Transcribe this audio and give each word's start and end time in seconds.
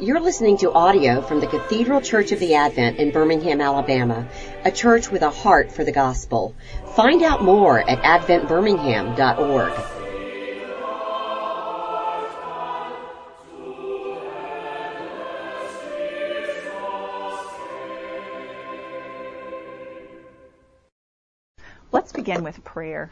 You're 0.00 0.18
listening 0.18 0.56
to 0.58 0.72
audio 0.72 1.20
from 1.20 1.40
the 1.40 1.46
Cathedral 1.46 2.00
Church 2.00 2.32
of 2.32 2.38
the 2.38 2.54
Advent 2.54 2.98
in 2.98 3.10
Birmingham, 3.10 3.60
Alabama, 3.60 4.26
a 4.64 4.70
church 4.70 5.10
with 5.10 5.20
a 5.20 5.28
heart 5.28 5.70
for 5.70 5.84
the 5.84 5.92
gospel. 5.92 6.54
Find 6.96 7.22
out 7.22 7.44
more 7.44 7.78
at 7.78 7.98
adventbirmingham.org. 7.98 9.72
Let's 21.92 22.12
begin 22.12 22.42
with 22.42 22.64
prayer. 22.64 23.10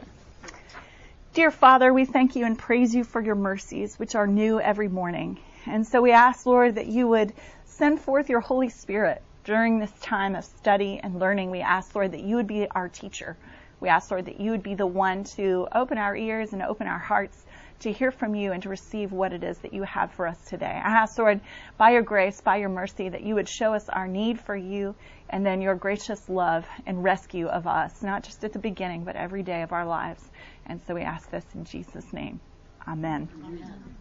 Dear 1.34 1.50
Father, 1.50 1.92
we 1.92 2.06
thank 2.06 2.34
you 2.34 2.46
and 2.46 2.58
praise 2.58 2.94
you 2.94 3.04
for 3.04 3.20
your 3.20 3.34
mercies, 3.34 3.98
which 3.98 4.14
are 4.14 4.26
new 4.26 4.58
every 4.58 4.88
morning. 4.88 5.38
And 5.68 5.86
so 5.86 6.00
we 6.00 6.12
ask, 6.12 6.46
Lord, 6.46 6.76
that 6.76 6.86
you 6.86 7.08
would 7.08 7.32
send 7.66 8.00
forth 8.00 8.28
your 8.28 8.40
Holy 8.40 8.70
Spirit 8.70 9.22
during 9.44 9.78
this 9.78 9.92
time 10.00 10.34
of 10.34 10.44
study 10.44 11.00
and 11.02 11.18
learning. 11.18 11.50
We 11.50 11.60
ask, 11.60 11.94
Lord, 11.94 12.12
that 12.12 12.22
you 12.22 12.36
would 12.36 12.46
be 12.46 12.68
our 12.70 12.88
teacher. 12.88 13.36
We 13.80 13.88
ask, 13.88 14.10
Lord, 14.10 14.26
that 14.26 14.40
you 14.40 14.50
would 14.50 14.62
be 14.62 14.74
the 14.74 14.86
one 14.86 15.24
to 15.36 15.68
open 15.72 15.98
our 15.98 16.16
ears 16.16 16.52
and 16.52 16.62
open 16.62 16.86
our 16.86 16.98
hearts 16.98 17.46
to 17.80 17.92
hear 17.92 18.10
from 18.10 18.34
you 18.34 18.52
and 18.52 18.62
to 18.64 18.68
receive 18.68 19.12
what 19.12 19.32
it 19.32 19.44
is 19.44 19.58
that 19.58 19.72
you 19.72 19.84
have 19.84 20.10
for 20.12 20.26
us 20.26 20.38
today. 20.46 20.66
I 20.66 20.90
ask, 20.90 21.16
Lord, 21.16 21.40
by 21.76 21.90
your 21.90 22.02
grace, 22.02 22.40
by 22.40 22.56
your 22.56 22.70
mercy, 22.70 23.08
that 23.08 23.22
you 23.22 23.36
would 23.36 23.48
show 23.48 23.74
us 23.74 23.88
our 23.88 24.08
need 24.08 24.40
for 24.40 24.56
you 24.56 24.96
and 25.30 25.46
then 25.46 25.60
your 25.60 25.76
gracious 25.76 26.28
love 26.28 26.66
and 26.86 27.04
rescue 27.04 27.46
of 27.46 27.66
us, 27.66 28.02
not 28.02 28.24
just 28.24 28.42
at 28.42 28.52
the 28.52 28.58
beginning, 28.58 29.04
but 29.04 29.14
every 29.14 29.44
day 29.44 29.62
of 29.62 29.72
our 29.72 29.86
lives. 29.86 30.24
And 30.66 30.80
so 30.86 30.94
we 30.94 31.02
ask 31.02 31.30
this 31.30 31.44
in 31.54 31.64
Jesus' 31.64 32.12
name. 32.12 32.40
Amen. 32.88 33.28
Amen. 33.44 33.96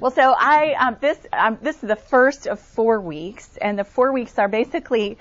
Well, 0.00 0.12
so 0.12 0.34
I 0.38 0.74
um, 0.74 0.96
this 1.00 1.18
um, 1.32 1.58
this 1.60 1.82
is 1.82 1.88
the 1.88 1.96
first 1.96 2.46
of 2.46 2.60
four 2.60 3.00
weeks, 3.00 3.58
and 3.60 3.78
the 3.78 3.84
four 3.84 4.12
weeks 4.12 4.38
are 4.38 4.48
basically 4.48 5.18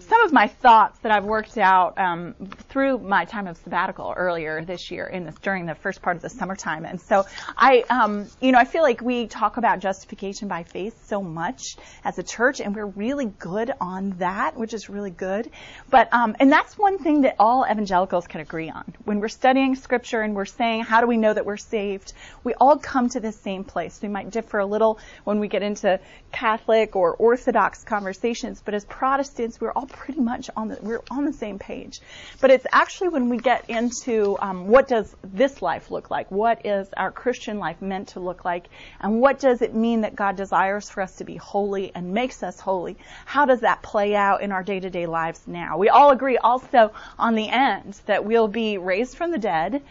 some 0.00 0.22
of 0.22 0.32
my 0.32 0.48
thoughts 0.48 0.98
that 1.00 1.12
I've 1.12 1.24
worked 1.24 1.58
out 1.58 1.98
um, 1.98 2.34
through 2.68 2.98
my 2.98 3.24
time 3.24 3.46
of 3.46 3.56
sabbatical 3.58 4.12
earlier 4.16 4.64
this 4.64 4.90
year 4.90 5.06
in 5.06 5.24
this 5.24 5.34
during 5.36 5.66
the 5.66 5.74
first 5.74 6.02
part 6.02 6.16
of 6.16 6.22
the 6.22 6.30
summertime. 6.30 6.84
And 6.84 7.00
so 7.00 7.26
I, 7.56 7.84
um, 7.90 8.26
you 8.40 8.52
know, 8.52 8.58
I 8.58 8.64
feel 8.64 8.82
like 8.82 9.00
we 9.00 9.26
talk 9.26 9.56
about 9.56 9.80
justification 9.80 10.48
by 10.48 10.62
faith 10.62 11.06
so 11.06 11.22
much 11.22 11.76
as 12.04 12.18
a 12.18 12.22
church, 12.22 12.60
and 12.60 12.74
we're 12.74 12.86
really 12.86 13.26
good 13.26 13.72
on 13.80 14.10
that, 14.18 14.56
which 14.56 14.74
is 14.74 14.88
really 14.88 15.10
good. 15.10 15.50
But 15.90 16.12
um, 16.12 16.36
and 16.40 16.50
that's 16.50 16.78
one 16.78 16.98
thing 16.98 17.22
that 17.22 17.36
all 17.38 17.66
evangelicals 17.70 18.26
can 18.26 18.40
agree 18.40 18.70
on 18.70 18.94
when 19.04 19.20
we're 19.20 19.28
studying 19.28 19.74
Scripture 19.76 20.20
and 20.22 20.34
we're 20.34 20.44
saying 20.44 20.82
how 20.82 21.00
do 21.00 21.06
we 21.06 21.16
know 21.16 21.32
that 21.32 21.46
we're 21.46 21.56
saved. 21.56 22.12
We 22.44 22.54
all 22.54 22.78
come 22.78 23.08
to 23.10 23.20
the 23.20 23.32
same 23.32 23.64
place. 23.64 24.00
We 24.02 24.08
might 24.08 24.30
differ 24.30 24.58
a 24.58 24.66
little 24.66 24.98
when 25.24 25.40
we 25.40 25.48
get 25.48 25.62
into 25.62 26.00
Catholic 26.32 26.96
or 26.96 27.14
Orthodox 27.14 27.84
conversations, 27.84 28.62
but 28.64 28.74
as 28.74 28.84
Protestants, 28.84 29.60
we're 29.60 29.72
all 29.72 29.86
pretty 29.90 30.20
much 30.20 30.48
on 30.56 30.68
the 30.68 30.78
we're 30.80 31.02
on 31.10 31.24
the 31.24 31.32
same 31.32 31.58
page. 31.58 32.00
But 32.40 32.50
it's 32.50 32.66
actually 32.72 33.08
when 33.08 33.28
we 33.28 33.36
get 33.36 33.68
into 33.68 34.36
um, 34.40 34.68
what 34.68 34.88
does 34.88 35.14
this 35.22 35.60
life 35.60 35.90
look 35.90 36.10
like? 36.10 36.30
What 36.30 36.64
is 36.64 36.88
our 36.96 37.10
Christian 37.10 37.58
life 37.58 37.80
meant 37.82 38.08
to 38.08 38.20
look 38.20 38.44
like? 38.44 38.68
And 39.00 39.20
what 39.20 39.38
does 39.38 39.62
it 39.62 39.74
mean 39.74 40.00
that 40.02 40.16
God 40.16 40.36
desires 40.36 40.88
for 40.88 41.02
us 41.02 41.16
to 41.16 41.24
be 41.24 41.36
holy 41.36 41.92
and 41.94 42.14
makes 42.14 42.42
us 42.42 42.58
holy? 42.60 42.96
How 43.26 43.44
does 43.44 43.60
that 43.60 43.82
play 43.82 44.14
out 44.14 44.42
in 44.42 44.52
our 44.52 44.62
day-to-day 44.62 45.06
lives 45.06 45.42
now? 45.46 45.78
We 45.78 45.88
all 45.88 46.10
agree 46.10 46.38
also 46.38 46.92
on 47.18 47.34
the 47.34 47.48
end 47.48 48.00
that 48.06 48.24
we'll 48.24 48.48
be 48.48 48.78
raised 48.78 49.16
from 49.16 49.30
the 49.30 49.38
dead. 49.38 49.82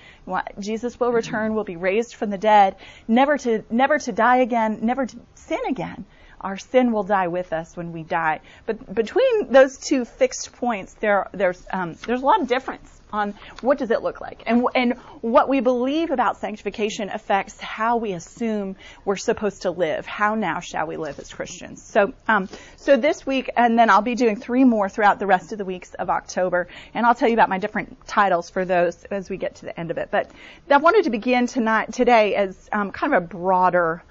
Jesus 0.60 1.00
will 1.00 1.12
return. 1.12 1.54
We'll 1.54 1.64
be 1.64 1.78
raised 1.78 2.16
from 2.16 2.30
the 2.30 2.38
dead, 2.38 2.76
never 3.08 3.38
to 3.40 3.64
never 3.70 4.00
to 4.00 4.12
die 4.12 4.38
again, 4.38 4.80
never 4.82 5.06
to 5.06 5.18
sin 5.36 5.60
again 5.68 6.06
our 6.42 6.58
sin 6.58 6.92
will 6.92 7.04
die 7.04 7.28
with 7.28 7.54
us 7.54 7.76
when 7.76 7.92
we 7.92 8.04
die. 8.04 8.40
But 8.66 8.94
between 8.94 9.52
those 9.52 9.78
two 9.78 10.06
fixed 10.06 10.54
points, 10.54 10.94
there, 10.96 11.28
there's, 11.34 11.66
um, 11.72 11.96
there's 12.06 12.22
a 12.22 12.26
lot 12.26 12.42
of 12.42 12.48
difference 12.48 13.00
on 13.12 13.34
what 13.62 13.78
does 13.78 13.92
it 13.92 14.02
look 14.02 14.22
like. 14.22 14.44
And, 14.46 14.66
and 14.76 14.94
what 15.22 15.50
we 15.50 15.60
believe 15.60 16.12
about 16.12 16.38
sanctification 16.38 17.10
affects 17.10 17.60
how 17.60 17.98
we 17.98 18.14
assume 18.14 18.76
we're 19.06 19.16
supposed 19.16 19.64
to 19.64 19.72
live. 19.72 20.06
How 20.06 20.36
now 20.36 20.60
shall 20.60 20.88
we 20.88 20.98
live 20.98 21.20
as 21.20 21.34
Christians? 21.34 21.82
So, 21.82 22.14
um, 22.28 22.48
so 22.78 22.98
this 22.98 23.26
week, 23.26 23.50
and 23.56 23.78
then 23.78 23.90
I'll 23.90 24.02
be 24.02 24.16
doing 24.16 24.36
three 24.36 24.64
more 24.64 24.90
throughout 24.90 25.20
the 25.20 25.28
rest 25.28 25.52
of 25.52 25.58
the 25.58 25.66
weeks 25.66 25.94
of 25.96 26.10
October, 26.10 26.68
and 26.94 27.06
I'll 27.06 27.16
tell 27.16 27.28
you 27.28 27.34
about 27.34 27.50
my 27.50 27.58
different 27.58 28.08
titles 28.08 28.50
for 28.50 28.66
those 28.66 29.04
as 29.06 29.30
we 29.30 29.38
get 29.38 29.56
to 29.56 29.66
the 29.66 29.80
end 29.80 29.92
of 29.92 29.98
it. 29.98 30.10
But 30.12 30.30
I 30.70 30.78
wanted 30.78 31.06
to 31.06 31.10
begin 31.10 31.48
tonight, 31.48 31.94
today 31.94 32.36
as 32.36 32.70
um, 32.72 32.92
kind 32.92 33.14
of 33.14 33.24
a 33.24 33.26
broader 33.26 34.04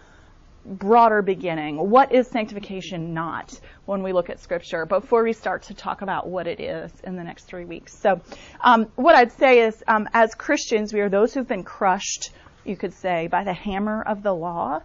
broader 0.69 1.23
beginning. 1.23 1.77
What 1.91 2.13
is 2.13 2.27
sanctification 2.29 3.15
not 3.15 3.59
when 3.87 4.03
we 4.03 4.13
look 4.13 4.31
at 4.31 4.39
scripture 4.39 4.85
before 4.85 5.25
we 5.25 5.33
start 5.33 5.63
to 5.65 5.75
talk 5.75 6.03
about 6.03 6.29
what 6.29 6.47
it 6.47 6.61
is 6.61 6.93
in 7.05 7.17
the 7.17 7.25
next 7.25 7.45
three 7.45 7.65
weeks? 7.65 7.97
So, 7.97 8.21
um, 8.61 8.87
what 8.97 9.15
I'd 9.15 9.33
say 9.33 9.61
is, 9.61 9.83
um, 9.89 10.09
as 10.13 10.35
Christians, 10.35 10.93
we 10.93 11.01
are 11.01 11.09
those 11.09 11.33
who've 11.35 11.49
been 11.49 11.65
crushed, 11.65 12.31
you 12.65 12.77
could 12.77 12.93
say, 12.93 13.29
by 13.29 13.45
the 13.45 13.53
hammer 13.53 14.03
of 14.03 14.23
the 14.23 14.35
law, 14.35 14.83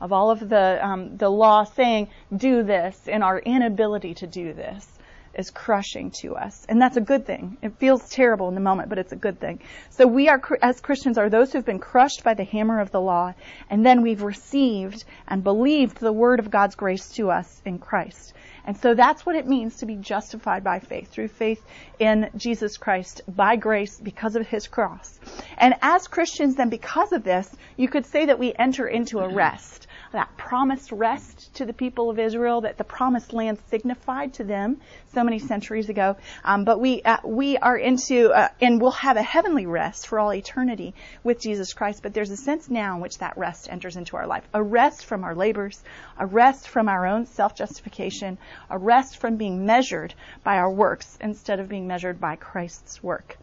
of 0.00 0.12
all 0.12 0.30
of 0.30 0.48
the, 0.48 0.84
um, 0.86 1.16
the 1.16 1.30
law 1.30 1.64
saying, 1.64 2.08
do 2.36 2.62
this, 2.62 3.08
and 3.08 3.22
our 3.22 3.38
inability 3.38 4.14
to 4.14 4.26
do 4.26 4.52
this 4.52 4.86
is 5.34 5.50
crushing 5.50 6.10
to 6.22 6.36
us. 6.36 6.66
And 6.68 6.80
that's 6.80 6.96
a 6.96 7.00
good 7.00 7.26
thing. 7.26 7.56
It 7.62 7.78
feels 7.78 8.08
terrible 8.08 8.48
in 8.48 8.54
the 8.54 8.60
moment, 8.60 8.88
but 8.88 8.98
it's 8.98 9.12
a 9.12 9.16
good 9.16 9.40
thing. 9.40 9.60
So 9.90 10.06
we 10.06 10.28
are, 10.28 10.40
as 10.60 10.80
Christians, 10.80 11.18
are 11.18 11.30
those 11.30 11.52
who've 11.52 11.64
been 11.64 11.78
crushed 11.78 12.24
by 12.24 12.34
the 12.34 12.44
hammer 12.44 12.80
of 12.80 12.90
the 12.90 13.00
law, 13.00 13.34
and 13.70 13.84
then 13.84 14.02
we've 14.02 14.22
received 14.22 15.04
and 15.28 15.42
believed 15.42 15.98
the 15.98 16.12
word 16.12 16.40
of 16.40 16.50
God's 16.50 16.74
grace 16.74 17.08
to 17.10 17.30
us 17.30 17.62
in 17.64 17.78
Christ. 17.78 18.32
And 18.64 18.76
so 18.76 18.94
that's 18.94 19.26
what 19.26 19.34
it 19.34 19.48
means 19.48 19.78
to 19.78 19.86
be 19.86 19.96
justified 19.96 20.62
by 20.62 20.78
faith, 20.78 21.10
through 21.10 21.28
faith 21.28 21.64
in 21.98 22.30
Jesus 22.36 22.76
Christ, 22.76 23.22
by 23.26 23.56
grace, 23.56 23.98
because 23.98 24.36
of 24.36 24.46
his 24.46 24.68
cross. 24.68 25.18
And 25.58 25.74
as 25.82 26.06
Christians, 26.06 26.54
then 26.54 26.68
because 26.68 27.12
of 27.12 27.24
this, 27.24 27.50
you 27.76 27.88
could 27.88 28.06
say 28.06 28.26
that 28.26 28.38
we 28.38 28.54
enter 28.56 28.86
into 28.86 29.18
a 29.18 29.28
rest 29.28 29.88
that 30.12 30.36
promised 30.36 30.92
rest 30.92 31.54
to 31.54 31.66
the 31.66 31.72
people 31.72 32.10
of 32.10 32.18
Israel 32.18 32.60
that 32.62 32.78
the 32.78 32.84
promised 32.84 33.32
land 33.32 33.58
signified 33.70 34.34
to 34.34 34.44
them 34.44 34.80
so 35.12 35.24
many 35.24 35.38
centuries 35.38 35.88
ago. 35.88 36.16
Um, 36.44 36.64
but 36.64 36.80
we 36.80 37.02
uh, 37.02 37.18
we 37.24 37.56
are 37.58 37.76
into 37.76 38.30
uh, 38.30 38.48
and 38.60 38.80
we'll 38.80 38.92
have 38.92 39.16
a 39.16 39.22
heavenly 39.22 39.66
rest 39.66 40.06
for 40.06 40.18
all 40.18 40.32
eternity 40.32 40.94
with 41.24 41.40
Jesus 41.40 41.72
Christ. 41.72 42.02
But 42.02 42.14
there's 42.14 42.30
a 42.30 42.36
sense 42.36 42.70
now 42.70 42.96
in 42.96 43.02
which 43.02 43.18
that 43.18 43.36
rest 43.36 43.68
enters 43.70 43.96
into 43.96 44.16
our 44.16 44.26
life, 44.26 44.44
a 44.54 44.62
rest 44.62 45.04
from 45.04 45.24
our 45.24 45.34
labors, 45.34 45.82
a 46.18 46.26
rest 46.26 46.68
from 46.68 46.88
our 46.88 47.06
own 47.06 47.26
self-justification, 47.26 48.38
a 48.70 48.78
rest 48.78 49.18
from 49.18 49.36
being 49.36 49.66
measured 49.66 50.14
by 50.44 50.56
our 50.56 50.70
works 50.70 51.18
instead 51.20 51.60
of 51.60 51.68
being 51.68 51.86
measured 51.86 52.20
by 52.20 52.36
Christ's 52.36 53.02
work. 53.02 53.36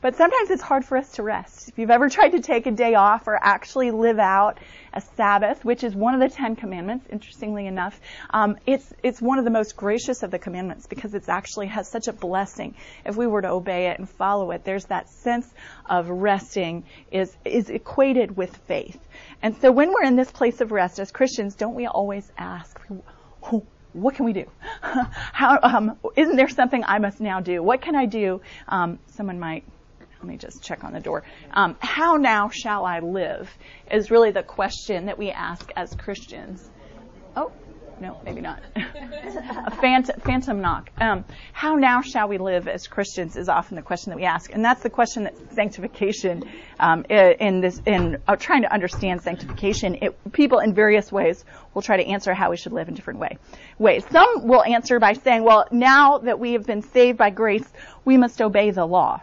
But 0.00 0.14
sometimes 0.14 0.50
it's 0.50 0.62
hard 0.62 0.84
for 0.84 0.96
us 0.96 1.10
to 1.12 1.24
rest. 1.24 1.68
If 1.68 1.78
you've 1.78 1.90
ever 1.90 2.08
tried 2.18 2.30
to 2.30 2.40
take 2.40 2.66
a 2.66 2.70
day 2.70 2.94
off 2.94 3.26
or 3.26 3.36
actually 3.42 3.90
live 3.90 4.20
out 4.20 4.58
a 4.92 5.00
Sabbath, 5.00 5.64
which 5.64 5.82
is 5.82 5.94
one 5.94 6.14
of 6.14 6.20
the 6.20 6.28
Ten 6.28 6.54
Commandments, 6.54 7.06
interestingly 7.10 7.66
enough, 7.66 8.00
um, 8.30 8.56
it's 8.64 8.92
it's 9.02 9.20
one 9.20 9.38
of 9.38 9.44
the 9.44 9.50
most 9.50 9.76
gracious 9.76 10.22
of 10.22 10.30
the 10.30 10.38
commandments 10.38 10.86
because 10.86 11.14
it 11.14 11.28
actually 11.28 11.66
has 11.66 11.88
such 11.88 12.06
a 12.06 12.12
blessing. 12.12 12.76
If 13.04 13.16
we 13.16 13.26
were 13.26 13.42
to 13.42 13.50
obey 13.50 13.88
it 13.88 13.98
and 13.98 14.08
follow 14.08 14.52
it, 14.52 14.64
there's 14.64 14.84
that 14.86 15.08
sense 15.08 15.52
of 15.86 16.08
resting 16.08 16.84
is 17.10 17.36
is 17.44 17.68
equated 17.68 18.36
with 18.36 18.56
faith. 18.68 18.98
And 19.42 19.56
so 19.56 19.72
when 19.72 19.92
we're 19.92 20.04
in 20.04 20.14
this 20.14 20.30
place 20.30 20.60
of 20.60 20.70
rest 20.70 21.00
as 21.00 21.10
Christians, 21.10 21.56
don't 21.56 21.74
we 21.74 21.86
always 21.86 22.30
ask? 22.38 22.78
what 23.94 24.14
can 24.14 24.26
we 24.26 24.32
do? 24.32 24.44
How 24.80 25.58
um, 25.62 25.98
isn't 26.14 26.36
there 26.36 26.48
something 26.48 26.84
I 26.84 26.98
must 26.98 27.20
now 27.20 27.40
do? 27.40 27.62
What 27.62 27.80
can 27.80 27.96
I 27.96 28.06
do? 28.06 28.40
Um, 28.68 28.98
someone 29.08 29.40
might 29.40 29.64
let 30.18 30.26
me 30.26 30.36
just 30.36 30.62
check 30.62 30.82
on 30.82 30.92
the 30.92 31.00
door. 31.00 31.22
Um, 31.52 31.76
how 31.80 32.16
now 32.16 32.48
shall 32.48 32.84
I 32.84 32.98
live 32.98 33.50
is 33.90 34.10
really 34.10 34.32
the 34.32 34.42
question 34.42 35.06
that 35.06 35.16
we 35.16 35.30
ask 35.30 35.70
as 35.76 35.94
Christians. 35.94 36.68
Oh, 37.36 37.52
no, 38.00 38.20
maybe 38.24 38.40
not. 38.40 38.60
a 38.76 39.70
phantom, 39.70 40.20
phantom 40.20 40.60
knock. 40.60 40.90
Um, 41.00 41.24
how 41.52 41.74
now 41.76 42.00
shall 42.02 42.28
we 42.28 42.38
live 42.38 42.66
as 42.68 42.86
Christians 42.86 43.36
is 43.36 43.48
often 43.48 43.76
the 43.76 43.82
question 43.82 44.10
that 44.10 44.16
we 44.16 44.24
ask, 44.24 44.52
and 44.52 44.64
that's 44.64 44.82
the 44.82 44.90
question 44.90 45.24
that 45.24 45.34
sanctification, 45.52 46.44
um, 46.80 47.04
in 47.08 47.60
this, 47.60 47.80
in 47.86 48.18
uh, 48.26 48.36
trying 48.36 48.62
to 48.62 48.72
understand 48.72 49.22
sanctification, 49.22 49.96
it, 50.02 50.32
people 50.32 50.58
in 50.58 50.74
various 50.74 51.10
ways 51.12 51.44
will 51.74 51.82
try 51.82 51.96
to 51.96 52.06
answer 52.06 52.34
how 52.34 52.50
we 52.50 52.56
should 52.56 52.72
live 52.72 52.88
in 52.88 52.94
different 52.94 53.20
way, 53.20 53.38
ways. 53.78 54.04
Some 54.10 54.46
will 54.46 54.64
answer 54.64 54.98
by 54.98 55.12
saying, 55.12 55.44
well, 55.44 55.66
now 55.70 56.18
that 56.18 56.38
we 56.38 56.52
have 56.52 56.66
been 56.66 56.82
saved 56.82 57.18
by 57.18 57.30
grace, 57.30 57.68
we 58.04 58.16
must 58.16 58.40
obey 58.40 58.70
the 58.70 58.86
law 58.86 59.22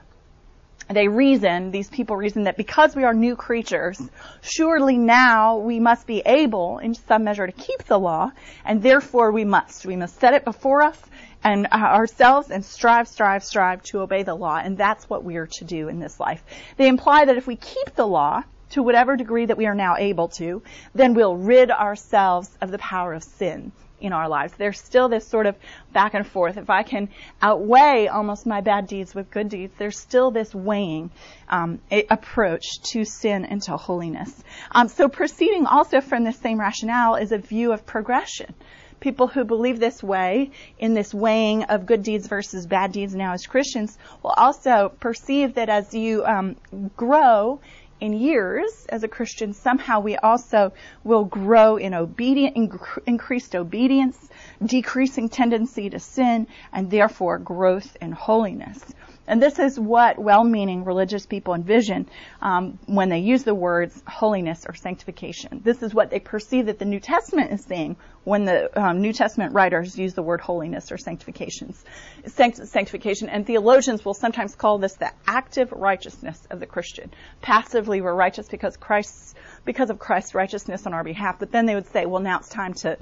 they 0.90 1.08
reason, 1.08 1.72
these 1.72 1.90
people 1.90 2.16
reason 2.16 2.44
that 2.44 2.58
because 2.58 2.96
we 2.96 3.04
are 3.04 3.14
new 3.14 3.36
creatures, 3.36 4.00
surely 4.42 4.98
now 4.98 5.58
we 5.58 5.80
must 5.80 6.06
be 6.06 6.22
able, 6.26 6.78
in 6.78 6.94
some 6.94 7.24
measure, 7.24 7.48
to 7.48 7.52
keep 7.52 7.84
the 7.86 7.98
law, 7.98 8.32
and 8.64 8.84
therefore 8.84 9.32
we 9.32 9.46
must. 9.46 9.86
We 9.86 9.96
must 9.96 10.20
set 10.20 10.34
it 10.34 10.46
before 10.46 10.84
us 10.84 11.00
and 11.44 11.68
uh, 11.68 11.76
ourselves 11.76 12.52
and 12.52 12.64
strive, 12.64 13.08
strive, 13.08 13.44
strive 13.44 13.82
to 13.84 14.02
obey 14.02 14.24
the 14.24 14.36
law, 14.36 14.58
and 14.58 14.78
that's 14.78 15.10
what 15.10 15.24
we 15.24 15.38
are 15.38 15.48
to 15.48 15.66
do 15.66 15.88
in 15.88 16.00
this 16.00 16.20
life. 16.20 16.44
They 16.78 16.88
imply 16.88 17.26
that 17.26 17.38
if 17.38 17.48
we 17.48 17.56
keep 17.56 17.96
the 17.96 18.08
law, 18.08 18.44
to 18.72 18.84
whatever 18.84 19.16
degree 19.16 19.46
that 19.46 19.58
we 19.58 19.68
are 19.68 19.76
now 19.76 19.96
able 19.96 20.28
to, 20.28 20.62
then 20.94 21.14
we'll 21.14 21.38
rid 21.38 21.72
ourselves 21.72 22.50
of 22.62 22.72
the 22.72 22.80
power 22.80 23.14
of 23.14 23.24
sin 23.24 23.72
in 24.06 24.14
our 24.14 24.30
lives. 24.30 24.54
There's 24.58 24.80
still 24.80 25.10
this 25.10 25.28
sort 25.28 25.46
of 25.46 25.56
back 25.94 26.14
and 26.14 26.26
forth. 26.26 26.58
If 26.58 26.70
I 26.70 26.84
can 26.84 27.10
outweigh 27.42 28.08
almost 28.08 28.46
my 28.46 28.62
bad 28.62 28.88
deeds 28.88 29.14
with 29.14 29.32
good 29.32 29.50
deeds, 29.50 29.74
there's 29.78 30.00
still 30.00 30.32
this 30.32 30.54
weighing 30.54 31.12
um, 31.50 31.80
approach 32.10 32.82
to 32.92 33.04
sin 33.06 33.46
and 33.46 33.62
to 33.64 33.78
holiness. 33.78 34.44
Um, 34.72 34.88
so 34.88 35.08
proceeding 35.08 35.66
also 35.66 36.02
from 36.02 36.24
the 36.24 36.34
same 36.34 36.60
rationale 36.60 37.16
is 37.16 37.32
a 37.32 37.38
view 37.38 37.72
of 37.72 37.86
progression 37.86 38.54
people 39.00 39.28
who 39.28 39.44
believe 39.44 39.80
this 39.80 40.02
way 40.02 40.50
in 40.80 40.94
this 40.94 41.14
weighing 41.14 41.64
of 41.64 41.86
good 41.86 42.02
deeds 42.02 42.28
versus 42.28 42.66
bad 42.66 42.92
deeds 42.92 43.14
now 43.14 43.34
as 43.34 43.46
Christians 43.46 43.98
will 44.24 44.32
also 44.32 44.92
perceive 45.00 45.56
that 45.56 45.70
as 45.70 45.94
you 45.94 46.26
um, 46.26 46.56
grow 46.96 47.60
in 48.06 48.14
years 48.14 48.86
as 48.90 49.04
a 49.04 49.08
Christian, 49.08 49.52
somehow 49.52 50.00
we 50.00 50.16
also 50.18 50.72
will 51.04 51.26
grow 51.26 51.78
in 51.78 51.96
obedient, 51.96 52.56
inc- 52.56 53.00
increased 53.08 53.56
obedience, 53.56 54.30
decreasing 54.64 55.28
tendency 55.28 55.90
to 55.90 56.00
sin, 56.00 56.46
and 56.72 56.92
therefore 56.92 57.40
growth 57.40 57.98
in 58.00 58.12
holiness. 58.12 58.80
And 59.28 59.42
this 59.42 59.58
is 59.58 59.80
what 59.80 60.20
well-meaning 60.20 60.86
religious 60.86 61.26
people 61.26 61.56
envision 61.56 62.08
um, 62.42 62.78
when 62.86 63.10
they 63.10 63.20
use 63.20 63.44
the 63.44 63.56
words 63.56 64.02
holiness 64.08 64.66
or 64.68 64.76
sanctification. 64.76 65.62
This 65.64 65.82
is 65.82 65.94
what 65.94 66.12
they 66.12 66.20
perceive 66.20 66.68
that 66.68 66.78
the 66.78 66.86
New 66.86 67.00
Testament 67.00 67.52
is 67.52 67.64
saying 67.64 67.96
when 68.24 68.46
the 68.46 68.80
um, 68.80 69.02
New 69.02 69.14
Testament 69.14 69.54
writers 69.54 69.98
use 69.98 70.14
the 70.14 70.22
word 70.22 70.42
holiness 70.42 70.92
or 70.92 70.98
sanctifications, 70.98 71.84
Sanct- 72.28 72.68
sanctification. 72.68 73.30
And 73.30 73.48
theologians 73.48 74.06
will 74.06 74.14
sometimes 74.14 74.56
call 74.56 74.78
this 74.78 74.94
the 74.94 75.12
active 75.26 75.72
righteousness 75.72 76.40
of 76.52 76.60
the 76.60 76.68
Christian. 76.68 77.12
Passively, 77.42 78.02
we're 78.02 78.14
righteous 78.14 78.48
because 78.48 78.78
Christ's 78.78 79.34
because 79.64 79.90
of 79.90 79.98
Christ's 79.98 80.36
righteousness 80.36 80.86
on 80.86 80.94
our 80.94 81.04
behalf. 81.04 81.40
But 81.40 81.52
then 81.52 81.66
they 81.66 81.74
would 81.74 81.88
say, 81.88 82.06
well, 82.06 82.22
now 82.22 82.38
it's 82.40 82.50
time 82.50 82.74
to 82.76 82.98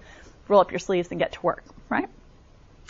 roll 0.47 0.61
up 0.61 0.71
your 0.71 0.79
sleeves 0.79 1.09
and 1.11 1.19
get 1.19 1.33
to 1.33 1.41
work, 1.41 1.63
right? 1.89 2.07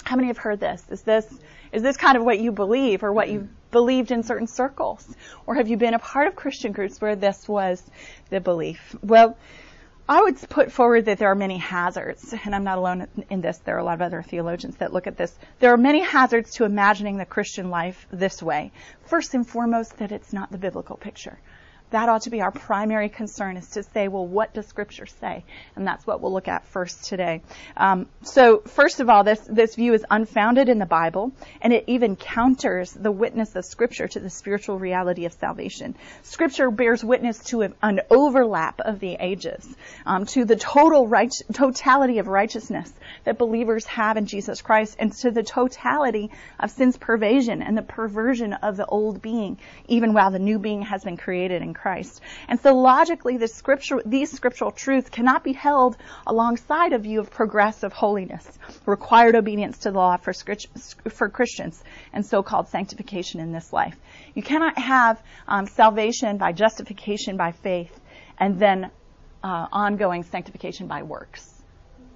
How 0.03 0.15
many 0.15 0.27
have 0.27 0.38
heard 0.38 0.59
this? 0.59 0.83
Is 0.89 1.01
this 1.01 1.25
is 1.73 1.81
this 1.81 1.97
kind 1.97 2.15
of 2.15 2.23
what 2.23 2.39
you 2.39 2.51
believe 2.51 3.03
or 3.03 3.11
what 3.11 3.29
you 3.29 3.39
mm-hmm. 3.39 3.53
believed 3.71 4.11
in 4.11 4.23
certain 4.23 4.47
circles? 4.47 5.05
Or 5.47 5.55
have 5.55 5.67
you 5.67 5.75
been 5.75 5.95
a 5.95 5.99
part 5.99 6.27
of 6.27 6.35
Christian 6.35 6.71
groups 6.71 7.01
where 7.01 7.15
this 7.15 7.47
was 7.47 7.83
the 8.29 8.39
belief? 8.39 8.95
Well, 9.01 9.35
I 10.07 10.21
would 10.21 10.37
put 10.49 10.71
forward 10.71 11.05
that 11.05 11.17
there 11.17 11.29
are 11.29 11.35
many 11.35 11.57
hazards, 11.57 12.33
and 12.45 12.53
I'm 12.53 12.63
not 12.63 12.77
alone 12.77 13.07
in 13.29 13.41
this. 13.41 13.57
There 13.57 13.75
are 13.75 13.79
a 13.79 13.83
lot 13.83 13.95
of 13.95 14.01
other 14.01 14.21
theologians 14.21 14.75
that 14.77 14.93
look 14.93 15.07
at 15.07 15.17
this. 15.17 15.33
There 15.59 15.73
are 15.73 15.77
many 15.77 16.01
hazards 16.01 16.55
to 16.55 16.65
imagining 16.65 17.17
the 17.17 17.25
Christian 17.25 17.69
life 17.69 18.05
this 18.11 18.43
way. 18.43 18.71
First 19.05 19.33
and 19.33 19.47
foremost, 19.47 19.97
that 19.97 20.11
it's 20.11 20.31
not 20.31 20.51
the 20.51 20.57
biblical 20.57 20.97
picture 20.97 21.39
that 21.94 22.10
ought 22.10 22.24
to 22.24 22.31
be 22.31 22.42
our 22.42 22.51
primary 22.51 23.07
concern 23.07 23.56
is 23.56 23.69
to 23.69 23.84
say, 23.84 24.07
well, 24.07 24.25
what 24.25 24.51
does 24.51 24.66
Scripture 24.66 25.06
say? 25.06 25.45
And 25.75 25.86
that's 25.86 26.07
what 26.07 26.22
we'll 26.22 26.34
look 26.34 26.48
at 26.48 26.66
first 26.66 27.04
today. 27.06 27.42
Um, 27.78 28.07
so, 28.24 28.62
first 28.66 29.00
of 29.00 29.10
all, 29.10 29.24
this 29.24 29.40
this 29.48 29.75
view 29.75 29.94
is 29.94 30.04
unfounded 30.10 30.69
in 30.69 30.80
the 30.80 30.88
Bible, 30.88 31.34
and 31.62 31.72
it 31.72 31.84
even 31.86 32.16
counters 32.16 32.92
the 32.92 33.12
witness 33.12 33.56
of 33.56 33.63
Scripture 33.63 34.07
to 34.07 34.19
the 34.19 34.31
spiritual 34.31 34.80
reality 34.80 35.25
of 35.25 35.34
salvation. 35.34 35.95
Scripture 36.24 36.72
bears 36.72 37.04
witness 37.04 37.38
to 37.45 37.62
an 37.62 38.01
overlap 38.10 38.80
of 38.80 39.00
the 39.00 39.16
ages, 39.19 39.63
um, 40.07 40.25
to 40.25 40.45
the 40.45 40.56
total 40.56 41.07
right, 41.07 41.31
totality 41.54 42.18
of 42.18 42.28
righteousness 42.28 42.92
that 43.24 43.38
believers 43.38 43.86
have 43.86 44.18
in 44.18 44.25
Jesus 44.25 44.63
Christ, 44.63 44.95
and 44.98 45.13
to 45.18 45.30
the 45.30 45.44
totality 45.44 46.31
of 46.60 46.72
sin's 46.72 46.98
pervasion 46.98 47.62
and 47.62 47.78
the 47.78 47.84
perversion 47.84 48.54
of 48.54 48.78
the 48.78 48.86
old 48.88 49.22
being, 49.22 49.60
even 49.88 50.13
while 50.13 50.31
the 50.31 50.40
new 50.40 50.57
being 50.57 50.81
has 50.81 51.04
been 51.04 51.18
created 51.18 51.62
in 51.62 51.75
Christ. 51.75 51.82
Christ. 51.83 52.21
And 52.47 52.57
so 52.62 52.74
logically, 52.74 53.35
scripture, 53.47 54.01
these 54.06 54.31
scriptural 54.31 54.71
truths 54.71 55.09
cannot 55.09 55.44
be 55.44 55.51
held 55.51 55.97
alongside 56.25 56.94
a 56.94 56.97
view 56.97 57.19
of 57.19 57.30
progressive 57.30 57.91
holiness, 57.91 58.47
required 58.85 59.35
obedience 59.35 59.80
to 59.80 59.91
the 59.91 59.97
law 59.97 60.15
for, 60.15 60.33
for 61.09 61.27
Christians, 61.27 61.83
and 62.13 62.25
so-called 62.25 62.69
sanctification 62.69 63.41
in 63.41 63.51
this 63.51 63.74
life. 63.74 63.97
You 64.33 64.44
cannot 64.44 64.77
have 64.77 65.21
um, 65.45 65.68
salvation 65.68 66.38
by 66.38 66.53
justification 66.53 67.35
by 67.35 67.51
faith 67.51 68.00
and 68.39 68.57
then 68.57 68.89
uh, 69.44 69.68
ongoing 69.74 70.24
sanctification 70.24 70.88
by 70.88 71.03
works. 71.03 71.52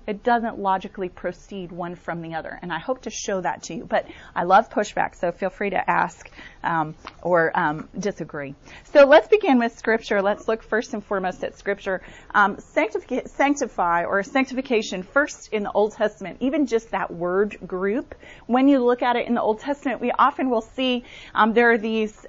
It 0.07 0.23
doesn't 0.23 0.57
logically 0.57 1.09
proceed 1.09 1.73
one 1.73 1.95
from 1.95 2.21
the 2.21 2.35
other, 2.35 2.57
and 2.61 2.71
I 2.71 2.79
hope 2.79 3.01
to 3.01 3.09
show 3.09 3.41
that 3.41 3.63
to 3.63 3.75
you. 3.75 3.85
But 3.85 4.07
I 4.33 4.45
love 4.45 4.69
pushback, 4.69 5.15
so 5.15 5.33
feel 5.33 5.49
free 5.49 5.71
to 5.71 5.89
ask 5.89 6.31
um, 6.63 6.95
or 7.21 7.51
um, 7.59 7.89
disagree. 7.99 8.55
So 8.85 9.05
let's 9.05 9.27
begin 9.27 9.59
with 9.59 9.77
Scripture. 9.77 10.21
Let's 10.21 10.47
look 10.47 10.63
first 10.63 10.93
and 10.93 11.03
foremost 11.03 11.43
at 11.43 11.57
Scripture. 11.57 12.01
Um, 12.33 12.57
sanctify 12.59 14.05
or 14.05 14.23
sanctification 14.23 15.03
first 15.03 15.51
in 15.51 15.63
the 15.63 15.71
Old 15.73 15.91
Testament, 15.91 16.37
even 16.39 16.67
just 16.67 16.91
that 16.91 17.11
word 17.11 17.57
group. 17.67 18.15
When 18.45 18.69
you 18.69 18.83
look 18.83 19.01
at 19.01 19.17
it 19.17 19.27
in 19.27 19.33
the 19.33 19.41
Old 19.41 19.59
Testament, 19.59 19.99
we 19.99 20.11
often 20.11 20.49
will 20.49 20.61
see 20.61 21.03
um, 21.35 21.53
there 21.53 21.71
are 21.71 21.77
these. 21.77 22.25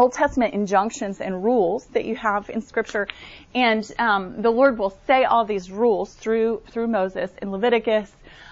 Old 0.00 0.14
Testament 0.14 0.54
injunctions 0.54 1.20
and 1.20 1.44
rules 1.44 1.84
that 1.88 2.06
you 2.06 2.16
have 2.16 2.48
in 2.48 2.62
Scripture, 2.62 3.06
and 3.54 3.86
um, 3.98 4.40
the 4.40 4.48
Lord 4.48 4.78
will 4.78 4.96
say 5.06 5.24
all 5.24 5.44
these 5.44 5.70
rules 5.70 6.14
through 6.14 6.62
through 6.68 6.86
Moses 6.86 7.30
in 7.42 7.52
Leviticus. 7.52 8.10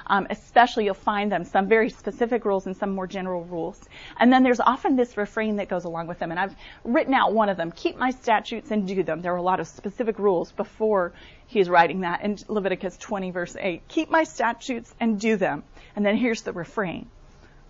Um, 0.08 0.26
especially, 0.28 0.84
you'll 0.84 0.92
find 0.92 1.32
them 1.32 1.44
some 1.44 1.66
very 1.66 1.88
specific 1.88 2.44
rules 2.44 2.66
and 2.66 2.76
some 2.76 2.90
more 2.90 3.06
general 3.06 3.44
rules. 3.44 3.80
And 4.20 4.30
then 4.30 4.42
there's 4.42 4.60
often 4.60 4.94
this 4.96 5.16
refrain 5.16 5.56
that 5.56 5.70
goes 5.70 5.84
along 5.84 6.06
with 6.06 6.18
them. 6.18 6.32
And 6.32 6.38
I've 6.38 6.54
written 6.84 7.14
out 7.14 7.32
one 7.32 7.48
of 7.48 7.56
them: 7.56 7.72
"Keep 7.72 7.96
my 7.96 8.10
statutes 8.10 8.70
and 8.70 8.86
do 8.86 9.02
them." 9.02 9.22
There 9.22 9.32
are 9.32 9.38
a 9.38 9.50
lot 9.50 9.58
of 9.58 9.66
specific 9.68 10.18
rules 10.18 10.52
before 10.52 11.14
he's 11.46 11.70
writing 11.70 12.00
that 12.00 12.20
in 12.20 12.36
Leviticus 12.48 12.98
20 12.98 13.30
verse 13.30 13.56
8. 13.58 13.88
Keep 13.88 14.10
my 14.10 14.24
statutes 14.24 14.94
and 15.00 15.18
do 15.18 15.36
them. 15.36 15.64
And 15.96 16.04
then 16.04 16.18
here's 16.18 16.42
the 16.42 16.52
refrain: 16.52 17.08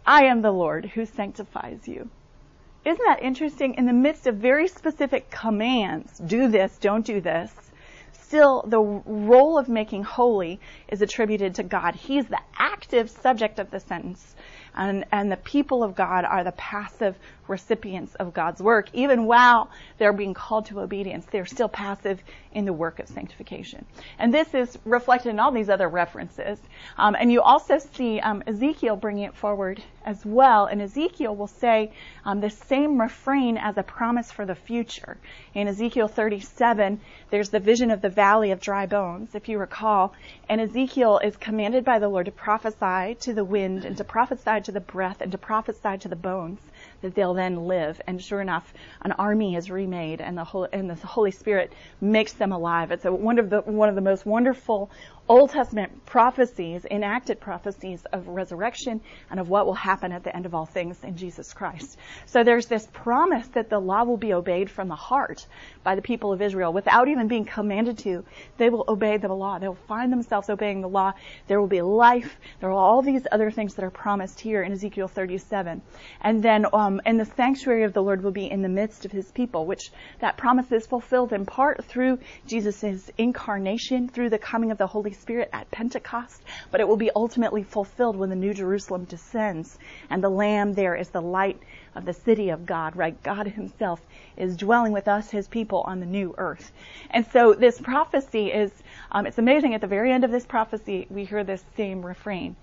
I 0.04 0.24
am 0.24 0.42
the 0.42 0.50
Lord 0.50 0.84
who 0.86 1.06
sanctifies 1.06 1.86
you. 1.86 2.10
Isn't 2.84 3.04
that 3.04 3.22
interesting? 3.22 3.74
In 3.74 3.86
the 3.86 3.92
midst 3.92 4.26
of 4.26 4.36
very 4.36 4.68
specific 4.68 5.30
commands, 5.30 6.18
do 6.18 6.48
this, 6.48 6.78
don't 6.78 7.04
do 7.04 7.20
this, 7.20 7.52
still 8.12 8.62
the 8.66 8.80
role 8.80 9.58
of 9.58 9.68
making 9.68 10.04
holy 10.04 10.60
is 10.88 11.02
attributed 11.02 11.54
to 11.56 11.62
God. 11.62 11.94
He's 11.94 12.26
the 12.26 12.40
active 12.58 13.10
subject 13.10 13.58
of 13.58 13.70
the 13.70 13.80
sentence. 13.80 14.36
And, 14.74 15.04
and 15.10 15.32
the 15.32 15.38
people 15.38 15.82
of 15.82 15.94
God 15.94 16.24
are 16.24 16.44
the 16.44 16.52
passive 16.52 17.18
recipients 17.48 18.14
of 18.16 18.34
God's 18.34 18.60
work. 18.60 18.88
Even 18.92 19.24
while 19.24 19.70
they're 19.98 20.12
being 20.12 20.34
called 20.34 20.66
to 20.66 20.80
obedience, 20.80 21.26
they're 21.30 21.46
still 21.46 21.68
passive 21.68 22.22
in 22.52 22.64
the 22.64 22.72
work 22.72 22.98
of 22.98 23.08
sanctification. 23.08 23.84
And 24.18 24.32
this 24.32 24.54
is 24.54 24.78
reflected 24.84 25.30
in 25.30 25.40
all 25.40 25.52
these 25.52 25.68
other 25.68 25.88
references. 25.88 26.58
Um, 26.96 27.16
and 27.18 27.30
you 27.30 27.42
also 27.42 27.78
see 27.78 28.20
um, 28.20 28.42
Ezekiel 28.46 28.96
bringing 28.96 29.24
it 29.24 29.34
forward 29.34 29.82
as 30.04 30.24
well. 30.24 30.66
And 30.66 30.80
Ezekiel 30.80 31.36
will 31.36 31.46
say 31.46 31.92
um, 32.24 32.40
the 32.40 32.50
same 32.50 33.00
refrain 33.00 33.58
as 33.58 33.76
a 33.76 33.82
promise 33.82 34.32
for 34.32 34.46
the 34.46 34.54
future. 34.54 35.18
In 35.54 35.68
Ezekiel 35.68 36.08
37, 36.08 37.00
there's 37.30 37.50
the 37.50 37.60
vision 37.60 37.90
of 37.90 38.00
the 38.00 38.08
valley 38.08 38.50
of 38.50 38.60
dry 38.60 38.86
bones, 38.86 39.34
if 39.34 39.48
you 39.48 39.58
recall. 39.58 40.14
And 40.48 40.60
Ezekiel 40.60 41.18
is 41.22 41.36
commanded 41.36 41.84
by 41.84 41.98
the 41.98 42.08
Lord 42.08 42.26
to 42.26 42.32
prophesy 42.32 43.16
to 43.20 43.34
the 43.34 43.44
wind 43.44 43.84
and 43.84 43.96
to 43.98 44.04
prophesy 44.04 44.60
to 44.62 44.72
the 44.72 44.80
breath 44.80 45.20
and 45.20 45.32
to 45.32 45.38
prophesy 45.38 45.98
to 45.98 46.08
the 46.08 46.16
bones 46.16 46.60
that 47.02 47.14
they'll 47.14 47.34
then 47.34 47.66
live. 47.66 48.00
And 48.06 48.20
sure 48.22 48.40
enough, 48.40 48.72
an 49.02 49.12
army 49.12 49.56
is 49.56 49.70
remade, 49.70 50.20
and 50.20 50.36
the 50.36 50.44
Holy, 50.44 50.68
and 50.72 50.88
the 50.90 50.94
Holy 50.94 51.30
Spirit 51.30 51.72
makes 52.00 52.32
them 52.32 52.52
alive. 52.52 52.90
It's 52.90 53.04
a, 53.04 53.12
one 53.12 53.38
of 53.38 53.50
the 53.50 53.60
one 53.60 53.88
of 53.88 53.94
the 53.94 54.00
most 54.00 54.26
wonderful 54.26 54.90
Old 55.28 55.50
Testament 55.50 56.06
prophecies, 56.06 56.86
enacted 56.90 57.38
prophecies 57.38 58.02
of 58.14 58.28
resurrection 58.28 59.02
and 59.30 59.38
of 59.38 59.50
what 59.50 59.66
will 59.66 59.74
happen 59.74 60.10
at 60.10 60.24
the 60.24 60.34
end 60.34 60.46
of 60.46 60.54
all 60.54 60.64
things 60.64 61.04
in 61.04 61.18
Jesus 61.18 61.52
Christ. 61.52 61.98
So 62.24 62.42
there's 62.42 62.64
this 62.64 62.88
promise 62.94 63.46
that 63.48 63.68
the 63.68 63.78
law 63.78 64.04
will 64.04 64.16
be 64.16 64.32
obeyed 64.32 64.70
from 64.70 64.88
the 64.88 64.94
heart 64.94 65.46
by 65.84 65.96
the 65.96 66.02
people 66.02 66.32
of 66.32 66.40
Israel 66.40 66.72
without 66.72 67.08
even 67.08 67.28
being 67.28 67.44
commanded 67.44 67.98
to. 67.98 68.24
They 68.56 68.70
will 68.70 68.86
obey 68.88 69.18
the 69.18 69.28
law. 69.28 69.58
They'll 69.58 69.74
find 69.74 70.10
themselves 70.10 70.48
obeying 70.48 70.80
the 70.80 70.88
law. 70.88 71.12
There 71.46 71.60
will 71.60 71.68
be 71.68 71.82
life. 71.82 72.38
There 72.60 72.70
are 72.70 72.72
all 72.72 73.02
these 73.02 73.26
other 73.30 73.50
things 73.50 73.74
that 73.74 73.84
are 73.84 73.90
promised 73.90 74.40
here 74.40 74.62
in 74.62 74.72
Ezekiel 74.72 75.08
37. 75.08 75.82
And 76.22 76.42
then, 76.42 76.64
um, 76.72 77.02
and 77.04 77.20
the 77.20 77.26
sanctuary 77.26 77.84
of 77.84 77.92
the 77.92 78.02
Lord 78.02 78.22
will 78.22 78.30
be 78.30 78.50
in 78.50 78.62
the 78.62 78.68
midst 78.70 79.04
of 79.04 79.12
his 79.12 79.30
people, 79.32 79.66
which 79.66 79.90
that 80.20 80.38
promise 80.38 80.72
is 80.72 80.86
fulfilled 80.86 81.34
in 81.34 81.44
part 81.44 81.84
through 81.84 82.18
Jesus' 82.46 83.10
incarnation, 83.18 84.08
through 84.08 84.30
the 84.30 84.38
coming 84.38 84.70
of 84.70 84.78
the 84.78 84.86
Holy 84.86 85.12
Spirit 85.20 85.50
at 85.52 85.70
Pentecost, 85.70 86.42
but 86.70 86.80
it 86.80 86.88
will 86.88 86.96
be 86.96 87.10
ultimately 87.14 87.62
fulfilled 87.62 88.16
when 88.16 88.30
the 88.30 88.36
New 88.36 88.54
Jerusalem 88.54 89.04
descends 89.04 89.78
and 90.10 90.22
the 90.22 90.28
Lamb 90.28 90.74
there 90.74 90.94
is 90.94 91.10
the 91.10 91.22
light 91.22 91.60
of 91.94 92.04
the 92.04 92.12
city 92.12 92.50
of 92.50 92.66
God, 92.66 92.96
right? 92.96 93.20
God 93.22 93.46
himself 93.46 94.00
is 94.36 94.56
dwelling 94.56 94.92
with 94.92 95.08
us, 95.08 95.30
his 95.30 95.48
people, 95.48 95.82
on 95.82 96.00
the 96.00 96.06
new 96.06 96.34
earth. 96.38 96.72
And 97.10 97.26
so 97.26 97.54
this 97.54 97.80
prophecy 97.80 98.52
is, 98.52 98.72
um, 99.10 99.26
it's 99.26 99.38
amazing 99.38 99.74
at 99.74 99.80
the 99.80 99.86
very 99.86 100.12
end 100.12 100.24
of 100.24 100.30
this 100.30 100.46
prophecy, 100.46 101.06
we 101.10 101.24
hear 101.24 101.44
this 101.44 101.64
same 101.76 102.04
refrain. 102.04 102.56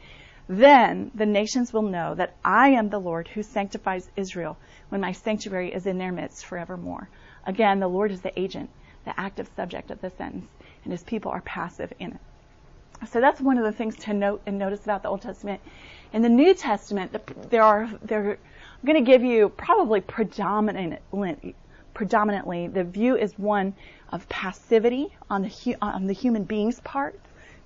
Then 0.47 1.09
the 1.15 1.25
nations 1.25 1.74
will 1.74 1.81
know 1.81 2.13
that 2.15 2.35
I 2.43 2.69
am 2.69 2.89
the 2.89 3.00
Lord 3.00 3.27
who 3.27 3.41
sanctifies 3.41 4.12
Israel 4.15 4.57
when 4.89 5.01
my 5.01 5.12
sanctuary 5.12 5.74
is 5.74 5.88
in 5.88 5.97
their 5.97 6.12
midst 6.12 6.45
forevermore. 6.45 7.09
Again, 7.45 7.79
the 7.79 7.88
Lord 7.88 8.12
is 8.12 8.21
the 8.21 8.39
agent, 8.39 8.69
the 9.05 9.19
active 9.19 9.50
subject 9.55 9.89
of 9.89 10.01
the 10.01 10.12
sentence, 10.12 10.50
and 10.83 10.93
his 10.93 11.03
people 11.03 11.31
are 11.31 11.41
passive 11.41 11.91
in 12.00 12.12
it. 12.12 12.19
So 13.12 13.22
that's 13.22 13.40
one 13.42 13.58
of 13.58 13.64
the 13.64 13.72
things 13.72 13.96
to 13.98 14.14
note 14.14 14.42
and 14.46 14.58
notice 14.58 14.84
about 14.84 15.04
the 15.04 15.10
Old 15.10 15.22
Testament. 15.22 15.62
In 16.14 16.22
the 16.22 16.30
New 16.30 16.54
Testament, 16.54 17.16
there 17.50 17.62
are 17.62 17.90
there. 18.02 18.32
I'm 18.32 18.86
going 18.86 19.04
to 19.04 19.12
give 19.12 19.24
you 19.24 19.50
probably 19.50 20.02
predominantly, 20.02 21.56
predominantly 21.94 22.68
the 22.68 22.84
view 22.84 23.16
is 23.16 23.38
one 23.38 23.74
of 24.10 24.28
passivity 24.30 25.16
on 25.30 25.44
the 25.44 25.75
on 25.82 26.08
the 26.08 26.14
human 26.14 26.44
being's 26.44 26.80
part. 26.82 27.20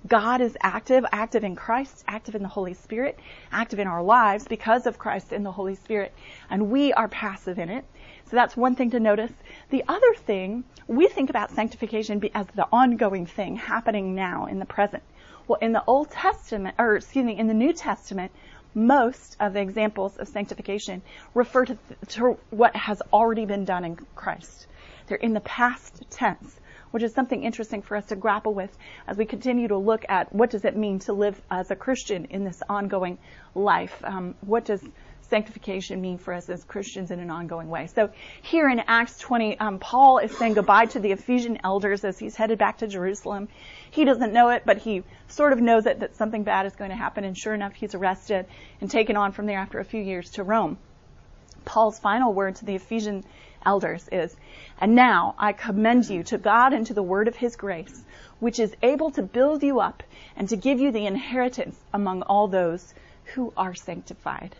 God 0.06 0.40
is 0.40 0.56
active, 0.62 1.04
active 1.12 1.44
in 1.44 1.54
Christ, 1.54 2.04
active 2.08 2.34
in 2.34 2.42
the 2.42 2.48
Holy 2.48 2.72
Spirit, 2.72 3.18
active 3.52 3.78
in 3.78 3.86
our 3.86 4.02
lives 4.02 4.48
because 4.48 4.86
of 4.86 4.98
Christ 4.98 5.32
and 5.32 5.44
the 5.44 5.52
Holy 5.52 5.74
Spirit, 5.74 6.14
and 6.48 6.70
we 6.70 6.92
are 6.94 7.08
passive 7.08 7.58
in 7.58 7.68
it. 7.68 7.84
So 8.24 8.36
that's 8.36 8.56
one 8.56 8.74
thing 8.76 8.90
to 8.92 9.00
notice. 9.00 9.32
The 9.68 9.84
other 9.88 10.14
thing, 10.14 10.64
we 10.86 11.06
think 11.08 11.28
about 11.28 11.50
sanctification 11.50 12.22
as 12.34 12.46
the 12.54 12.66
ongoing 12.72 13.26
thing 13.26 13.56
happening 13.56 14.14
now 14.14 14.46
in 14.46 14.58
the 14.58 14.64
present. 14.64 15.02
Well, 15.50 15.58
in 15.60 15.72
the 15.72 15.82
Old 15.84 16.12
Testament, 16.12 16.76
or 16.78 16.94
excuse 16.94 17.24
me, 17.24 17.36
in 17.36 17.48
the 17.48 17.54
New 17.54 17.72
Testament, 17.72 18.30
most 18.72 19.36
of 19.40 19.52
the 19.52 19.60
examples 19.60 20.16
of 20.16 20.28
sanctification 20.28 21.02
refer 21.34 21.64
to, 21.64 21.76
to 22.10 22.38
what 22.50 22.76
has 22.76 23.02
already 23.12 23.46
been 23.46 23.64
done 23.64 23.84
in 23.84 23.96
Christ. 24.14 24.68
They're 25.08 25.18
in 25.18 25.34
the 25.34 25.40
past 25.40 26.04
tense 26.08 26.60
which 26.90 27.02
is 27.02 27.14
something 27.14 27.44
interesting 27.44 27.82
for 27.82 27.96
us 27.96 28.06
to 28.06 28.16
grapple 28.16 28.54
with 28.54 28.76
as 29.06 29.16
we 29.16 29.24
continue 29.24 29.68
to 29.68 29.76
look 29.76 30.04
at 30.08 30.32
what 30.32 30.50
does 30.50 30.64
it 30.64 30.76
mean 30.76 30.98
to 31.00 31.12
live 31.12 31.40
as 31.50 31.70
a 31.70 31.76
Christian 31.76 32.24
in 32.26 32.44
this 32.44 32.62
ongoing 32.68 33.18
life. 33.54 34.02
Um, 34.04 34.34
what 34.40 34.64
does 34.64 34.82
sanctification 35.30 36.00
mean 36.00 36.18
for 36.18 36.34
us 36.34 36.50
as 36.50 36.64
Christians 36.64 37.10
in 37.10 37.20
an 37.20 37.30
ongoing 37.30 37.70
way. 37.70 37.86
So 37.86 38.10
here 38.42 38.68
in 38.68 38.80
Acts 38.80 39.16
20, 39.18 39.58
um, 39.58 39.78
Paul 39.78 40.18
is 40.18 40.36
saying 40.36 40.54
goodbye 40.54 40.86
to 40.86 40.98
the 40.98 41.12
Ephesian 41.12 41.58
elders 41.64 42.04
as 42.04 42.18
he's 42.18 42.34
headed 42.34 42.58
back 42.58 42.78
to 42.78 42.88
Jerusalem. 42.88 43.48
He 43.90 44.04
doesn't 44.04 44.32
know 44.32 44.50
it, 44.50 44.64
but 44.66 44.78
he 44.78 45.04
sort 45.28 45.52
of 45.52 45.60
knows 45.60 45.86
it 45.86 46.00
that 46.00 46.16
something 46.16 46.42
bad 46.42 46.66
is 46.66 46.74
going 46.74 46.90
to 46.90 46.96
happen, 46.96 47.24
and 47.24 47.38
sure 47.38 47.54
enough, 47.54 47.74
he's 47.74 47.94
arrested 47.94 48.46
and 48.80 48.90
taken 48.90 49.16
on 49.16 49.32
from 49.32 49.46
there 49.46 49.58
after 49.58 49.78
a 49.78 49.84
few 49.84 50.02
years 50.02 50.30
to 50.32 50.42
Rome. 50.42 50.76
Paul's 51.64 51.98
final 51.98 52.32
word 52.32 52.56
to 52.56 52.64
the 52.64 52.74
Ephesian 52.74 53.24
elders 53.64 54.08
is, 54.10 54.36
And 54.80 54.94
now 54.94 55.34
I 55.38 55.52
commend 55.52 56.08
you 56.08 56.22
to 56.24 56.38
God 56.38 56.72
and 56.72 56.86
to 56.86 56.94
the 56.94 57.02
word 57.02 57.28
of 57.28 57.36
his 57.36 57.56
grace, 57.56 58.02
which 58.40 58.58
is 58.58 58.74
able 58.82 59.10
to 59.12 59.22
build 59.22 59.62
you 59.62 59.80
up 59.80 60.02
and 60.36 60.48
to 60.48 60.56
give 60.56 60.80
you 60.80 60.90
the 60.90 61.06
inheritance 61.06 61.78
among 61.92 62.22
all 62.22 62.48
those 62.48 62.94
who 63.34 63.52
are 63.56 63.74
sanctified. 63.74 64.56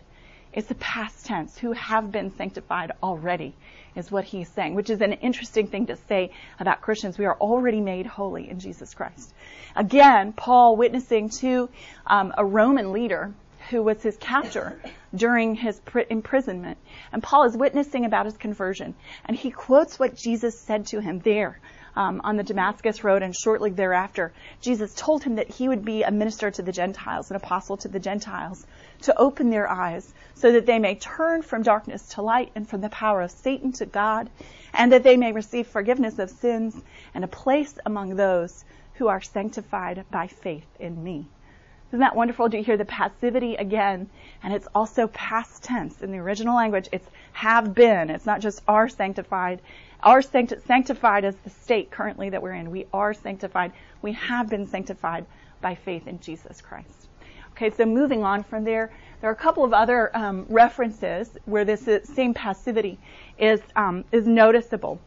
It's 0.53 0.67
the 0.67 0.75
past 0.75 1.25
tense, 1.25 1.57
who 1.57 1.71
have 1.71 2.11
been 2.11 2.35
sanctified 2.35 2.91
already, 3.01 3.53
is 3.95 4.11
what 4.11 4.25
he's 4.25 4.49
saying, 4.49 4.75
which 4.75 4.89
is 4.89 5.01
an 5.01 5.13
interesting 5.13 5.67
thing 5.67 5.85
to 5.87 5.95
say 5.95 6.31
about 6.59 6.81
Christians. 6.81 7.17
We 7.17 7.25
are 7.25 7.37
already 7.37 7.79
made 7.79 8.05
holy 8.05 8.49
in 8.49 8.59
Jesus 8.59 8.93
Christ. 8.93 9.33
Again, 9.75 10.33
Paul 10.33 10.75
witnessing 10.75 11.29
to 11.39 11.69
um, 12.05 12.33
a 12.37 12.43
Roman 12.43 12.91
leader 12.91 13.33
who 13.69 13.81
was 13.81 14.01
his 14.01 14.17
captor 14.17 14.81
during 15.15 15.55
his 15.55 15.79
imprisonment. 16.09 16.77
And 17.13 17.23
Paul 17.23 17.45
is 17.45 17.55
witnessing 17.55 18.05
about 18.05 18.25
his 18.25 18.35
conversion. 18.35 18.95
And 19.25 19.37
he 19.37 19.51
quotes 19.51 19.99
what 19.99 20.15
Jesus 20.15 20.59
said 20.59 20.87
to 20.87 20.99
him 20.99 21.19
there 21.19 21.59
um, 21.95 22.21
on 22.23 22.37
the 22.37 22.43
Damascus 22.43 23.03
Road 23.03 23.21
and 23.21 23.35
shortly 23.35 23.71
thereafter. 23.71 24.33
Jesus 24.61 24.93
told 24.93 25.23
him 25.23 25.35
that 25.35 25.49
he 25.49 25.67
would 25.67 25.85
be 25.85 26.03
a 26.03 26.11
minister 26.11 26.51
to 26.51 26.61
the 26.61 26.71
Gentiles, 26.71 27.29
an 27.29 27.35
apostle 27.35 27.77
to 27.77 27.87
the 27.87 27.99
Gentiles, 27.99 28.65
to 29.01 29.17
open 29.17 29.49
their 29.49 29.69
eyes 29.69 30.13
so 30.35 30.51
that 30.51 30.65
they 30.65 30.79
may 30.79 30.95
turn 30.95 31.41
from 31.41 31.63
darkness 31.63 32.09
to 32.09 32.21
light 32.21 32.51
and 32.55 32.67
from 32.67 32.81
the 32.81 32.89
power 32.89 33.21
of 33.21 33.31
Satan 33.31 33.71
to 33.73 33.85
God, 33.85 34.29
and 34.73 34.91
that 34.91 35.03
they 35.03 35.17
may 35.17 35.31
receive 35.31 35.67
forgiveness 35.67 36.19
of 36.19 36.29
sins 36.29 36.75
and 37.13 37.23
a 37.23 37.27
place 37.27 37.77
among 37.85 38.15
those 38.15 38.63
who 38.95 39.07
are 39.07 39.21
sanctified 39.21 40.05
by 40.11 40.27
faith 40.27 40.67
in 40.79 41.03
me. 41.03 41.27
Isn't 41.89 41.99
that 41.99 42.15
wonderful? 42.15 42.47
Do 42.47 42.57
you 42.57 42.63
hear 42.63 42.77
the 42.77 42.85
passivity 42.85 43.55
again? 43.55 44.09
And 44.41 44.53
it's 44.53 44.67
also 44.73 45.07
past 45.07 45.61
tense. 45.61 46.01
In 46.01 46.11
the 46.11 46.19
original 46.19 46.55
language, 46.55 46.87
it's 46.93 47.09
have 47.33 47.73
been. 47.75 48.09
It's 48.09 48.25
not 48.25 48.39
just 48.39 48.61
are 48.65 48.87
sanctified. 48.87 49.61
Are 50.01 50.21
sancti- 50.21 50.59
sanctified 50.65 51.25
as 51.25 51.35
the 51.43 51.49
state 51.49 51.91
currently 51.91 52.29
that 52.29 52.41
we're 52.41 52.53
in. 52.53 52.71
We 52.71 52.87
are 52.93 53.13
sanctified. 53.13 53.73
We 54.01 54.13
have 54.13 54.49
been 54.49 54.67
sanctified 54.67 55.25
by 55.59 55.75
faith 55.75 56.07
in 56.07 56.21
Jesus 56.21 56.61
Christ. 56.61 57.07
Okay, 57.61 57.69
so 57.77 57.85
moving 57.85 58.23
on 58.23 58.41
from 58.43 58.63
there, 58.63 58.91
there 59.19 59.29
are 59.29 59.33
a 59.33 59.35
couple 59.35 59.63
of 59.63 59.71
other 59.71 60.09
um, 60.17 60.47
references 60.49 61.29
where 61.45 61.63
this 61.63 61.87
same 62.05 62.33
passivity 62.33 62.97
is 63.37 63.61
um, 63.75 64.03
is 64.11 64.25
noticeable. 64.25 64.99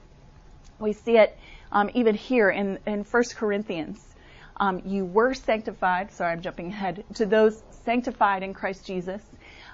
We 0.78 0.92
see 0.92 1.16
it 1.16 1.36
um, 1.72 1.90
even 1.94 2.14
here 2.14 2.50
in 2.50 2.78
in 2.86 3.02
1 3.02 3.22
Corinthians 3.34 4.14
um, 4.58 4.82
you 4.84 5.04
were 5.04 5.34
sanctified. 5.34 6.12
Sorry, 6.12 6.32
I'm 6.32 6.42
jumping 6.42 6.68
ahead 6.68 7.04
to 7.14 7.26
those 7.26 7.62
sanctified 7.84 8.42
in 8.42 8.54
Christ 8.54 8.86
Jesus. 8.86 9.22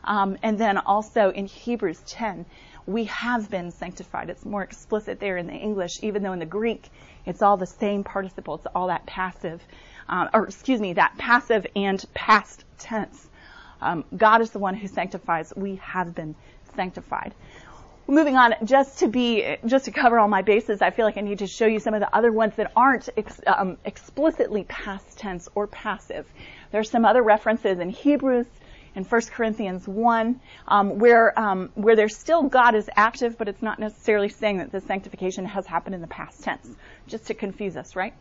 Um, 0.05 0.39
and 0.43 0.59
then 0.59 0.79
also 0.79 1.31
in 1.31 1.47
Hebrews 1.47 2.01
10, 2.07 2.47
we 2.87 3.05
have 3.05 3.51
been 3.51 3.71
sanctified. 3.71 4.31
It's 4.31 4.45
more 4.45 4.63
explicit 4.63 5.21
there 5.21 5.37
in 5.37 5.47
the 5.47 5.53
English, 5.53 6.03
even 6.03 6.23
though 6.23 6.33
in 6.33 6.39
the 6.39 6.47
Greek 6.47 6.89
it's 7.27 7.43
all 7.43 7.59
the 7.59 7.67
same 7.67 8.03
participle. 8.03 8.55
It's 8.55 8.67
all 8.75 8.87
that 8.87 9.05
passive, 9.05 9.63
uh, 10.09 10.29
or 10.33 10.45
excuse 10.45 10.81
me, 10.81 10.95
that 10.95 11.19
passive 11.19 11.67
and 11.77 12.03
past 12.15 12.65
tense. 12.81 13.29
Um, 13.81 14.05
God 14.17 14.41
is 14.41 14.51
the 14.51 14.59
one 14.59 14.75
who 14.75 14.89
sanctifies. 14.89 15.53
We 15.57 15.77
have 15.77 16.15
been 16.15 16.35
sanctified 16.75 17.35
moving 18.11 18.37
on, 18.37 18.55
just 18.65 18.99
to 18.99 19.09
be, 19.09 19.57
just 19.67 19.85
to 19.87 19.91
cover 19.91 20.19
all 20.19 20.29
my 20.29 20.43
bases, 20.43 20.83
I 20.83 20.91
feel 20.91 21.07
like 21.07 21.17
I 21.17 21.21
need 21.21 21.39
to 21.39 21.47
show 21.47 21.67
you 21.67 21.79
some 21.79 21.95
of 21.95 22.01
the 22.01 22.15
other 22.15 22.33
ones 22.33 22.55
that 22.57 22.73
aren't 22.77 23.09
ex, 23.17 23.41
um, 23.47 23.79
explicitly 23.85 24.65
past 24.65 25.19
tense 25.19 25.49
or 25.55 25.67
passive. 25.67 26.27
There's 26.73 26.91
some 26.91 27.05
other 27.05 27.23
references 27.23 27.79
in 27.79 27.89
Hebrews, 27.89 28.47
in 28.95 29.05
1 29.05 29.21
Corinthians 29.33 29.87
1, 29.87 30.41
um, 30.69 30.99
where 30.99 31.39
um, 31.39 31.71
where 31.75 31.97
there's 31.97 32.17
still 32.17 32.43
God 32.43 32.75
is 32.75 32.89
active, 32.97 33.39
but 33.39 33.49
it's 33.49 33.63
not 33.63 33.79
necessarily 33.79 34.29
saying 34.29 34.59
that 34.59 34.73
the 34.73 34.81
sanctification 34.81 35.45
has 35.47 35.67
happened 35.67 35.95
in 35.95 36.01
the 36.01 36.07
past 36.07 36.43
tense, 36.43 36.69
just 37.07 37.27
to 37.27 37.35
confuse 37.35 37.77
us, 37.77 37.97
right? 37.97 38.15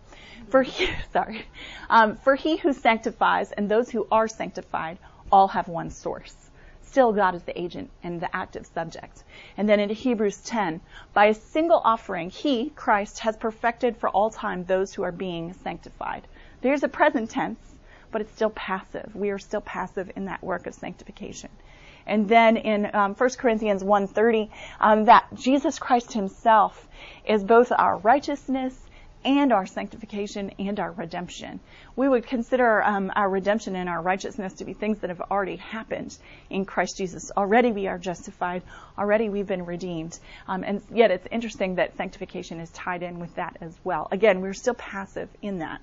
For 0.50 0.64
he, 0.64 0.90
sorry, 1.14 1.46
um, 1.90 2.16
for 2.18 2.36
he 2.36 2.58
who 2.58 2.74
sanctifies 2.74 3.52
and 3.52 3.70
those 3.70 3.90
who 3.90 4.08
are 4.12 4.28
sanctified 4.28 4.98
all 5.32 5.48
have 5.50 5.68
one 5.68 5.90
source 5.90 6.50
still 6.90 7.14
God 7.14 7.36
is 7.36 7.44
the 7.44 7.60
agent 7.60 7.92
and 8.02 8.20
the 8.20 8.36
active 8.36 8.66
subject. 8.66 9.24
And 9.58 9.70
then 9.70 9.80
in 9.80 9.90
Hebrews 9.90 10.38
10, 10.42 10.82
by 11.14 11.26
a 11.26 11.34
single 11.36 11.82
offering, 11.84 12.32
He, 12.32 12.72
Christ, 12.72 13.20
has 13.20 13.38
perfected 13.38 13.98
for 13.98 14.10
all 14.10 14.32
time 14.32 14.66
those 14.66 14.94
who 14.94 15.04
are 15.04 15.12
being 15.12 15.54
sanctified. 15.54 16.28
There's 16.62 16.84
a 16.84 16.88
present 16.88 17.30
tense, 17.30 17.60
but 18.12 18.22
it's 18.22 18.34
still 18.34 18.50
passive. 18.50 19.16
We 19.16 19.30
are 19.30 19.40
still 19.40 19.62
passive 19.62 20.12
in 20.16 20.26
that 20.26 20.44
work 20.44 20.68
of 20.68 20.74
sanctification. 20.74 21.50
And 22.06 22.28
then 22.28 22.58
in 22.58 22.90
um, 22.94 23.14
1 23.14 23.30
Corinthians 23.38 23.84
1.30, 23.84 24.50
um, 24.80 25.06
that 25.06 25.28
Jesus 25.36 25.78
Christ 25.78 26.14
Himself 26.14 26.88
is 27.26 27.44
both 27.44 27.72
our 27.72 27.98
righteousness 27.98 28.76
and 29.26 29.52
our 29.52 29.66
sanctification 29.66 30.52
and 30.60 30.80
our 30.80 30.92
redemption. 30.92 31.60
We 31.96 32.08
would 32.08 32.26
consider 32.26 32.82
um, 32.82 33.12
our 33.16 33.30
redemption 33.30 33.76
and 33.76 33.90
our 33.90 34.02
righteousness 34.02 34.54
to 34.54 34.66
be 34.66 34.74
things 34.74 35.00
that 35.00 35.10
have 35.10 35.22
already 35.30 35.58
happened 35.58 36.18
in 36.50 36.66
Christ 36.66 36.98
Jesus. 36.98 37.32
Already 37.36 37.72
we 37.72 37.88
are 37.88 37.98
justified. 37.98 38.64
Already 38.98 39.30
we've 39.30 39.48
been 39.48 39.66
redeemed. 39.66 40.18
Um, 40.48 40.64
and 40.64 40.82
yet 40.94 41.12
it's 41.12 41.28
interesting 41.32 41.76
that 41.76 41.98
sanctification 41.98 42.60
is 42.60 42.70
tied 42.70 43.04
in 43.04 43.20
with 43.20 43.36
that 43.36 43.58
as 43.62 43.78
well. 43.84 44.08
Again, 44.12 44.42
we're 44.42 44.54
still 44.54 44.76
passive 44.76 45.30
in 45.42 45.60
that. 45.60 45.82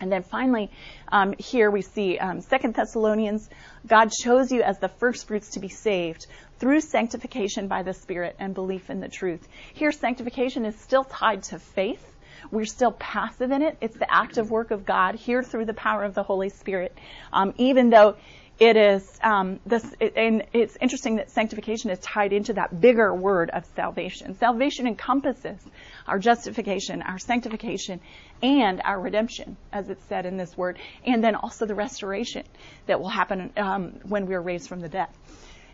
And 0.00 0.12
then 0.12 0.22
finally, 0.22 0.70
um, 1.08 1.34
here 1.38 1.70
we 1.70 1.82
see 1.82 2.18
um, 2.18 2.40
Second 2.40 2.74
Thessalonians. 2.74 3.48
God 3.86 4.10
chose 4.10 4.52
you 4.52 4.62
as 4.62 4.78
the 4.78 4.88
first 4.88 5.26
fruits 5.26 5.50
to 5.50 5.60
be 5.60 5.68
saved 5.68 6.26
through 6.58 6.80
sanctification 6.80 7.68
by 7.68 7.82
the 7.82 7.94
Spirit 7.94 8.36
and 8.38 8.54
belief 8.54 8.90
in 8.90 9.00
the 9.00 9.08
truth. 9.08 9.46
Here, 9.72 9.92
sanctification 9.92 10.64
is 10.64 10.78
still 10.78 11.04
tied 11.04 11.42
to 11.44 11.58
faith 11.58 12.12
we're 12.50 12.64
still 12.64 12.92
passive 12.92 13.50
in 13.50 13.62
it. 13.62 13.76
It's 13.80 13.96
the 13.96 14.12
active 14.12 14.50
work 14.50 14.70
of 14.70 14.84
God 14.84 15.14
here 15.14 15.42
through 15.42 15.64
the 15.64 15.74
power 15.74 16.04
of 16.04 16.14
the 16.14 16.22
Holy 16.22 16.48
Spirit. 16.48 16.96
Um, 17.32 17.54
even 17.58 17.90
though 17.90 18.16
it 18.58 18.76
is 18.76 19.18
um, 19.22 19.60
this, 19.66 19.84
and 20.00 20.44
it's 20.54 20.76
interesting 20.80 21.16
that 21.16 21.30
sanctification 21.30 21.90
is 21.90 21.98
tied 21.98 22.32
into 22.32 22.54
that 22.54 22.80
bigger 22.80 23.14
word 23.14 23.50
of 23.50 23.66
salvation. 23.76 24.34
Salvation 24.38 24.86
encompasses 24.86 25.60
our 26.06 26.18
justification, 26.18 27.02
our 27.02 27.18
sanctification, 27.18 28.00
and 28.42 28.80
our 28.82 28.98
redemption, 28.98 29.58
as 29.72 29.90
it's 29.90 30.02
said 30.04 30.24
in 30.24 30.38
this 30.38 30.56
word, 30.56 30.78
and 31.04 31.22
then 31.22 31.34
also 31.34 31.66
the 31.66 31.74
restoration 31.74 32.44
that 32.86 32.98
will 32.98 33.10
happen 33.10 33.52
um, 33.58 34.00
when 34.04 34.26
we 34.26 34.34
are 34.34 34.42
raised 34.42 34.68
from 34.68 34.80
the 34.80 34.88
dead. 34.88 35.08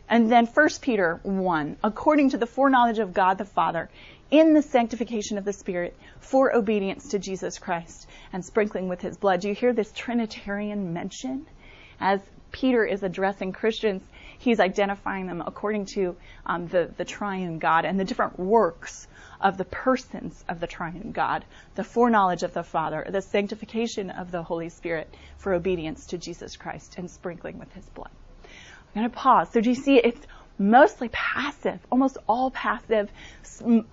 And 0.08 0.30
then 0.30 0.46
1 0.46 0.68
Peter 0.80 1.20
1, 1.22 1.76
according 1.84 2.30
to 2.30 2.36
the 2.36 2.46
foreknowledge 2.46 2.98
of 2.98 3.14
God 3.14 3.38
the 3.38 3.44
Father, 3.44 3.88
in 4.32 4.54
the 4.54 4.62
sanctification 4.62 5.38
of 5.38 5.44
the 5.44 5.52
Spirit 5.52 5.96
for 6.18 6.54
obedience 6.54 7.08
to 7.10 7.18
Jesus 7.20 7.58
Christ 7.58 8.08
and 8.32 8.44
sprinkling 8.44 8.88
with 8.88 9.00
his 9.00 9.16
blood. 9.16 9.40
Do 9.40 9.48
you 9.48 9.54
hear 9.54 9.72
this 9.72 9.92
Trinitarian 9.92 10.92
mention? 10.92 11.46
As 12.00 12.20
Peter 12.52 12.84
is 12.84 13.02
addressing 13.02 13.52
Christians, 13.52 14.02
he's 14.38 14.60
identifying 14.60 15.26
them 15.26 15.42
according 15.44 15.86
to 15.86 16.16
um, 16.46 16.68
the, 16.68 16.90
the 16.96 17.04
triune 17.04 17.58
God 17.58 17.84
and 17.84 17.98
the 17.98 18.04
different 18.04 18.38
works 18.38 19.08
of 19.40 19.58
the 19.58 19.64
persons 19.64 20.44
of 20.48 20.60
the 20.60 20.66
triune 20.66 21.12
God, 21.12 21.44
the 21.74 21.82
foreknowledge 21.82 22.42
of 22.42 22.54
the 22.54 22.62
Father, 22.62 23.04
the 23.08 23.22
sanctification 23.22 24.10
of 24.10 24.30
the 24.30 24.42
Holy 24.42 24.68
Spirit 24.68 25.12
for 25.38 25.54
obedience 25.54 26.06
to 26.06 26.18
Jesus 26.18 26.56
Christ 26.56 26.94
and 26.98 27.10
sprinkling 27.10 27.58
with 27.58 27.72
his 27.72 27.84
blood. 27.86 28.10
I'm 28.44 29.00
going 29.00 29.10
to 29.10 29.16
pause. 29.16 29.50
So 29.50 29.60
do 29.60 29.70
you 29.70 29.74
see 29.74 29.96
it's 29.96 30.20
mostly 30.58 31.08
passive, 31.08 31.80
almost 31.90 32.18
all 32.28 32.50
passive. 32.50 33.10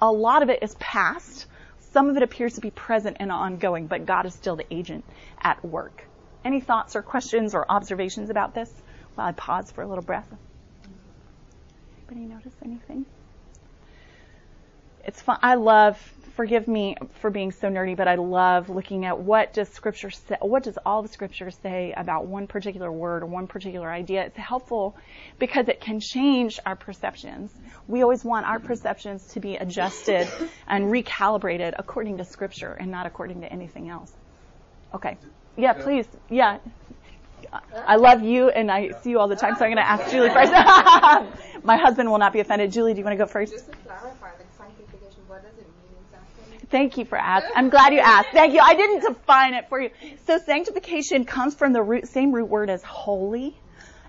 A 0.02 0.12
lot 0.12 0.44
of 0.44 0.50
it 0.50 0.62
is 0.62 0.76
past. 0.76 1.48
Some 1.92 2.10
of 2.10 2.18
it 2.18 2.24
appears 2.24 2.56
to 2.56 2.62
be 2.62 2.70
present 2.70 3.18
and 3.20 3.32
ongoing, 3.32 3.88
but 3.88 4.06
God 4.06 4.26
is 4.26 4.34
still 4.34 4.56
the 4.56 4.72
agent 4.72 5.06
at 5.42 5.64
work. 5.66 6.04
Any 6.44 6.62
thoughts 6.62 6.96
or 6.96 7.02
questions 7.02 7.54
or 7.54 7.66
observations 7.70 8.30
about 8.30 8.54
this 8.54 8.72
while 9.16 9.28
I 9.28 9.32
pause 9.34 9.72
for 9.72 9.82
a 9.82 9.88
little 9.88 10.04
breath? 10.04 10.28
Anybody 12.10 12.34
notice 12.34 12.54
anything? 12.64 13.06
It's 15.06 15.22
fun. 15.22 15.38
I 15.42 15.56
love, 15.56 15.98
forgive 16.36 16.68
me 16.68 16.96
for 17.20 17.30
being 17.30 17.52
so 17.52 17.68
nerdy, 17.68 17.96
but 17.96 18.08
I 18.08 18.16
love 18.16 18.70
looking 18.70 19.06
at 19.06 19.20
what 19.20 19.54
does 19.54 19.70
scripture 19.70 20.10
say, 20.10 20.38
what 20.42 20.64
does 20.64 20.78
all 20.86 21.02
the 21.02 21.10
scripture 21.10 21.52
say 21.52 21.94
about 21.96 22.26
one 22.26 22.48
particular 22.48 22.92
word 22.92 23.24
or 23.24 23.26
one 23.26 23.48
particular 23.48 23.92
idea. 23.92 24.26
It's 24.26 24.38
helpful 24.38 24.96
because 25.40 25.68
it 25.68 25.82
can 25.82 26.00
change 26.00 26.60
our 26.66 26.76
perceptions. 26.76 27.52
We 27.88 28.02
always 28.02 28.24
want 28.24 28.46
our 28.46 28.60
perceptions 28.60 29.26
to 29.34 29.40
be 29.40 29.56
adjusted 29.56 30.28
and 30.68 30.86
recalibrated 30.86 31.74
according 31.78 32.18
to 32.18 32.24
scripture 32.24 32.72
and 32.72 32.92
not 32.92 33.06
according 33.06 33.42
to 33.42 33.52
anything 33.52 33.90
else. 33.90 34.12
Okay. 34.94 35.18
Yeah, 35.60 35.74
please. 35.74 36.08
Yeah. 36.30 36.60
I 37.88 37.96
love 37.96 38.22
you 38.22 38.50
and 38.50 38.72
I 38.72 38.92
see 39.02 39.12
you 39.12 39.20
all 39.20 39.28
the 39.28 39.36
time, 39.36 39.56
so 39.56 39.66
I'm 39.66 39.72
going 39.72 39.84
to 39.84 39.90
ask 39.90 40.12
Julie 40.12 40.30
first. 40.30 40.52
My 41.64 41.78
husband 41.78 42.10
will 42.10 42.20
not 42.20 42.32
be 42.34 42.40
offended. 42.40 42.72
Julie, 42.72 42.94
do 42.94 43.00
you 43.00 43.06
want 43.06 43.18
to 43.18 43.24
go 43.24 43.30
first? 43.30 43.54
Just 43.54 43.72
to 43.72 43.78
clarify, 43.78 44.28
like 44.28 44.46
sanctification, 44.58 45.24
what 45.28 45.42
does 45.42 45.54
it 45.58 45.66
mean 45.66 45.98
exactly? 46.06 46.68
Thank 46.70 46.98
you 46.98 47.06
for 47.06 47.18
asking. 47.18 47.52
I'm 47.56 47.70
glad 47.70 47.94
you 47.94 48.00
asked. 48.00 48.30
Thank 48.32 48.54
you. 48.54 48.60
I 48.62 48.76
didn't 48.76 49.02
define 49.02 49.56
it 49.56 49.68
for 49.68 49.82
you. 49.82 49.90
So 50.28 50.38
sanctification 50.38 51.26
comes 51.26 51.56
from 51.56 51.74
the 51.74 51.82
root, 51.82 52.08
same 52.08 52.32
root 52.32 52.50
word 52.50 52.70
as 52.70 52.84
holy. 52.84 53.58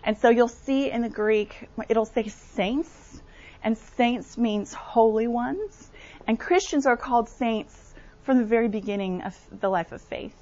And 0.04 0.18
so 0.18 0.30
you'll 0.30 0.48
see 0.48 0.90
in 0.90 1.02
the 1.02 1.08
Greek, 1.08 1.68
it'll 1.88 2.06
say 2.06 2.28
saints, 2.28 3.20
and 3.62 3.76
saints 3.76 4.38
means 4.38 4.72
holy 4.72 5.26
ones. 5.26 5.90
And 6.26 6.38
Christians 6.38 6.86
are 6.86 6.96
called 6.96 7.28
saints 7.28 7.94
from 8.22 8.38
the 8.38 8.44
very 8.44 8.68
beginning 8.68 9.22
of 9.22 9.36
the 9.60 9.68
life 9.68 9.92
of 9.92 10.00
faith. 10.00 10.34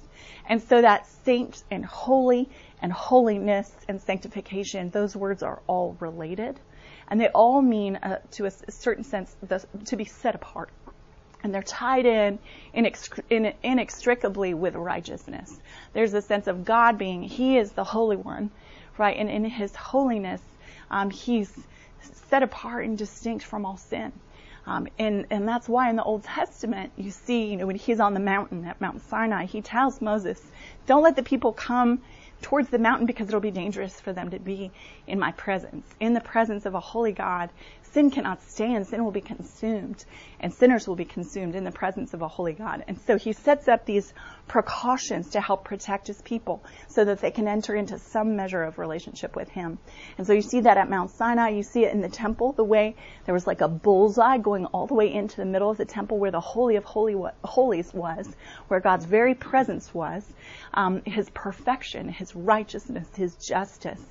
And 0.49 0.61
so 0.63 0.81
that 0.81 1.05
saint 1.23 1.63
and 1.69 1.85
holy 1.85 2.49
and 2.81 2.91
holiness 2.91 3.71
and 3.87 4.01
sanctification, 4.01 4.89
those 4.89 5.15
words 5.15 5.43
are 5.43 5.61
all 5.67 5.95
related. 5.99 6.59
And 7.07 7.21
they 7.21 7.29
all 7.29 7.61
mean, 7.61 7.97
uh, 7.97 8.19
to 8.31 8.45
a, 8.45 8.51
certain 8.71 9.03
sense, 9.03 9.35
the, 9.47 9.63
to 9.85 9.95
be 9.95 10.05
set 10.05 10.35
apart. 10.35 10.69
And 11.43 11.53
they're 11.53 11.63
tied 11.63 12.05
in 12.05 12.39
inextricably 12.73 14.53
with 14.53 14.75
righteousness. 14.75 15.57
There's 15.93 16.13
a 16.13 16.21
sense 16.21 16.47
of 16.47 16.65
God 16.65 16.97
being, 16.97 17.23
He 17.23 17.57
is 17.57 17.71
the 17.71 17.83
Holy 17.83 18.17
One, 18.17 18.51
right? 18.97 19.15
And 19.15 19.29
in 19.29 19.45
His 19.45 19.73
holiness, 19.75 20.41
um, 20.91 21.09
He's 21.11 21.51
set 22.29 22.43
apart 22.43 22.85
and 22.85 22.97
distinct 22.97 23.45
from 23.45 23.65
all 23.65 23.77
sin. 23.77 24.11
Um, 24.69 24.87
and, 24.99 25.25
and 25.31 25.47
that's 25.47 25.67
why 25.67 25.89
in 25.89 25.95
the 25.95 26.03
Old 26.03 26.23
Testament 26.23 26.91
you 26.95 27.09
see, 27.09 27.45
you 27.45 27.57
know, 27.57 27.65
when 27.65 27.75
he's 27.75 27.99
on 27.99 28.13
the 28.13 28.19
mountain 28.19 28.63
at 28.65 28.79
Mount 28.79 29.01
Sinai, 29.01 29.45
he 29.45 29.61
tells 29.61 29.99
Moses, 29.99 30.39
don't 30.85 31.01
let 31.01 31.15
the 31.15 31.23
people 31.23 31.53
come 31.53 32.03
towards 32.43 32.69
the 32.69 32.77
mountain 32.77 33.07
because 33.07 33.27
it'll 33.27 33.39
be 33.39 33.49
dangerous 33.49 33.99
for 33.99 34.13
them 34.13 34.29
to 34.29 34.37
be 34.37 34.71
in 35.07 35.17
my 35.17 35.31
presence. 35.31 35.87
In 35.99 36.13
the 36.13 36.21
presence 36.21 36.67
of 36.67 36.75
a 36.75 36.79
holy 36.79 37.11
God, 37.11 37.49
sin 37.91 38.11
cannot 38.11 38.41
stand, 38.43 38.87
sin 38.87 39.03
will 39.03 39.11
be 39.11 39.21
consumed, 39.21 40.03
and 40.39 40.53
sinners 40.53 40.87
will 40.87 40.95
be 40.95 41.05
consumed 41.05 41.55
in 41.55 41.63
the 41.63 41.71
presence 41.71 42.13
of 42.13 42.21
a 42.21 42.27
holy 42.27 42.53
God. 42.53 42.83
And 42.87 42.99
so 43.01 43.17
he 43.17 43.33
sets 43.33 43.67
up 43.67 43.85
these 43.85 44.13
precautions 44.47 45.29
to 45.31 45.41
help 45.41 45.63
protect 45.63 46.07
his 46.07 46.21
people 46.21 46.63
so 46.87 47.05
that 47.05 47.21
they 47.21 47.31
can 47.31 47.47
enter 47.47 47.75
into 47.75 47.99
some 47.99 48.35
measure 48.35 48.63
of 48.63 48.79
relationship 48.79 49.35
with 49.35 49.49
him. 49.49 49.77
And 50.17 50.25
so 50.25 50.33
you 50.33 50.41
see 50.41 50.61
that 50.61 50.77
at 50.77 50.89
Mount 50.89 51.11
Sinai, 51.11 51.49
you 51.49 51.63
see 51.63 51.85
it 51.85 51.93
in 51.93 52.01
the 52.01 52.09
temple, 52.09 52.53
the 52.53 52.63
way 52.63 52.95
there 53.25 53.33
was 53.33 53.47
like 53.47 53.61
a 53.61 53.67
bullseye 53.67 54.37
going 54.37 54.65
all 54.67 54.87
the 54.87 54.95
way 54.95 55.13
into 55.13 55.37
the 55.37 55.45
middle 55.45 55.69
of 55.69 55.77
the 55.77 55.85
temple 55.85 56.17
where 56.17 56.31
the 56.31 56.39
Holy 56.39 56.75
of 56.75 56.83
Holy, 56.83 57.15
Holies 57.43 57.93
was, 57.93 58.27
where 58.67 58.79
God's 58.79 59.05
very 59.05 59.35
presence 59.35 59.93
was, 59.93 60.23
um, 60.73 61.01
his 61.05 61.29
perfection, 61.31 62.09
his 62.09 62.35
righteousness, 62.35 63.07
his 63.15 63.35
justice, 63.35 64.01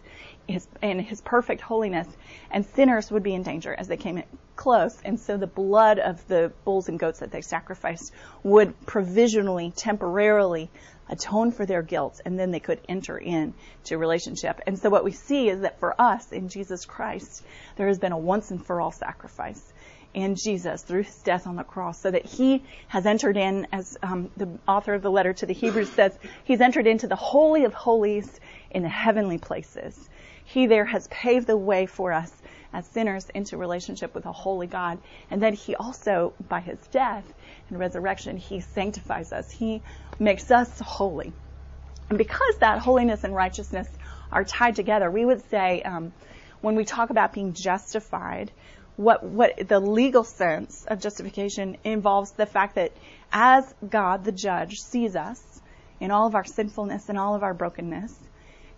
his, 0.48 0.66
and 0.82 1.00
his 1.00 1.20
perfect 1.20 1.60
holiness, 1.60 2.08
and 2.50 2.64
sinners 2.64 3.10
would 3.10 3.22
be 3.22 3.34
in 3.34 3.42
danger 3.42 3.74
as 3.74 3.86
they 3.86 3.96
came 3.96 4.22
close. 4.56 4.98
And 5.04 5.20
so 5.20 5.36
the 5.36 5.46
blood 5.46 5.98
of 5.98 6.26
the 6.26 6.52
bulls 6.64 6.88
and 6.88 6.98
goats 6.98 7.20
that 7.20 7.30
they 7.30 7.42
sacrificed 7.42 8.12
would 8.42 8.74
provisionally, 8.86 9.72
temporarily 9.76 10.70
atone 11.10 11.52
for 11.52 11.64
their 11.64 11.82
guilt, 11.82 12.20
and 12.24 12.38
then 12.38 12.50
they 12.50 12.60
could 12.60 12.80
enter 12.88 13.16
into 13.16 13.96
relationship. 13.96 14.60
And 14.66 14.78
so 14.78 14.90
what 14.90 15.04
we 15.04 15.12
see 15.12 15.48
is 15.48 15.60
that 15.60 15.78
for 15.78 15.98
us 16.00 16.32
in 16.32 16.48
Jesus 16.48 16.84
Christ, 16.84 17.42
there 17.76 17.88
has 17.88 17.98
been 17.98 18.12
a 18.12 18.18
once 18.18 18.50
and 18.50 18.64
for 18.64 18.80
all 18.80 18.92
sacrifice 18.92 19.72
in 20.14 20.36
Jesus 20.36 20.82
through 20.82 21.02
his 21.02 21.16
death 21.16 21.46
on 21.46 21.56
the 21.56 21.62
cross, 21.62 22.00
so 22.00 22.10
that 22.10 22.24
he 22.24 22.64
has 22.88 23.06
entered 23.06 23.36
in, 23.36 23.66
as 23.72 23.96
um, 24.02 24.30
the 24.36 24.48
author 24.66 24.94
of 24.94 25.02
the 25.02 25.10
letter 25.10 25.32
to 25.34 25.46
the 25.46 25.52
Hebrews 25.52 25.90
says, 25.90 26.18
he's 26.44 26.60
entered 26.60 26.86
into 26.86 27.06
the 27.06 27.16
holy 27.16 27.64
of 27.64 27.74
holies 27.74 28.40
in 28.70 28.82
the 28.82 28.88
heavenly 28.88 29.38
places. 29.38 30.08
He 30.48 30.66
there 30.66 30.86
has 30.86 31.06
paved 31.08 31.46
the 31.46 31.58
way 31.58 31.84
for 31.84 32.10
us 32.10 32.32
as 32.72 32.86
sinners 32.86 33.28
into 33.34 33.58
relationship 33.58 34.14
with 34.14 34.24
a 34.24 34.32
holy 34.32 34.66
God. 34.66 34.98
And 35.30 35.42
then 35.42 35.52
he 35.52 35.76
also, 35.76 36.32
by 36.48 36.60
his 36.60 36.78
death 36.86 37.30
and 37.68 37.78
resurrection, 37.78 38.38
he 38.38 38.60
sanctifies 38.60 39.30
us. 39.30 39.50
He 39.50 39.82
makes 40.18 40.50
us 40.50 40.80
holy. 40.80 41.34
And 42.08 42.16
because 42.16 42.56
that 42.60 42.78
holiness 42.78 43.24
and 43.24 43.34
righteousness 43.34 43.88
are 44.32 44.42
tied 44.42 44.74
together, 44.74 45.10
we 45.10 45.26
would 45.26 45.46
say, 45.50 45.82
um, 45.82 46.14
when 46.62 46.76
we 46.76 46.86
talk 46.86 47.10
about 47.10 47.34
being 47.34 47.52
justified, 47.52 48.50
what, 48.96 49.22
what 49.22 49.68
the 49.68 49.78
legal 49.78 50.24
sense 50.24 50.86
of 50.86 50.98
justification 50.98 51.76
involves 51.84 52.30
the 52.30 52.46
fact 52.46 52.76
that 52.76 52.92
as 53.30 53.74
God, 53.86 54.24
the 54.24 54.32
judge, 54.32 54.78
sees 54.80 55.14
us 55.14 55.60
in 56.00 56.10
all 56.10 56.26
of 56.26 56.34
our 56.34 56.46
sinfulness 56.46 57.10
and 57.10 57.18
all 57.18 57.34
of 57.34 57.42
our 57.42 57.52
brokenness, 57.52 58.14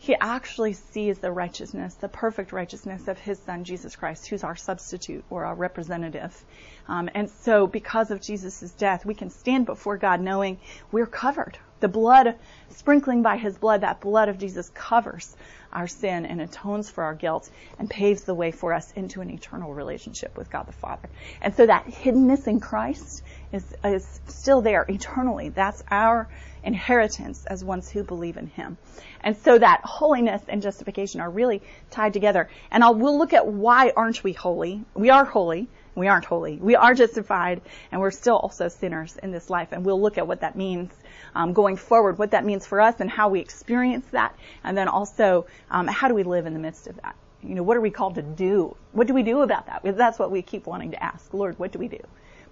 he 0.02 0.16
actually 0.18 0.72
sees 0.72 1.18
the 1.18 1.30
righteousness, 1.30 1.92
the 1.92 2.08
perfect 2.08 2.52
righteousness 2.52 3.06
of 3.06 3.18
his 3.18 3.38
son, 3.38 3.64
Jesus 3.64 3.96
Christ, 3.96 4.28
who's 4.28 4.42
our 4.42 4.56
substitute 4.56 5.22
or 5.28 5.44
our 5.44 5.54
representative. 5.54 6.42
Um, 6.88 7.10
and 7.14 7.28
so 7.28 7.66
because 7.66 8.10
of 8.10 8.22
Jesus' 8.22 8.70
death, 8.78 9.04
we 9.04 9.14
can 9.14 9.28
stand 9.28 9.66
before 9.66 9.98
God 9.98 10.22
knowing 10.22 10.58
we're 10.90 11.04
covered. 11.04 11.58
The 11.80 11.88
blood, 11.88 12.36
sprinkling 12.70 13.20
by 13.20 13.36
his 13.36 13.58
blood, 13.58 13.82
that 13.82 14.00
blood 14.00 14.30
of 14.30 14.38
Jesus 14.38 14.70
covers 14.70 15.36
our 15.70 15.86
sin 15.86 16.24
and 16.24 16.40
atones 16.40 16.88
for 16.88 17.04
our 17.04 17.14
guilt 17.14 17.50
and 17.78 17.88
paves 17.88 18.24
the 18.24 18.34
way 18.34 18.52
for 18.52 18.72
us 18.72 18.90
into 18.92 19.20
an 19.20 19.28
eternal 19.28 19.74
relationship 19.74 20.34
with 20.34 20.50
God 20.50 20.66
the 20.66 20.72
Father. 20.72 21.10
And 21.42 21.54
so 21.54 21.66
that 21.66 21.84
hiddenness 21.84 22.46
in 22.46 22.60
Christ 22.60 23.22
is, 23.52 23.74
is 23.84 24.20
still 24.28 24.62
there 24.62 24.86
eternally. 24.88 25.50
That's 25.50 25.82
our 25.90 26.26
inheritance 26.62 27.44
as 27.46 27.64
ones 27.64 27.90
who 27.90 28.04
believe 28.04 28.36
in 28.36 28.46
Him. 28.46 28.76
And 29.22 29.36
so 29.36 29.58
that 29.58 29.80
holiness 29.84 30.42
and 30.48 30.62
justification 30.62 31.20
are 31.20 31.30
really 31.30 31.62
tied 31.90 32.12
together. 32.12 32.48
And 32.70 32.82
I'll, 32.82 32.94
we'll 32.94 33.18
look 33.18 33.32
at 33.32 33.46
why 33.46 33.92
aren't 33.96 34.22
we 34.24 34.32
holy? 34.32 34.84
We 34.94 35.10
are 35.10 35.24
holy. 35.24 35.68
We 35.94 36.06
aren't 36.06 36.24
holy. 36.24 36.56
We 36.56 36.76
are 36.76 36.94
justified, 36.94 37.60
and 37.90 38.00
we're 38.00 38.12
still 38.12 38.36
also 38.36 38.68
sinners 38.68 39.18
in 39.22 39.32
this 39.32 39.50
life. 39.50 39.68
And 39.72 39.84
we'll 39.84 40.00
look 40.00 40.18
at 40.18 40.26
what 40.26 40.40
that 40.40 40.56
means 40.56 40.92
um, 41.34 41.52
going 41.52 41.76
forward, 41.76 42.18
what 42.18 42.30
that 42.30 42.44
means 42.44 42.66
for 42.66 42.80
us, 42.80 43.00
and 43.00 43.10
how 43.10 43.28
we 43.28 43.40
experience 43.40 44.06
that, 44.12 44.34
and 44.64 44.78
then 44.78 44.88
also 44.88 45.46
um, 45.70 45.86
how 45.86 46.08
do 46.08 46.14
we 46.14 46.22
live 46.22 46.46
in 46.46 46.54
the 46.54 46.60
midst 46.60 46.86
of 46.86 46.96
that. 47.02 47.16
You 47.42 47.54
know, 47.54 47.62
what 47.62 47.76
are 47.76 47.80
we 47.80 47.90
called 47.90 48.16
to 48.16 48.22
do? 48.22 48.76
What 48.92 49.06
do 49.06 49.14
we 49.14 49.22
do 49.22 49.40
about 49.40 49.66
that? 49.66 49.82
That's 49.96 50.18
what 50.18 50.30
we 50.30 50.42
keep 50.42 50.66
wanting 50.66 50.92
to 50.92 51.02
ask. 51.02 51.32
Lord, 51.32 51.58
what 51.58 51.72
do 51.72 51.78
we 51.78 51.88
do? 51.88 52.00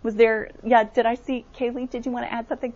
Was 0.03 0.15
there? 0.15 0.51
Yeah. 0.65 0.85
Did 0.85 1.07
I 1.07 1.17
see 1.17 1.45
Kaylee? 1.57 1.91
Did 1.91 2.07
you 2.07 2.13
want 2.13 2.27
to 2.27 2.33
add 2.33 2.49
something? 2.49 2.73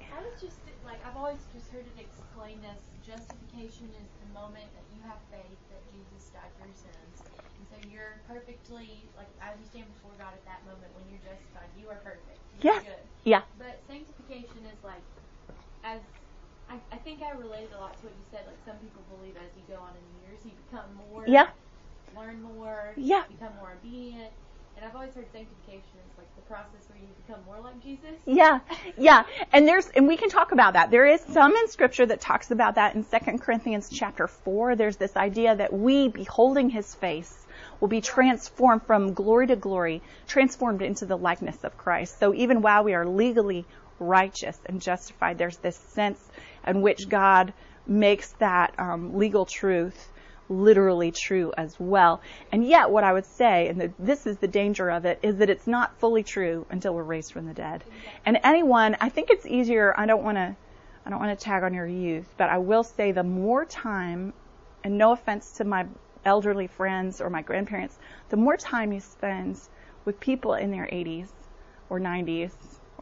I 1.23 1.31
was 1.31 1.39
just 1.39 1.55
always 1.55 1.63
just 1.63 1.71
heard 1.71 1.87
it 1.87 1.99
explained 2.03 2.67
as 2.67 2.83
justification 3.07 3.87
is 3.95 4.11
the 4.27 4.31
moment 4.35 4.67
that 4.75 4.83
you 4.91 4.99
have 5.07 5.23
faith 5.31 5.61
that 5.71 5.83
Jesus 5.95 6.35
died 6.35 6.51
for 6.59 6.67
your 6.67 6.75
sins. 6.75 7.15
And 7.23 7.65
so 7.71 7.79
you're 7.87 8.19
perfectly, 8.27 9.07
like, 9.15 9.31
as 9.39 9.55
you 9.55 9.67
stand 9.71 9.87
before 9.95 10.19
God 10.19 10.35
at 10.35 10.43
that 10.51 10.67
moment 10.67 10.91
when 10.99 11.07
you're 11.07 11.23
justified, 11.23 11.71
you 11.79 11.87
are 11.95 12.03
perfect. 12.03 12.43
You're 12.59 12.75
yes. 12.75 12.83
good. 12.83 13.05
Yeah. 13.23 13.47
But 13.55 13.79
sanctification 13.87 14.67
is 14.67 14.83
like, 14.83 15.07
as 15.87 16.03
I, 16.67 16.83
I 16.91 16.99
think 17.07 17.23
I 17.23 17.39
related 17.39 17.71
a 17.71 17.79
lot 17.79 17.95
to 18.03 18.11
what 18.11 18.15
you 18.19 18.27
said. 18.35 18.43
Like, 18.43 18.59
some 18.67 18.83
people 18.83 19.07
believe 19.15 19.39
as 19.39 19.55
you 19.55 19.63
go 19.71 19.79
on 19.79 19.95
in 19.95 20.07
years, 20.27 20.43
you 20.43 20.59
become 20.67 20.91
more. 21.07 21.23
Yeah. 21.31 21.55
Learn 22.19 22.43
more. 22.43 22.99
Yeah. 22.99 23.31
Become 23.31 23.55
more 23.63 23.79
obedient. 23.79 24.35
And 24.77 24.85
I've 24.85 24.95
always 24.95 25.15
heard 25.15 25.27
sanctification 25.33 25.83
is 25.95 26.19
like 26.19 26.35
the 26.37 26.43
process 26.43 26.89
where 26.89 26.99
you 26.99 27.07
become 27.27 27.45
more 27.47 27.61
like 27.61 27.81
Jesus. 27.83 28.17
Yeah, 28.27 28.61
yeah. 28.97 29.25
And 29.53 29.67
there's, 29.67 29.89
and 29.89 30.09
we 30.09 30.17
can 30.17 30.29
talk 30.29 30.53
about 30.53 30.73
that. 30.75 30.91
There 30.91 31.07
is 31.07 31.21
some 31.21 31.55
in 31.55 31.69
scripture 31.69 32.07
that 32.07 32.21
talks 32.21 32.51
about 32.51 32.75
that 32.77 32.95
in 32.95 33.05
2 33.05 33.39
Corinthians 33.39 33.89
chapter 33.91 34.27
4. 34.27 34.77
There's 34.77 34.97
this 34.97 35.17
idea 35.17 35.55
that 35.57 35.73
we, 35.73 36.09
beholding 36.09 36.71
his 36.71 36.95
face, 36.95 37.47
will 37.81 37.89
be 37.89 38.01
transformed 38.01 38.83
from 38.83 39.15
glory 39.15 39.47
to 39.49 39.57
glory, 39.57 40.03
transformed 40.27 40.83
into 40.83 41.07
the 41.07 41.17
likeness 41.17 41.65
of 41.65 41.77
Christ. 41.77 42.19
So 42.19 42.35
even 42.35 42.63
while 42.63 42.85
we 42.85 42.95
are 42.95 43.07
legally 43.07 43.65
righteous 43.99 44.59
and 44.67 44.81
justified, 44.81 45.39
there's 45.39 45.59
this 45.59 45.77
sense 45.77 46.21
in 46.67 46.83
which 46.83 47.09
God 47.09 47.53
makes 47.87 48.33
that 48.35 48.75
um, 48.79 49.17
legal 49.17 49.45
truth 49.45 50.12
literally 50.53 51.11
true 51.11 51.53
as 51.57 51.79
well. 51.81 52.21
And 52.53 52.65
yet, 52.65 52.91
what 52.91 53.05
I 53.05 53.13
would 53.13 53.27
say, 53.27 53.69
and 53.69 53.81
the, 53.81 53.93
this 53.99 54.27
is 54.27 54.39
the 54.39 54.49
danger 54.49 54.91
of 54.91 55.05
it, 55.05 55.19
is 55.23 55.37
that 55.37 55.51
it's 55.51 55.67
not 55.67 55.99
fully 55.99 56.23
true 56.23 56.67
until 56.71 56.95
we're 56.95 57.03
raised 57.03 57.33
from 57.33 57.47
the 57.47 57.55
dead. 57.55 57.85
And 58.25 58.39
anyone, 58.45 58.97
I 59.01 59.09
think 59.09 59.31
it's 59.31 59.47
easier. 59.47 59.95
I 59.97 60.07
don't 60.07 60.23
want 60.23 60.37
to, 60.37 60.55
I 61.05 61.11
don't 61.11 61.19
want 61.19 61.39
to 61.39 61.45
tag 61.45 61.63
on 61.63 61.75
your 61.75 61.87
youth, 61.87 62.33
but 62.37 62.51
I 62.51 62.59
will 62.59 62.85
say 62.85 63.13
the 63.13 63.25
more 63.25 63.65
time, 63.65 64.33
and 64.85 64.99
no 64.99 65.13
offense 65.13 65.53
to 65.55 65.65
my 65.65 65.87
elderly 66.25 66.67
friends 66.67 67.21
or 67.21 67.31
my 67.31 67.43
grandparents, 67.43 67.99
the 68.29 68.37
more 68.37 68.57
time 68.57 68.93
you 68.93 69.01
spend 69.01 69.59
with 70.05 70.21
people 70.21 70.55
in 70.55 70.71
their 70.71 70.87
80s 70.87 71.29
or 71.89 72.01
90s 72.01 72.53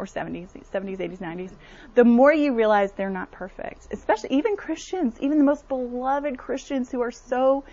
or 0.01 0.07
70s, 0.07 0.49
70s, 0.73 0.97
80s, 0.97 1.19
90s, 1.19 1.53
the 1.95 2.05
more 2.05 2.33
you 2.33 2.55
realize 2.55 2.93
they're 2.93 3.11
not 3.11 3.31
perfect. 3.31 3.89
Especially 3.93 4.31
even 4.31 4.57
Christians, 4.57 5.17
even 5.21 5.37
the 5.37 5.45
most 5.45 5.69
beloved 5.69 6.39
Christians 6.39 6.91
who 6.91 7.03
are 7.03 7.11
so 7.11 7.65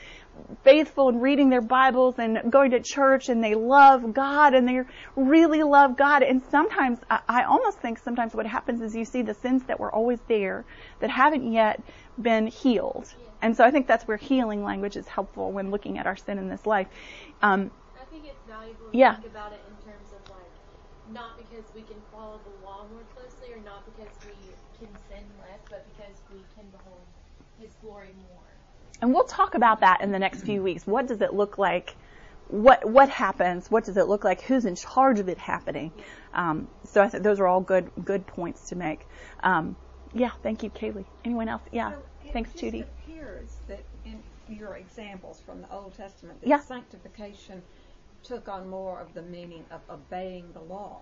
faithful 0.63 1.09
and 1.09 1.21
reading 1.21 1.49
their 1.49 1.61
Bibles 1.61 2.19
and 2.19 2.51
going 2.51 2.71
to 2.71 2.81
church 2.81 3.29
and 3.29 3.43
they 3.43 3.55
love 3.55 4.13
God 4.13 4.53
and 4.53 4.67
they 4.67 4.81
really 5.15 5.63
love 5.63 5.97
God. 5.97 6.21
And 6.21 6.43
sometimes, 6.51 6.99
I 7.09 7.43
almost 7.43 7.79
think 7.79 7.97
sometimes 7.99 8.35
what 8.35 8.45
happens 8.45 8.81
is 8.81 8.95
you 8.95 9.05
see 9.05 9.21
the 9.21 9.33
sins 9.33 9.63
that 9.63 9.79
were 9.79 9.93
always 9.93 10.19
there 10.27 10.65
that 10.99 11.09
haven't 11.09 11.51
yet 11.51 11.81
been 12.21 12.47
healed. 12.47 13.13
And 13.41 13.55
so 13.55 13.63
I 13.63 13.71
think 13.71 13.87
that's 13.87 14.07
where 14.07 14.17
healing 14.17 14.63
language 14.63 14.97
is 14.97 15.07
helpful 15.07 15.51
when 15.51 15.71
looking 15.71 15.97
at 15.97 16.07
our 16.07 16.17
sin 16.17 16.37
in 16.37 16.49
this 16.49 16.65
life. 16.65 16.87
Um, 17.41 17.71
I 17.99 18.05
think 18.05 18.25
it's 18.25 18.43
valuable 18.47 18.91
to 18.91 18.97
yeah. 18.97 19.15
think 19.15 19.27
about 19.27 19.53
it 19.53 19.61
in 19.69 19.91
terms 19.91 20.07
of 20.11 20.29
like, 20.29 20.51
not 21.13 21.37
because 21.37 21.65
we 21.75 21.81
can 21.81 21.97
follow 22.11 22.39
the 22.43 22.65
law 22.65 22.85
more 22.91 23.03
closely 23.15 23.53
or 23.53 23.63
not 23.63 23.85
because 23.85 24.13
we 24.25 24.85
can 24.85 24.93
sin 25.09 25.23
less, 25.41 25.59
but 25.69 25.85
because 25.95 26.15
we 26.31 26.39
can 26.55 26.65
behold 26.71 27.01
His 27.59 27.71
glory 27.81 28.09
more. 28.29 28.43
And 29.01 29.13
we'll 29.13 29.25
talk 29.25 29.55
about 29.55 29.81
that 29.81 30.01
in 30.01 30.11
the 30.11 30.19
next 30.19 30.41
few 30.41 30.63
weeks. 30.63 30.87
What 30.87 31.07
does 31.07 31.21
it 31.21 31.33
look 31.33 31.57
like? 31.57 31.95
What 32.47 32.89
what 32.89 33.09
happens? 33.09 33.69
What 33.69 33.85
does 33.85 33.97
it 33.97 34.07
look 34.07 34.23
like? 34.23 34.41
Who's 34.41 34.65
in 34.65 34.75
charge 34.75 35.19
of 35.19 35.29
it 35.29 35.37
happening? 35.37 35.91
Um, 36.33 36.67
so 36.85 37.01
I 37.01 37.09
think 37.09 37.23
those 37.23 37.39
are 37.39 37.47
all 37.47 37.61
good 37.61 37.91
good 38.03 38.25
points 38.25 38.69
to 38.69 38.75
make. 38.75 39.05
Um, 39.41 39.75
yeah, 40.13 40.31
thank 40.41 40.63
you, 40.63 40.69
Kaylee. 40.69 41.05
Anyone 41.25 41.49
else? 41.49 41.61
Yeah, 41.71 41.91
so 41.91 42.03
thanks, 42.31 42.53
Judy. 42.53 42.79
It 42.79 42.89
appears 43.03 43.57
that 43.67 43.83
in 44.05 44.23
your 44.49 44.77
examples 44.77 45.41
from 45.45 45.61
the 45.61 45.71
Old 45.71 45.95
Testament, 45.95 46.41
that 46.41 46.47
yeah. 46.47 46.59
sanctification 46.59 47.61
took 48.27 48.47
on 48.49 48.69
more 48.69 48.99
of 48.99 49.13
the 49.13 49.21
meaning 49.21 49.63
of 49.71 49.81
obeying 49.89 50.45
the 50.53 50.59
law. 50.59 50.99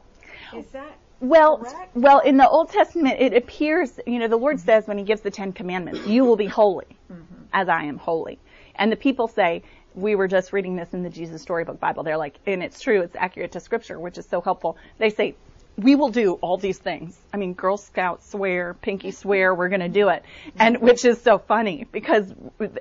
Is 0.56 0.66
that 0.68 0.98
well, 1.20 1.58
correct? 1.58 1.96
well, 1.96 2.20
in 2.20 2.38
the 2.38 2.48
Old 2.48 2.70
Testament, 2.70 3.20
it 3.20 3.34
appears, 3.34 4.00
you 4.06 4.20
know, 4.20 4.28
the 4.28 4.38
Lord 4.38 4.60
says 4.60 4.88
when 4.88 4.98
He 4.98 5.04
gives 5.04 5.22
the 5.22 5.32
Ten 5.32 5.54
Commandments, 5.54 6.06
"You 6.08 6.26
will 6.26 6.36
be 6.36 6.46
holy, 6.46 6.98
mm-hmm. 7.12 7.44
as 7.54 7.70
I 7.70 7.84
am 7.84 7.98
holy," 7.98 8.38
and 8.76 8.92
the 8.92 8.96
people 8.96 9.28
say, 9.28 9.64
"We 9.96 10.16
were 10.16 10.28
just 10.28 10.54
reading 10.54 10.76
this 10.76 10.94
in 10.94 11.04
the 11.04 11.10
Jesus 11.10 11.42
Storybook 11.42 11.80
Bible." 11.80 12.04
They're 12.04 12.18
like, 12.18 12.36
and 12.46 12.62
it's 12.62 12.80
true, 12.80 13.02
it's 13.02 13.16
accurate 13.16 13.54
to 13.54 13.60
Scripture, 13.60 14.00
which 14.00 14.18
is 14.18 14.26
so 14.28 14.42
helpful. 14.42 14.78
They 14.98 15.10
say, 15.10 15.36
we 15.78 15.96
will 15.96 16.10
do 16.10 16.34
all 16.36 16.58
these 16.58 16.78
things. 16.78 17.20
I 17.34 17.38
mean, 17.38 17.54
Girl 17.54 17.78
Scouts 17.78 18.30
swear, 18.30 18.76
Pinky 18.76 19.12
swear, 19.12 19.54
we're 19.54 19.68
going 19.68 19.82
to 19.82 19.90
do 19.90 20.10
it. 20.10 20.24
And 20.58 20.80
which 20.80 21.04
is 21.04 21.22
so 21.22 21.38
funny 21.38 21.86
because, 21.92 22.34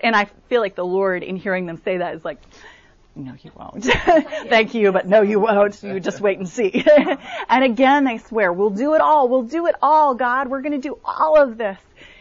and 0.02 0.14
I 0.14 0.26
feel 0.48 0.60
like 0.60 0.76
the 0.76 0.84
Lord 0.84 1.22
in 1.22 1.36
hearing 1.36 1.66
them 1.66 1.80
say 1.84 1.98
that 1.98 2.14
is 2.14 2.24
like, 2.24 2.38
no, 3.16 3.34
you 3.42 3.52
won't. 3.54 3.84
Thank 4.48 4.74
you, 4.74 4.90
but 4.90 5.06
no, 5.06 5.22
you 5.22 5.38
won't. 5.38 5.80
You 5.82 6.00
just 6.00 6.20
wait 6.20 6.38
and 6.38 6.48
see. 6.48 6.84
and 7.48 7.64
again, 7.64 8.04
they 8.04 8.18
swear, 8.18 8.52
we'll 8.52 8.70
do 8.70 8.94
it 8.94 9.00
all. 9.00 9.28
We'll 9.28 9.42
do 9.42 9.66
it 9.66 9.76
all, 9.80 10.14
God. 10.14 10.48
We're 10.48 10.62
going 10.62 10.80
to 10.80 10.88
do 10.88 10.98
all 11.04 11.40
of 11.40 11.56
this. 11.56 11.78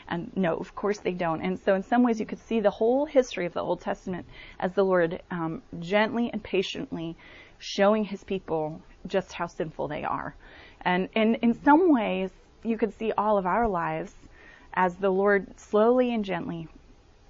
And 0.07 0.31
no, 0.35 0.55
of 0.55 0.75
course 0.75 0.99
they 0.99 1.13
don't. 1.13 1.41
And 1.41 1.59
so 1.59 1.73
in 1.73 1.83
some 1.83 2.03
ways 2.03 2.19
you 2.19 2.25
could 2.25 2.39
see 2.39 2.59
the 2.59 2.69
whole 2.69 3.05
history 3.05 3.47
of 3.47 3.53
the 3.53 3.61
Old 3.61 3.81
Testament 3.81 4.27
as 4.59 4.73
the 4.73 4.83
Lord 4.83 5.21
um, 5.31 5.63
gently 5.79 6.29
and 6.31 6.43
patiently 6.43 7.15
showing 7.57 8.03
his 8.03 8.23
people 8.23 8.81
just 9.07 9.33
how 9.33 9.47
sinful 9.47 9.87
they 9.87 10.03
are. 10.03 10.35
And, 10.81 11.09
and 11.15 11.37
in 11.37 11.59
some 11.63 11.91
ways 11.91 12.29
you 12.63 12.77
could 12.77 12.93
see 12.99 13.11
all 13.17 13.37
of 13.37 13.47
our 13.47 13.67
lives 13.67 14.13
as 14.73 14.95
the 14.95 15.09
Lord 15.09 15.47
slowly 15.59 16.13
and 16.13 16.23
gently 16.23 16.67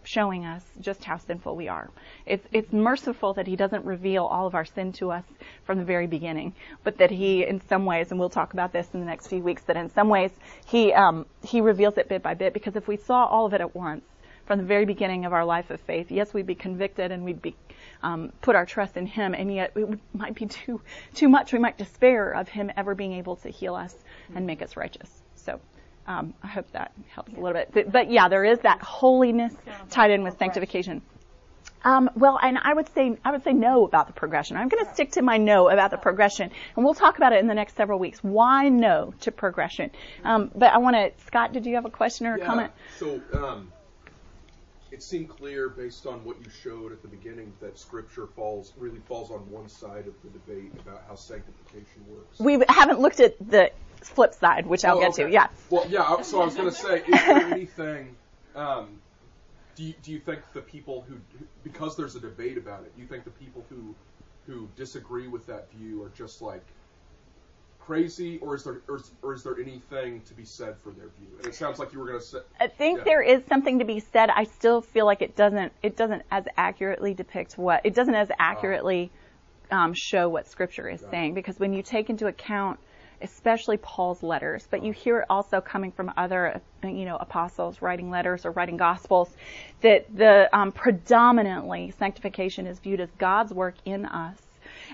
showing 0.03 0.45
us 0.45 0.63
just 0.79 1.03
how 1.03 1.17
sinful 1.17 1.55
we 1.55 1.67
are. 1.67 1.89
It's, 2.25 2.45
it's 2.51 2.71
merciful 2.71 3.33
that 3.33 3.47
He 3.47 3.55
doesn't 3.55 3.85
reveal 3.85 4.25
all 4.25 4.47
of 4.47 4.55
our 4.55 4.65
sin 4.65 4.91
to 4.93 5.11
us 5.11 5.23
from 5.65 5.77
the 5.77 5.85
very 5.85 6.07
beginning, 6.07 6.53
but 6.83 6.97
that 6.97 7.11
He, 7.11 7.45
in 7.45 7.61
some 7.67 7.85
ways, 7.85 8.11
and 8.11 8.19
we'll 8.19 8.29
talk 8.29 8.53
about 8.53 8.71
this 8.71 8.87
in 8.93 8.99
the 8.99 9.05
next 9.05 9.27
few 9.27 9.39
weeks, 9.39 9.63
that 9.63 9.77
in 9.77 9.89
some 9.89 10.09
ways 10.09 10.31
He, 10.65 10.93
um, 10.93 11.25
He 11.43 11.61
reveals 11.61 11.97
it 11.97 12.09
bit 12.09 12.21
by 12.21 12.33
bit, 12.33 12.53
because 12.53 12.75
if 12.75 12.87
we 12.87 12.97
saw 12.97 13.25
all 13.25 13.45
of 13.45 13.53
it 13.53 13.61
at 13.61 13.75
once, 13.75 14.03
from 14.45 14.59
the 14.59 14.65
very 14.65 14.85
beginning 14.85 15.25
of 15.25 15.31
our 15.31 15.45
life 15.45 15.69
of 15.69 15.79
faith, 15.81 16.11
yes, 16.11 16.33
we'd 16.33 16.45
be 16.45 16.55
convicted 16.55 17.11
and 17.11 17.23
we'd 17.23 17.41
be 17.41 17.55
um, 18.01 18.33
put 18.41 18.55
our 18.55 18.65
trust 18.65 18.97
in 18.97 19.05
Him, 19.05 19.33
and 19.33 19.53
yet 19.53 19.71
it 19.75 19.99
might 20.13 20.35
be 20.35 20.45
too 20.45 20.81
too 21.13 21.29
much. 21.29 21.53
We 21.53 21.59
might 21.59 21.77
despair 21.77 22.31
of 22.31 22.49
Him 22.49 22.69
ever 22.75 22.93
being 22.93 23.13
able 23.13 23.37
to 23.37 23.49
heal 23.49 23.75
us 23.75 23.95
and 24.35 24.45
make 24.45 24.61
us 24.61 24.75
righteous. 24.75 25.09
So. 25.35 25.61
Um, 26.05 26.33
I 26.43 26.47
hope 26.47 26.69
that 26.71 26.91
helps 27.09 27.31
a 27.31 27.35
little 27.35 27.53
bit. 27.53 27.69
But, 27.73 27.91
but, 27.91 28.11
yeah, 28.11 28.27
there 28.27 28.43
is 28.43 28.59
that 28.59 28.81
holiness 28.81 29.53
tied 29.89 30.11
in 30.11 30.23
with 30.23 30.37
sanctification. 30.37 31.01
Um, 31.85 32.09
well, 32.15 32.39
and 32.41 32.57
I 32.61 32.73
would 32.73 32.93
say 32.93 33.17
I 33.25 33.31
would 33.31 33.43
say 33.43 33.51
no 33.51 33.85
about 33.85 34.07
the 34.07 34.13
progression. 34.13 34.55
I'm 34.55 34.69
going 34.69 34.85
to 34.85 34.93
stick 34.93 35.11
to 35.13 35.21
my 35.21 35.37
no 35.37 35.69
about 35.69 35.91
the 35.91 35.97
progression, 35.97 36.49
and 36.75 36.85
we'll 36.85 36.93
talk 36.93 37.17
about 37.17 37.33
it 37.33 37.39
in 37.39 37.47
the 37.47 37.53
next 37.53 37.75
several 37.75 37.99
weeks. 37.99 38.19
Why 38.23 38.69
no 38.69 39.13
to 39.21 39.31
progression? 39.31 39.91
Um, 40.23 40.49
but 40.55 40.71
I 40.71 40.77
want 40.77 40.95
to, 40.95 41.11
Scott. 41.25 41.51
Did 41.51 41.65
you 41.65 41.75
have 41.75 41.85
a 41.85 41.89
question 41.89 42.27
or 42.27 42.35
a 42.35 42.39
yeah, 42.39 42.45
comment? 42.45 42.71
So 42.97 43.21
um, 43.33 43.71
it 44.93 45.03
seemed 45.03 45.27
clear 45.27 45.69
based 45.69 46.05
on 46.05 46.23
what 46.23 46.37
you 46.39 46.49
showed 46.63 46.91
at 46.91 47.01
the 47.01 47.07
beginning 47.07 47.51
that 47.59 47.77
Scripture 47.77 48.27
falls 48.27 48.73
really 48.77 48.99
falls 49.07 49.31
on 49.31 49.39
one 49.51 49.67
side 49.67 50.07
of 50.07 50.13
the 50.23 50.29
debate 50.29 50.71
about 50.79 51.03
how 51.07 51.15
sanctification 51.15 52.05
works. 52.07 52.39
We 52.39 52.63
haven't 52.69 52.99
looked 52.99 53.19
at 53.19 53.35
the 53.39 53.71
flip 54.03 54.33
side, 54.33 54.65
which 54.65 54.85
I'll 54.85 54.97
oh, 54.97 55.01
get 55.01 55.09
okay. 55.11 55.23
to. 55.23 55.29
Yeah. 55.31 55.47
Well, 55.69 55.85
yeah. 55.89 56.21
So 56.21 56.41
I 56.41 56.45
was 56.45 56.55
going 56.55 56.69
to 56.71 56.75
say, 56.75 56.99
is 56.99 57.05
there 57.07 57.53
anything? 57.53 58.15
Um, 58.55 58.99
do 59.75 59.83
you, 59.83 59.93
do 60.03 60.11
you 60.11 60.19
think 60.19 60.41
the 60.53 60.61
people 60.61 61.05
who, 61.07 61.15
because 61.63 61.97
there's 61.97 62.15
a 62.15 62.19
debate 62.19 62.57
about 62.57 62.83
it, 62.83 62.95
do 62.95 63.01
you 63.01 63.07
think 63.07 63.23
the 63.23 63.31
people 63.31 63.65
who 63.69 63.95
who 64.45 64.67
disagree 64.75 65.27
with 65.27 65.45
that 65.47 65.71
view 65.71 66.03
are 66.03 66.09
just 66.09 66.41
like 66.41 66.65
crazy, 67.79 68.39
or 68.39 68.55
is 68.55 68.63
there 68.63 68.81
or 68.87 68.97
is, 68.97 69.11
or 69.21 69.33
is 69.33 69.43
there 69.43 69.59
anything 69.59 70.21
to 70.21 70.33
be 70.33 70.45
said 70.45 70.75
for 70.83 70.91
their 70.91 71.07
view? 71.07 71.27
And 71.37 71.47
it 71.47 71.55
sounds 71.55 71.79
like 71.79 71.93
you 71.93 71.99
were 71.99 72.07
going 72.07 72.19
to 72.19 72.25
say. 72.25 72.39
I 72.59 72.67
think 72.67 72.99
yeah. 72.99 73.03
there 73.03 73.21
is 73.21 73.43
something 73.47 73.79
to 73.79 73.85
be 73.85 73.99
said. 73.99 74.29
I 74.29 74.45
still 74.45 74.81
feel 74.81 75.05
like 75.05 75.21
it 75.21 75.35
doesn't 75.35 75.71
it 75.81 75.97
doesn't 75.97 76.23
as 76.31 76.45
accurately 76.57 77.13
depict 77.13 77.57
what 77.57 77.81
it 77.83 77.93
doesn't 77.93 78.15
as 78.15 78.29
accurately 78.39 79.11
um, 79.71 79.93
show 79.93 80.29
what 80.29 80.47
Scripture 80.47 80.89
is 80.89 81.03
saying 81.09 81.33
because 81.33 81.59
when 81.59 81.73
you 81.73 81.81
take 81.81 82.09
into 82.09 82.27
account 82.27 82.79
especially 83.23 83.77
Paul's 83.77 84.21
letters, 84.21 84.67
but 84.69 84.83
you 84.83 84.91
hear 84.91 85.19
it 85.19 85.25
also 85.29 85.61
coming 85.61 85.91
from 85.91 86.11
other, 86.17 86.61
you 86.83 87.05
know, 87.05 87.15
apostles 87.15 87.81
writing 87.81 88.09
letters 88.09 88.45
or 88.45 88.51
writing 88.51 88.77
gospels, 88.77 89.29
that 89.81 90.05
the 90.15 90.49
um, 90.55 90.71
predominantly 90.71 91.93
sanctification 91.97 92.67
is 92.67 92.79
viewed 92.79 92.99
as 92.99 93.09
God's 93.17 93.53
work 93.53 93.75
in 93.85 94.05
us, 94.05 94.37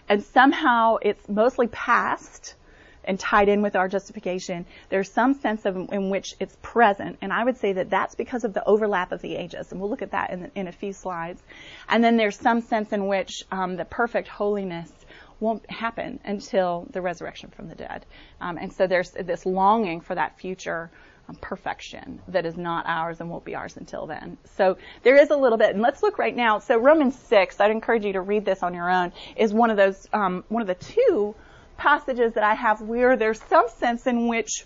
and 0.08 0.24
somehow 0.24 0.98
it's 1.02 1.28
mostly 1.28 1.68
past 1.68 2.56
and 3.04 3.20
tied 3.20 3.50
in 3.50 3.62
with 3.62 3.76
our 3.76 3.88
justification. 3.88 4.66
There's 4.90 5.12
some 5.12 5.34
sense 5.34 5.66
of 5.66 5.76
in 5.76 6.10
which 6.10 6.36
it's 6.40 6.56
present, 6.62 7.18
and 7.22 7.34
I 7.34 7.44
would 7.44 7.58
say 7.58 7.74
that 7.74 7.90
that's 7.90 8.14
because 8.16 8.44
of 8.44 8.54
the 8.54 8.64
overlap 8.66 9.12
of 9.12 9.22
the 9.22 9.36
ages, 9.36 9.72
and 9.72 9.82
we'll 9.82 9.90
look 9.90 10.04
at 10.04 10.12
that 10.12 10.30
in, 10.30 10.52
in 10.54 10.68
a 10.68 10.72
few 10.72 10.94
slides. 10.94 11.42
And 11.88 12.04
then 12.04 12.18
there's 12.18 12.38
some 12.38 12.62
sense 12.62 12.92
in 12.92 13.08
which 13.08 13.32
um, 13.52 13.78
the 13.78 13.86
perfect 13.86 14.28
holiness 14.28 14.92
won't 15.40 15.70
happen 15.70 16.20
until 16.26 16.88
the 16.92 17.02
resurrection 17.02 17.50
from 17.56 17.68
the 17.68 17.76
dead. 17.76 18.06
Um, 18.42 18.58
and 18.58 18.72
so 18.72 18.88
there's 18.88 19.12
this 19.12 19.46
longing 19.46 20.02
for 20.02 20.16
that 20.16 20.38
future 20.40 20.92
um, 21.28 21.36
perfection 21.36 22.22
that 22.28 22.46
is 22.46 22.58
not 22.58 22.86
ours 22.88 23.20
and 23.20 23.30
won't 23.30 23.46
be 23.46 23.56
ours 23.56 23.78
until 23.78 24.08
then. 24.08 24.38
So 24.56 24.78
there 25.04 25.16
is 25.16 25.30
a 25.30 25.36
little 25.36 25.58
bit, 25.58 25.72
and 25.72 25.82
let's 25.82 26.02
look 26.02 26.18
right 26.18 26.36
now. 26.36 26.60
So 26.60 26.78
Romans 26.78 27.18
6, 27.18 27.60
I'd 27.60 27.72
encourage 27.72 28.06
you 28.06 28.14
to 28.14 28.22
read 28.22 28.46
this 28.46 28.64
on 28.64 28.74
your 28.74 28.90
own, 28.90 29.14
is 29.36 29.54
one 29.54 29.70
of 29.70 29.78
those, 29.78 30.08
um, 30.14 30.44
one 30.50 30.62
of 30.62 30.68
the 30.68 30.76
two 30.76 31.36
passages 31.78 32.34
that 32.34 32.44
I 32.44 32.56
have 32.56 32.82
where 32.82 33.16
there's 33.16 33.42
some 33.44 33.68
sense 33.70 34.08
in 34.08 34.28
which 34.28 34.66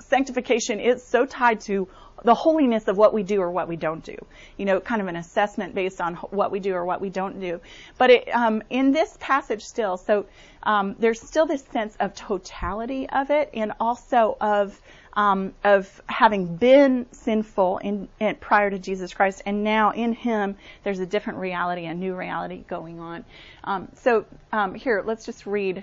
sanctification 0.00 0.80
is 0.80 1.02
so 1.02 1.26
tied 1.26 1.60
to 1.62 1.88
the 2.24 2.34
holiness 2.34 2.88
of 2.88 2.96
what 2.96 3.14
we 3.14 3.22
do 3.22 3.40
or 3.40 3.50
what 3.50 3.68
we 3.68 3.76
don't 3.76 4.04
do. 4.04 4.16
You 4.56 4.64
know, 4.66 4.80
kind 4.80 5.00
of 5.00 5.08
an 5.08 5.16
assessment 5.16 5.74
based 5.74 6.00
on 6.00 6.14
what 6.16 6.50
we 6.50 6.60
do 6.60 6.74
or 6.74 6.84
what 6.84 7.00
we 7.00 7.10
don't 7.10 7.40
do. 7.40 7.60
But 7.98 8.10
it, 8.10 8.28
um, 8.34 8.62
in 8.70 8.92
this 8.92 9.16
passage 9.20 9.62
still, 9.62 9.96
so 9.96 10.26
um, 10.62 10.96
there's 10.98 11.20
still 11.20 11.46
this 11.46 11.64
sense 11.72 11.96
of 11.98 12.14
totality 12.14 13.08
of 13.08 13.30
it, 13.30 13.50
and 13.54 13.72
also 13.80 14.36
of 14.40 14.80
um, 15.14 15.54
of 15.64 16.00
having 16.06 16.56
been 16.56 17.06
sinful 17.10 17.78
in, 17.78 18.08
in, 18.20 18.36
prior 18.36 18.70
to 18.70 18.78
Jesus 18.78 19.12
Christ, 19.12 19.42
and 19.44 19.64
now 19.64 19.90
in 19.90 20.12
Him 20.12 20.56
there's 20.84 21.00
a 21.00 21.06
different 21.06 21.40
reality, 21.40 21.86
a 21.86 21.94
new 21.94 22.14
reality 22.14 22.62
going 22.68 23.00
on. 23.00 23.24
Um, 23.64 23.88
so 23.96 24.24
um, 24.52 24.74
here, 24.74 25.02
let's 25.04 25.26
just 25.26 25.46
read 25.46 25.82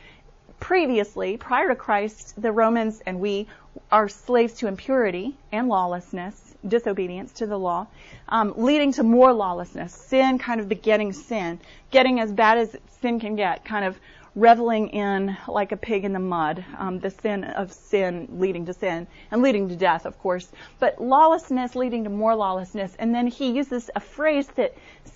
previously, 0.61 1.35
prior 1.35 1.67
to 1.67 1.75
Christ, 1.75 2.41
the 2.41 2.51
Romans 2.53 3.01
and 3.05 3.19
we 3.19 3.47
are 3.91 4.07
slaves 4.07 4.53
to 4.53 4.67
impurity 4.67 5.35
and 5.51 5.67
lawlessness, 5.67 6.55
disobedience 6.65 7.33
to 7.33 7.47
the 7.47 7.57
law, 7.57 7.87
um, 8.29 8.53
leading 8.55 8.93
to 8.93 9.03
more 9.03 9.33
lawlessness, 9.33 9.93
sin 9.93 10.37
kind 10.37 10.61
of 10.61 10.69
begetting 10.69 11.11
sin, 11.11 11.59
getting 11.89 12.19
as 12.19 12.31
bad 12.31 12.57
as 12.59 12.75
sin 13.01 13.19
can 13.19 13.35
get, 13.35 13.65
kind 13.65 13.83
of 13.83 13.99
reveling 14.35 14.89
in 14.89 15.35
like 15.47 15.73
a 15.73 15.77
pig 15.77 16.05
in 16.05 16.13
the 16.13 16.19
mud, 16.19 16.63
um, 16.77 16.99
the 16.99 17.09
sin 17.09 17.43
of 17.43 17.73
sin 17.73 18.27
leading 18.31 18.65
to 18.65 18.73
sin 18.73 19.07
and 19.31 19.41
leading 19.41 19.67
to 19.67 19.75
death, 19.75 20.05
of 20.05 20.17
course, 20.19 20.49
but 20.79 21.01
lawlessness 21.01 21.75
leading 21.75 22.03
to 22.05 22.09
more 22.09 22.35
lawlessness. 22.35 22.95
And 22.99 23.13
then 23.13 23.27
he 23.27 23.51
uses 23.51 23.89
a 23.95 23.99
phrase 23.99 24.47
that 24.55 24.73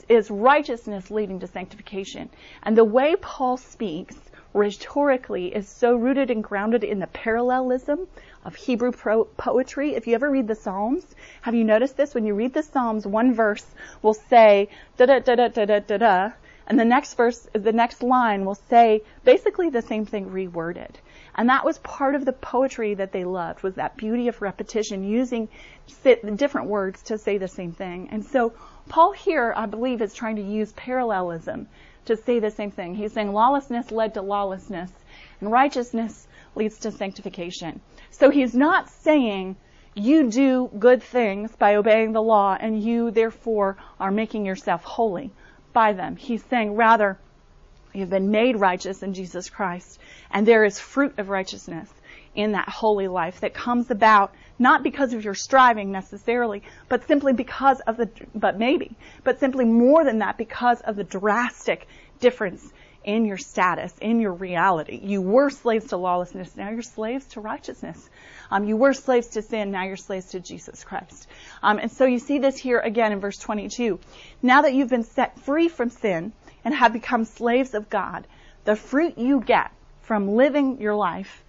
is 0.10 0.30
righteousness 0.30 1.12
leading 1.12 1.40
to 1.40 1.48
sanctification. 1.48 2.30
And 2.64 2.78
the 2.78 2.84
way 2.84 3.16
Paul 3.22 3.58
speaks 3.58 4.18
rhetorically 4.56 5.54
is 5.54 5.68
so 5.68 5.96
rooted 5.96 6.32
and 6.32 6.41
grounded 6.41 6.84
in 6.84 7.00
the 7.00 7.08
parallelism 7.08 8.08
of 8.46 8.56
Hebrew 8.56 8.94
pro- 8.94 9.26
poetry. 9.26 9.96
If 9.96 10.08
you 10.08 10.15
ever 10.15 10.32
read 10.32 10.48
the 10.48 10.56
Psalms, 10.56 11.04
have 11.41 11.54
you 11.54 11.65
noticed 11.65 11.98
this? 11.98 12.15
When 12.15 12.26
you 12.26 12.34
read 12.34 12.54
the 12.54 12.63
Psalms, 12.63 13.06
one 13.06 13.34
verse 13.34 13.65
will 14.02 14.13
say 14.13 14.70
da 14.96 15.08
da 15.08 15.20
da 15.20 15.36
da 15.36 15.48
da 15.50 15.65
da 15.65 15.80
da 15.80 15.98
da, 15.98 16.32
and 16.68 16.80
the 16.80 16.86
next 16.86 17.15
verse, 17.15 17.48
the 17.52 17.74
next 17.74 18.02
line 18.02 18.46
will 18.46 18.56
say 18.56 19.04
basically 19.26 19.70
the 19.70 19.82
same 19.82 20.06
thing 20.06 20.30
reworded. 20.30 20.91
And 21.36 21.50
that 21.50 21.65
was 21.65 21.78
part 21.80 22.15
of 22.15 22.24
the 22.24 22.32
poetry 22.32 22.94
that 22.94 23.12
they 23.12 23.26
loved, 23.26 23.62
was 23.62 23.76
that 23.76 23.98
beauty 23.98 24.30
of 24.30 24.41
repetition, 24.41 25.04
using 25.04 25.50
different 26.36 26.68
words 26.68 27.04
to 27.04 27.18
say 27.18 27.38
the 27.38 27.50
same 27.50 27.74
thing. 27.74 28.08
And 28.10 28.26
so 28.26 28.54
Paul 28.88 29.12
here, 29.12 29.54
I 29.56 29.65
believe, 29.65 30.02
is 30.02 30.13
trying 30.13 30.38
to 30.38 30.41
use 30.41 30.72
parallelism 30.72 31.68
to 32.06 32.18
say 32.18 32.39
the 32.39 32.52
same 32.52 32.72
thing. 32.72 32.96
He's 32.96 33.13
saying 33.13 33.34
lawlessness 33.34 33.91
led 33.91 34.13
to 34.13 34.22
lawlessness, 34.22 34.91
and 35.39 35.52
righteousness 35.52 36.28
leads 36.56 36.80
to 36.80 36.91
sanctification. 36.91 37.82
So 38.12 38.30
he's 38.30 38.56
not 38.56 38.89
saying 38.89 39.58
you 39.94 40.30
do 40.30 40.70
good 40.78 41.02
things 41.02 41.56
by 41.56 41.76
obeying 41.76 42.12
the 42.12 42.22
law 42.22 42.58
and 42.60 42.82
you 42.82 43.12
therefore 43.12 43.78
are 44.00 44.12
making 44.12 44.46
yourself 44.46 44.84
holy 44.84 45.32
by 45.74 45.94
them. 45.94 46.15
He's 46.15 46.44
saying 46.46 46.76
rather, 46.76 47.18
you've 47.94 48.10
been 48.10 48.30
made 48.30 48.60
righteous 48.60 49.04
in 49.04 49.13
Jesus 49.13 49.50
Christ 49.50 50.00
and 50.32 50.46
there 50.46 50.65
is 50.65 50.80
fruit 50.80 51.18
of 51.18 51.30
righteousness 51.30 51.89
in 52.36 52.52
that 52.52 52.68
holy 52.68 53.08
life 53.08 53.39
that 53.39 53.54
comes 53.54 53.89
about 53.89 54.34
not 54.58 54.84
because 54.84 55.13
of 55.13 55.24
your 55.24 55.34
striving 55.34 55.91
necessarily, 55.91 56.63
but 56.89 57.08
simply 57.08 57.34
because 57.34 57.80
of 57.82 57.98
the, 57.98 58.10
but 58.34 58.58
maybe, 58.58 58.96
but 59.24 59.39
simply 59.39 59.65
more 59.65 60.04
than 60.04 60.20
that 60.20 60.38
because 60.38 60.82
of 60.82 60.96
the 60.96 61.04
drastic 61.04 61.88
difference 62.20 62.72
in 63.04 63.26
your 63.26 63.38
status, 63.38 63.94
in 64.02 64.20
your 64.20 64.34
reality. 64.34 65.00
You 65.02 65.22
were 65.22 65.52
slaves 65.52 65.88
to 65.88 65.98
lawlessness, 65.98 66.56
now 66.56 66.72
you're 66.72 66.82
slaves 66.82 67.26
to 67.28 67.41
righteousness. 67.41 68.10
Um, 68.50 68.65
you 68.65 68.78
were 68.78 68.94
slaves 68.94 69.28
to 69.30 69.44
sin, 69.44 69.72
now 69.72 69.84
you're 69.84 69.96
slaves 69.96 70.28
to 70.32 70.39
Jesus 70.39 70.84
Christ. 70.84 71.28
Um, 71.62 71.78
and 71.78 71.91
so 71.91 72.06
you 72.06 72.18
see 72.18 72.39
this 72.39 72.58
here 72.58 72.80
again 72.80 73.12
in 73.12 73.20
verse 73.20 73.38
22. 73.38 74.00
Now 74.41 74.63
that 74.63 74.74
you've 74.74 74.89
been 74.89 75.04
set 75.04 75.39
free 75.41 75.70
from 75.70 75.89
sin 75.91 76.34
and 76.63 76.74
have 76.74 76.94
become 76.94 77.26
slaves 77.26 77.76
of 77.76 77.89
God, 77.89 78.26
the 78.63 78.76
fruit 78.76 79.20
you 79.20 79.39
get 79.39 79.72
from 80.02 80.36
living 80.36 80.82
your 80.82 80.96
life 80.96 81.44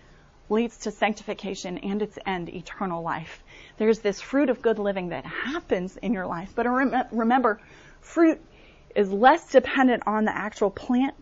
leads 0.49 0.77
to 0.79 0.91
sanctification 0.91 1.79
and 1.79 2.03
its 2.03 2.19
end, 2.27 2.49
eternal 2.49 3.03
life. 3.03 3.43
There's 3.79 3.99
this 4.01 4.21
fruit 4.21 4.51
of 4.51 4.63
good 4.63 4.79
living 4.79 5.09
that 5.09 5.25
happens 5.25 5.97
in 5.97 6.13
your 6.13 6.27
life. 6.27 6.53
But 6.55 6.67
remember, 7.13 7.61
fruit 8.01 8.41
is 8.95 9.13
less 9.13 9.51
dependent 9.51 10.05
on 10.07 10.25
the 10.25 10.37
actual 10.37 10.71
plant 10.71 11.15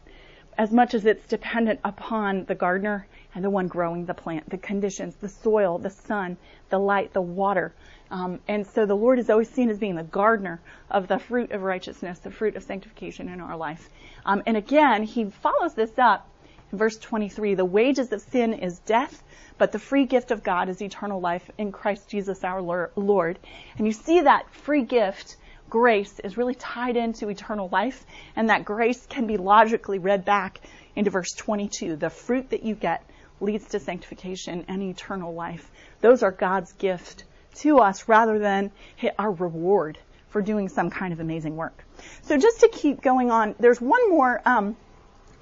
as 0.57 0.71
much 0.71 0.95
as 0.95 1.05
it's 1.05 1.27
dependent 1.27 1.81
upon 1.85 2.45
the 2.45 2.55
gardener 2.55 3.07
and 3.35 3.45
the 3.45 3.51
one 3.51 3.67
growing 3.67 4.07
the 4.07 4.15
plant, 4.15 4.49
the 4.49 4.59
conditions, 4.59 5.17
the 5.17 5.29
soil, 5.29 5.79
the 5.79 5.91
sun, 5.91 6.37
the 6.69 6.79
light, 6.79 7.13
the 7.13 7.21
water. 7.21 7.75
Um, 8.11 8.39
and 8.47 8.65
so 8.65 8.87
the 8.87 8.95
Lord 8.95 9.19
is 9.19 9.29
always 9.29 9.51
seen 9.51 9.71
as 9.71 9.79
being 9.79 9.97
the 9.97 10.05
gardener 10.05 10.61
of 10.91 11.09
the 11.09 11.19
fruit 11.19 11.51
of 11.51 11.63
righteousness, 11.63 12.21
the 12.21 12.31
fruit 12.31 12.55
of 12.55 12.63
sanctification 12.63 13.29
in 13.29 13.41
our 13.41 13.57
life. 13.57 13.91
Um, 14.25 14.43
and 14.47 14.57
again, 14.57 15.03
he 15.03 15.25
follows 15.25 15.75
this 15.75 15.99
up 15.99 16.29
verse 16.75 16.97
23, 16.99 17.55
the 17.55 17.65
wages 17.65 18.13
of 18.13 18.21
sin 18.21 18.53
is 18.55 18.79
death, 18.81 19.23
but 19.59 19.73
the 19.73 19.79
free 19.79 20.07
gift 20.07 20.31
of 20.31 20.43
God 20.43 20.69
is 20.69 20.83
eternal 20.83 21.21
life 21.21 21.51
in 21.59 21.73
Christ 21.73 22.09
Jesus 22.09 22.45
our 22.45 22.91
Lord. 22.97 23.39
And 23.79 23.87
you 23.87 23.93
see 23.93 24.21
that 24.21 24.51
free 24.51 24.83
gift, 24.83 25.37
grace, 25.71 26.19
is 26.21 26.37
really 26.37 26.55
tied 26.55 26.97
into 26.97 27.29
eternal 27.29 27.69
life, 27.71 28.05
and 28.37 28.51
that 28.51 28.65
grace 28.65 29.07
can 29.07 29.27
be 29.27 29.37
logically 29.37 29.99
read 29.99 30.25
back 30.25 30.61
into 30.97 31.11
verse 31.11 31.33
22. 31.33 31.97
The 31.97 32.11
fruit 32.11 32.51
that 32.51 32.63
you 32.63 32.75
get 32.75 33.05
leads 33.41 33.69
to 33.69 33.81
sanctification 33.81 34.65
and 34.69 34.83
eternal 34.83 35.35
life. 35.35 35.71
Those 36.01 36.23
are 36.23 36.33
God's 36.33 36.73
gift 36.73 37.25
to 37.57 37.79
us 37.79 38.09
rather 38.09 38.39
than 38.39 38.71
our 39.19 39.31
reward 39.31 39.99
for 40.29 40.43
doing 40.43 40.69
some 40.69 40.91
kind 40.91 41.13
of 41.13 41.21
amazing 41.21 41.55
work. 41.55 41.85
So 42.23 42.37
just 42.37 42.61
to 42.61 42.69
keep 42.69 43.01
going 43.01 43.31
on, 43.31 43.55
there's 43.61 43.81
one 43.81 44.11
more 44.11 44.43
um, 44.45 44.77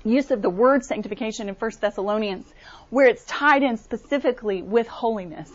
use 0.05 0.31
of 0.31 0.43
the 0.43 0.51
word 0.51 0.85
sanctification 0.85 1.49
in 1.49 1.55
1 1.55 1.71
Thessalonians, 1.81 2.47
where 2.91 3.07
it's 3.07 3.25
tied 3.25 3.63
in 3.63 3.77
specifically 3.77 4.63
with 4.63 4.89
holiness. 4.89 5.51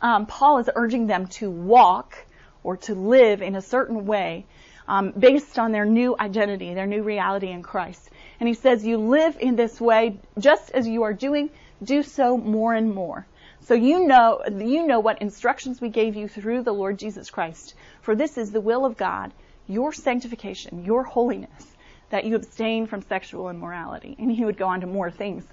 Um, 0.00 0.26
Paul 0.26 0.58
is 0.58 0.70
urging 0.74 1.06
them 1.06 1.26
to 1.28 1.50
walk 1.50 2.16
or 2.62 2.76
to 2.78 2.94
live 2.94 3.42
in 3.42 3.56
a 3.56 3.62
certain 3.62 4.06
way 4.06 4.46
um, 4.86 5.12
based 5.12 5.58
on 5.58 5.72
their 5.72 5.84
new 5.84 6.14
identity, 6.18 6.74
their 6.74 6.86
new 6.86 7.02
reality 7.02 7.48
in 7.48 7.62
Christ. 7.62 8.10
And 8.40 8.48
he 8.48 8.54
says, 8.54 8.84
You 8.84 8.98
live 8.98 9.36
in 9.40 9.56
this 9.56 9.80
way 9.80 10.18
just 10.38 10.70
as 10.72 10.86
you 10.86 11.04
are 11.04 11.12
doing, 11.12 11.50
do 11.82 12.02
so 12.02 12.36
more 12.36 12.74
and 12.74 12.94
more. 12.94 13.26
So 13.62 13.74
you 13.74 14.06
know, 14.06 14.42
you 14.48 14.86
know 14.86 15.00
what 15.00 15.22
instructions 15.22 15.80
we 15.80 15.88
gave 15.88 16.16
you 16.16 16.28
through 16.28 16.62
the 16.62 16.72
Lord 16.72 16.98
Jesus 16.98 17.30
Christ. 17.30 17.74
For 18.02 18.14
this 18.14 18.36
is 18.36 18.50
the 18.50 18.60
will 18.60 18.84
of 18.84 18.96
God, 18.96 19.32
your 19.68 19.92
sanctification, 19.92 20.84
your 20.84 21.04
holiness 21.04 21.71
that 22.12 22.24
you 22.24 22.36
abstain 22.36 22.86
from 22.86 23.00
sexual 23.02 23.48
immorality. 23.48 24.14
And 24.18 24.30
he 24.30 24.44
would 24.44 24.58
go 24.58 24.68
on 24.68 24.82
to 24.82 24.86
more 24.86 25.10
things. 25.10 25.44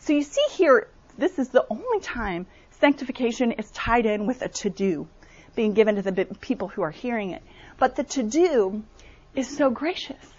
So 0.00 0.12
you 0.12 0.22
see 0.22 0.44
here, 0.50 0.88
this 1.16 1.38
is 1.38 1.48
the 1.48 1.64
only 1.70 2.00
time 2.00 2.46
sanctification 2.80 3.52
is 3.52 3.70
tied 3.70 4.04
in 4.04 4.26
with 4.26 4.42
a 4.42 4.48
to 4.48 4.68
do 4.68 5.08
being 5.54 5.74
given 5.74 5.94
to 5.96 6.02
the 6.02 6.24
people 6.40 6.68
who 6.68 6.82
are 6.82 6.90
hearing 6.90 7.30
it. 7.30 7.42
But 7.78 7.96
the 7.96 8.04
to 8.04 8.22
do 8.24 8.82
is 9.34 9.48
so 9.48 9.70
gracious. 9.70 10.34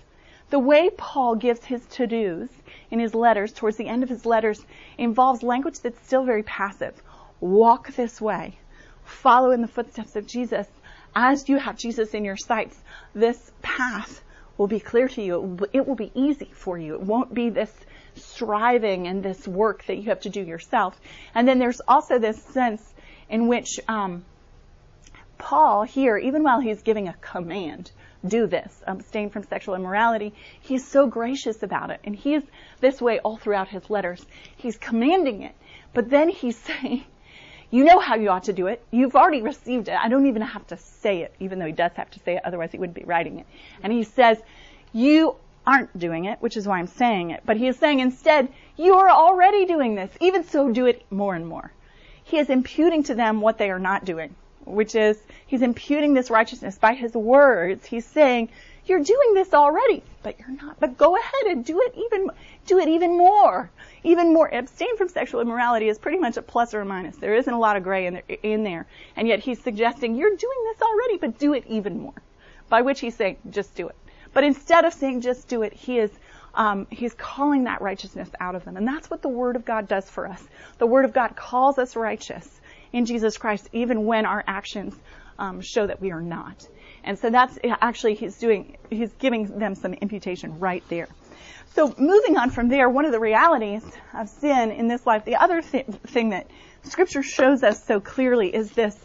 The 0.49 0.59
way 0.59 0.89
Paul 0.89 1.35
gives 1.35 1.63
his 1.63 1.85
to 1.91 2.07
dos 2.07 2.49
in 2.91 2.99
his 2.99 3.15
letters, 3.15 3.53
towards 3.53 3.77
the 3.77 3.87
end 3.87 4.03
of 4.03 4.09
his 4.09 4.25
letters, 4.25 4.65
involves 4.97 5.43
language 5.43 5.79
that's 5.79 6.05
still 6.05 6.25
very 6.25 6.43
passive. 6.43 7.01
Walk 7.39 7.93
this 7.95 8.19
way. 8.19 8.57
Follow 9.03 9.51
in 9.51 9.61
the 9.61 9.67
footsteps 9.67 10.15
of 10.15 10.27
Jesus. 10.27 10.67
As 11.15 11.47
you 11.47 11.57
have 11.57 11.77
Jesus 11.77 12.13
in 12.13 12.25
your 12.25 12.37
sights, 12.37 12.77
this 13.13 13.51
path 13.61 14.21
will 14.59 14.67
be 14.67 14.79
clear 14.79 15.07
to 15.07 15.21
you. 15.21 15.57
It 15.71 15.87
will 15.87 15.95
be 15.95 16.11
easy 16.13 16.51
for 16.53 16.77
you. 16.77 16.95
It 16.95 17.01
won't 17.01 17.33
be 17.33 17.49
this 17.49 17.73
striving 18.15 19.07
and 19.07 19.23
this 19.23 19.47
work 19.47 19.85
that 19.85 19.95
you 19.95 20.03
have 20.09 20.19
to 20.21 20.29
do 20.29 20.41
yourself. 20.41 20.99
And 21.33 21.47
then 21.47 21.59
there's 21.59 21.79
also 21.87 22.19
this 22.19 22.43
sense 22.43 22.83
in 23.29 23.47
which 23.47 23.79
um, 23.87 24.25
Paul 25.37 25.83
here, 25.83 26.17
even 26.17 26.43
while 26.43 26.59
he's 26.59 26.81
giving 26.81 27.07
a 27.07 27.13
command, 27.13 27.89
do 28.27 28.47
this, 28.47 28.83
abstain 28.85 29.29
from 29.29 29.43
sexual 29.43 29.75
immorality, 29.75 30.33
he's 30.59 30.85
so 30.85 31.07
gracious 31.07 31.63
about 31.63 31.89
it. 31.89 32.01
And 32.03 32.13
he's 32.13 32.43
this 32.81 33.01
way 33.01 33.19
all 33.19 33.37
throughout 33.37 33.69
his 33.69 33.89
letters. 33.89 34.25
He's 34.57 34.77
commanding 34.77 35.43
it. 35.43 35.55
But 35.93 36.09
then 36.09 36.27
he's 36.27 36.57
saying, 36.81 37.05
You 37.71 37.83
know 37.83 37.99
how 37.99 38.15
you 38.15 38.29
ought 38.29 38.45
to 38.45 38.53
do 38.53 38.67
it. 38.67 38.83
You've 38.91 39.15
already 39.15 39.41
received 39.41 39.87
it. 39.89 39.95
I 39.95 40.09
don't 40.09 40.25
even 40.25 40.41
have 40.41 40.65
to 40.67 40.77
say 40.77 41.21
it, 41.21 41.35
even 41.39 41.59
though 41.59 41.67
he 41.67 41.71
does 41.71 41.91
have 41.93 42.09
to 42.11 42.19
say 42.19 42.35
it, 42.35 42.41
otherwise 42.43 42.71
he 42.71 42.79
wouldn't 42.79 42.95
be 42.95 43.03
writing 43.03 43.39
it. 43.39 43.45
And 43.83 43.93
he 43.93 44.03
says, 44.03 44.39
you 44.91 45.35
aren't 45.67 45.97
doing 45.97 46.25
it, 46.25 46.41
which 46.41 46.57
is 46.57 46.67
why 46.67 46.79
I'm 46.79 46.87
saying 46.87 47.29
it. 47.31 47.43
But 47.45 47.57
he 47.57 47.67
is 47.67 47.77
saying 47.77 47.99
instead, 47.99 48.49
you 48.75 48.95
are 48.95 49.09
already 49.09 49.65
doing 49.65 49.93
this. 49.93 50.11
Even 50.19 50.43
so, 50.43 50.71
do 50.71 50.87
it 50.87 51.05
more 51.11 51.35
and 51.35 51.45
more. 51.45 51.71
He 52.23 52.37
is 52.37 52.49
imputing 52.49 53.03
to 53.03 53.15
them 53.15 53.41
what 53.41 53.57
they 53.59 53.69
are 53.69 53.79
not 53.79 54.05
doing, 54.05 54.33
which 54.65 54.95
is 54.95 55.17
he's 55.45 55.61
imputing 55.61 56.13
this 56.13 56.31
righteousness 56.31 56.77
by 56.77 56.93
his 56.93 57.13
words. 57.13 57.85
He's 57.85 58.05
saying, 58.05 58.49
you're 58.85 59.03
doing 59.03 59.33
this 59.33 59.53
already, 59.53 60.03
but 60.23 60.39
you're 60.39 60.49
not. 60.49 60.79
But 60.79 60.97
go 60.97 61.15
ahead 61.15 61.47
and 61.47 61.65
do 61.65 61.79
it 61.81 61.93
even, 61.97 62.29
do 62.65 62.79
it 62.79 62.87
even 62.87 63.17
more. 63.17 63.69
Even 64.03 64.33
more. 64.33 64.53
Abstain 64.53 64.97
from 64.97 65.09
sexual 65.09 65.41
immorality 65.41 65.89
is 65.89 65.97
pretty 65.97 66.17
much 66.17 66.37
a 66.37 66.41
plus 66.41 66.73
or 66.73 66.81
a 66.81 66.85
minus. 66.85 67.17
There 67.17 67.35
isn't 67.35 67.53
a 67.53 67.59
lot 67.59 67.75
of 67.75 67.83
gray 67.83 68.07
in 68.07 68.13
there, 68.13 68.37
in 68.43 68.63
there. 68.63 68.87
And 69.15 69.27
yet 69.27 69.39
he's 69.39 69.61
suggesting 69.61 70.15
you're 70.15 70.29
doing 70.35 70.57
this 70.71 70.81
already, 70.81 71.17
but 71.17 71.37
do 71.37 71.53
it 71.53 71.65
even 71.67 71.99
more. 71.99 72.21
By 72.69 72.81
which 72.81 72.99
he's 72.99 73.15
saying, 73.15 73.37
just 73.49 73.75
do 73.75 73.87
it. 73.87 73.95
But 74.33 74.43
instead 74.43 74.85
of 74.85 74.93
saying 74.93 75.21
just 75.21 75.47
do 75.47 75.63
it, 75.63 75.73
he 75.73 75.97
is 75.97 76.11
um, 76.55 76.87
he's 76.89 77.13
calling 77.13 77.65
that 77.65 77.81
righteousness 77.81 78.29
out 78.39 78.55
of 78.55 78.65
them. 78.65 78.77
And 78.77 78.87
that's 78.87 79.09
what 79.09 79.21
the 79.21 79.29
Word 79.29 79.55
of 79.55 79.65
God 79.65 79.87
does 79.87 80.09
for 80.09 80.27
us. 80.27 80.43
The 80.77 80.87
Word 80.87 81.05
of 81.05 81.13
God 81.13 81.35
calls 81.35 81.77
us 81.77 81.95
righteous 81.95 82.59
in 82.91 83.05
Jesus 83.05 83.37
Christ, 83.37 83.69
even 83.71 84.05
when 84.05 84.25
our 84.25 84.43
actions 84.47 84.95
um, 85.37 85.61
show 85.61 85.87
that 85.87 86.01
we 86.01 86.11
are 86.11 86.21
not. 86.21 86.67
And 87.03 87.17
so 87.17 87.29
that's 87.29 87.57
actually 87.63 88.15
he's 88.15 88.37
doing 88.37 88.77
he's 88.89 89.13
giving 89.13 89.59
them 89.59 89.75
some 89.75 89.93
imputation 89.93 90.59
right 90.59 90.83
there. 90.89 91.07
So 91.75 91.93
moving 91.97 92.37
on 92.37 92.49
from 92.49 92.67
there, 92.67 92.89
one 92.89 93.05
of 93.05 93.11
the 93.11 93.19
realities 93.19 93.83
of 94.13 94.27
sin 94.27 94.71
in 94.71 94.87
this 94.87 95.05
life, 95.05 95.23
the 95.25 95.35
other 95.35 95.61
th- 95.61 95.85
thing 96.07 96.29
that 96.29 96.49
Scripture 96.83 97.23
shows 97.23 97.63
us 97.63 97.85
so 97.85 97.99
clearly 97.99 98.53
is 98.53 98.71
this 98.71 98.97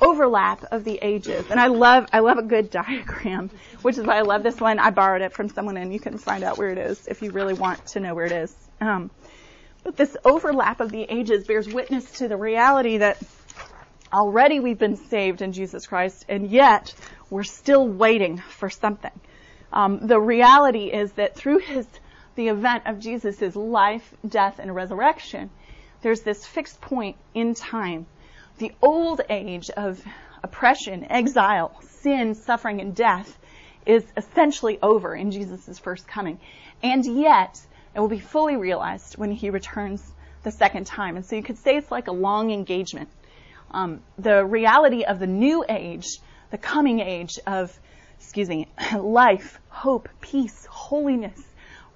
overlap 0.00 0.64
of 0.72 0.82
the 0.82 0.98
ages. 1.00 1.46
And 1.50 1.60
I 1.60 1.68
love, 1.68 2.06
I 2.12 2.18
love 2.18 2.38
a 2.38 2.42
good 2.42 2.70
diagram, 2.70 3.50
which 3.82 3.96
is 3.96 4.04
why 4.04 4.18
I 4.18 4.22
love 4.22 4.42
this 4.42 4.60
one. 4.60 4.78
I 4.78 4.90
borrowed 4.90 5.22
it 5.22 5.32
from 5.32 5.48
someone 5.48 5.76
and 5.76 5.92
you 5.92 6.00
can 6.00 6.18
find 6.18 6.42
out 6.42 6.58
where 6.58 6.70
it 6.70 6.78
is 6.78 7.06
if 7.06 7.22
you 7.22 7.30
really 7.30 7.54
want 7.54 7.86
to 7.88 8.00
know 8.00 8.14
where 8.14 8.26
it 8.26 8.32
is. 8.32 8.54
Um, 8.80 9.10
but 9.84 9.96
this 9.96 10.16
overlap 10.24 10.80
of 10.80 10.90
the 10.90 11.02
ages 11.02 11.46
bears 11.46 11.68
witness 11.68 12.10
to 12.18 12.28
the 12.28 12.36
reality 12.36 12.98
that 12.98 13.18
already 14.12 14.60
we've 14.60 14.78
been 14.78 14.96
saved 14.96 15.40
in 15.40 15.52
Jesus 15.52 15.86
Christ 15.86 16.26
and 16.28 16.50
yet 16.50 16.94
we're 17.32 17.42
still 17.44 17.88
waiting 17.88 18.36
for 18.36 18.68
something. 18.68 19.18
Um, 19.72 20.06
the 20.06 20.20
reality 20.20 20.86
is 20.92 21.12
that 21.12 21.34
through 21.34 21.58
his, 21.58 21.86
the 22.34 22.48
event 22.48 22.82
of 22.86 23.00
Jesus' 23.00 23.56
life, 23.56 24.14
death, 24.28 24.58
and 24.58 24.74
resurrection, 24.74 25.48
there's 26.02 26.20
this 26.20 26.44
fixed 26.44 26.80
point 26.80 27.16
in 27.34 27.54
time 27.54 28.06
the 28.58 28.72
old 28.82 29.22
age 29.30 29.70
of 29.70 30.04
oppression, 30.42 31.10
exile, 31.10 31.80
sin, 31.80 32.34
suffering, 32.34 32.80
and 32.80 32.94
death 32.94 33.38
is 33.86 34.04
essentially 34.16 34.78
over 34.82 35.16
in 35.16 35.30
Jesus' 35.30 35.78
first 35.78 36.06
coming. 36.06 36.38
And 36.82 37.04
yet, 37.04 37.58
it 37.94 38.00
will 38.00 38.08
be 38.08 38.20
fully 38.20 38.56
realized 38.56 39.16
when 39.16 39.32
he 39.32 39.48
returns 39.50 40.02
the 40.42 40.52
second 40.52 40.86
time. 40.86 41.16
And 41.16 41.24
so 41.24 41.34
you 41.34 41.42
could 41.42 41.58
say 41.58 41.76
it's 41.76 41.90
like 41.90 42.08
a 42.08 42.12
long 42.12 42.50
engagement. 42.50 43.08
Um, 43.70 44.02
the 44.18 44.44
reality 44.44 45.04
of 45.04 45.18
the 45.18 45.26
new 45.26 45.64
age, 45.66 46.18
the 46.52 46.58
coming 46.58 47.00
age 47.00 47.40
of, 47.46 47.76
excuse 48.20 48.48
me, 48.48 48.68
life, 48.96 49.58
hope, 49.70 50.08
peace, 50.20 50.66
holiness, 50.66 51.42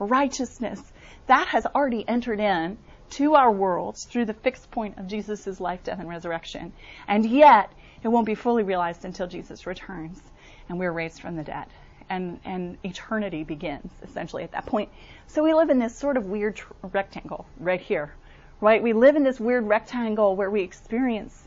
righteousness, 0.00 0.82
that 1.26 1.46
has 1.48 1.66
already 1.66 2.06
entered 2.08 2.40
in 2.40 2.78
to 3.10 3.34
our 3.34 3.52
world 3.52 3.96
through 4.08 4.24
the 4.24 4.34
fixed 4.34 4.70
point 4.70 4.98
of 4.98 5.06
Jesus' 5.06 5.60
life, 5.60 5.84
death, 5.84 6.00
and 6.00 6.08
resurrection. 6.08 6.72
And 7.06 7.24
yet, 7.24 7.70
it 8.02 8.08
won't 8.08 8.26
be 8.26 8.34
fully 8.34 8.62
realized 8.62 9.04
until 9.04 9.26
Jesus 9.26 9.66
returns 9.66 10.20
and 10.68 10.78
we're 10.78 10.92
raised 10.92 11.20
from 11.20 11.36
the 11.36 11.44
dead. 11.44 11.66
And, 12.08 12.40
and 12.44 12.78
eternity 12.84 13.44
begins 13.44 13.90
essentially 14.02 14.42
at 14.42 14.52
that 14.52 14.66
point. 14.66 14.90
So 15.26 15.42
we 15.42 15.54
live 15.54 15.70
in 15.70 15.78
this 15.78 15.96
sort 15.96 16.16
of 16.16 16.26
weird 16.26 16.56
tr- 16.56 16.72
rectangle 16.82 17.46
right 17.58 17.80
here, 17.80 18.14
right? 18.60 18.82
We 18.82 18.92
live 18.92 19.16
in 19.16 19.22
this 19.22 19.38
weird 19.38 19.66
rectangle 19.66 20.34
where 20.34 20.50
we 20.50 20.62
experience 20.62 21.45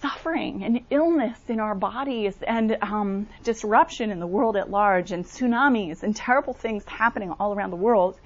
suffering 0.00 0.62
and 0.62 0.80
illness 0.90 1.38
in 1.48 1.60
our 1.60 1.74
bodies 1.74 2.34
and 2.46 2.76
um, 2.82 3.26
disruption 3.42 4.10
in 4.10 4.20
the 4.20 4.26
world 4.26 4.56
at 4.56 4.70
large 4.70 5.12
and 5.12 5.24
tsunamis 5.24 6.02
and 6.02 6.14
terrible 6.14 6.54
things 6.54 6.84
happening 6.86 7.32
all 7.32 7.54
around 7.54 7.70
the 7.70 7.76
world. 7.76 8.18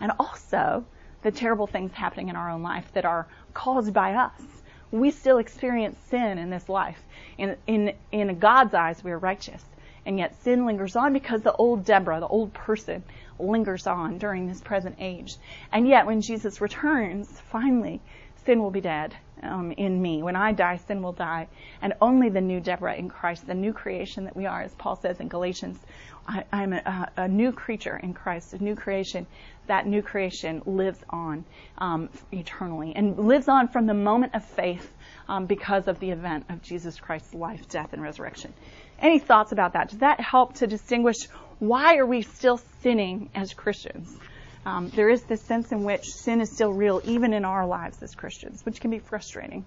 And 0.00 0.12
also, 0.18 0.84
the 1.22 1.30
terrible 1.30 1.66
things 1.66 1.92
happening 1.92 2.28
in 2.28 2.36
our 2.36 2.50
own 2.50 2.62
life 2.62 2.90
that 2.94 3.04
are 3.04 3.26
caused 3.54 3.92
by 3.92 4.14
us. 4.14 4.42
We 4.90 5.10
still 5.10 5.38
experience 5.38 5.96
sin 6.08 6.38
in 6.38 6.50
this 6.50 6.68
life. 6.68 7.00
In, 7.38 7.56
in, 7.66 7.94
in 8.10 8.38
God's 8.38 8.74
eyes, 8.74 9.02
we 9.04 9.12
are 9.12 9.18
righteous. 9.18 9.64
And 10.04 10.18
yet 10.18 10.34
sin 10.42 10.66
lingers 10.66 10.96
on 10.96 11.12
because 11.12 11.42
the 11.42 11.52
old 11.52 11.84
Deborah, 11.84 12.18
the 12.18 12.26
old 12.26 12.52
person, 12.52 13.04
lingers 13.38 13.86
on 13.86 14.18
during 14.18 14.48
this 14.48 14.60
present 14.60 14.96
age. 14.98 15.36
And 15.72 15.86
yet 15.86 16.06
when 16.06 16.20
Jesus 16.20 16.60
returns, 16.60 17.28
finally, 17.50 18.00
sin 18.44 18.60
will 18.60 18.72
be 18.72 18.80
dead 18.80 19.14
um, 19.42 19.72
in 19.72 20.00
me. 20.00 20.22
When 20.22 20.36
I 20.36 20.52
die, 20.52 20.76
sin 20.76 21.02
will 21.02 21.12
die. 21.12 21.48
And 21.80 21.94
only 22.00 22.28
the 22.28 22.40
new 22.40 22.60
Deborah 22.60 22.94
in 22.94 23.08
Christ, 23.08 23.46
the 23.46 23.54
new 23.54 23.72
creation 23.72 24.24
that 24.24 24.36
we 24.36 24.46
are, 24.46 24.62
as 24.62 24.74
Paul 24.74 24.96
says 24.96 25.20
in 25.20 25.28
Galatians, 25.28 25.78
I, 26.26 26.44
am 26.52 26.72
a, 26.72 27.10
a, 27.16 27.28
new 27.28 27.50
creature 27.50 27.96
in 27.96 28.14
Christ, 28.14 28.54
a 28.54 28.62
new 28.62 28.76
creation 28.76 29.26
that 29.66 29.86
new 29.86 30.02
creation 30.02 30.62
lives 30.66 30.98
on 31.10 31.44
um, 31.78 32.08
eternally 32.32 32.94
and 32.94 33.18
lives 33.18 33.48
on 33.48 33.68
from 33.68 33.86
the 33.86 33.94
moment 33.94 34.34
of 34.34 34.44
faith 34.44 34.92
um, 35.28 35.46
because 35.46 35.88
of 35.88 35.98
the 35.98 36.10
event 36.10 36.46
of 36.48 36.62
Jesus 36.62 36.98
Christ's 36.98 37.34
life, 37.34 37.68
death, 37.68 37.92
and 37.92 38.02
resurrection. 38.02 38.52
Any 39.00 39.18
thoughts 39.18 39.50
about 39.52 39.72
that? 39.72 39.88
Does 39.88 39.98
that 39.98 40.20
help 40.20 40.54
to 40.54 40.66
distinguish 40.66 41.16
why 41.58 41.96
are 41.96 42.06
we 42.06 42.22
still 42.22 42.58
sinning 42.82 43.30
as 43.34 43.54
Christians? 43.54 44.16
Um, 44.64 44.90
there 44.90 45.08
is 45.08 45.22
this 45.24 45.42
sense 45.42 45.72
in 45.72 45.82
which 45.82 46.04
sin 46.04 46.40
is 46.40 46.50
still 46.50 46.72
real 46.72 47.00
even 47.04 47.32
in 47.32 47.44
our 47.44 47.66
lives 47.66 48.02
as 48.02 48.14
Christians, 48.14 48.64
which 48.64 48.80
can 48.80 48.90
be 48.90 48.98
frustrating. 48.98 49.64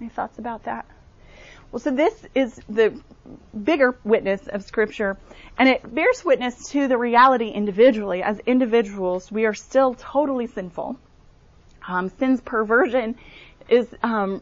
Any 0.00 0.10
thoughts 0.10 0.38
about 0.38 0.64
that? 0.64 0.86
Well, 1.70 1.80
so 1.80 1.90
this 1.90 2.14
is 2.34 2.58
the 2.68 2.98
bigger 3.62 3.96
witness 4.02 4.46
of 4.46 4.64
Scripture, 4.64 5.18
and 5.58 5.68
it 5.68 5.94
bears 5.94 6.24
witness 6.24 6.70
to 6.70 6.88
the 6.88 6.96
reality 6.96 7.48
individually. 7.48 8.22
As 8.22 8.38
individuals, 8.40 9.30
we 9.30 9.44
are 9.44 9.54
still 9.54 9.94
totally 9.94 10.46
sinful. 10.46 10.98
Um, 11.86 12.08
sin's 12.18 12.40
perversion 12.40 13.16
is 13.68 13.86
um, 14.02 14.40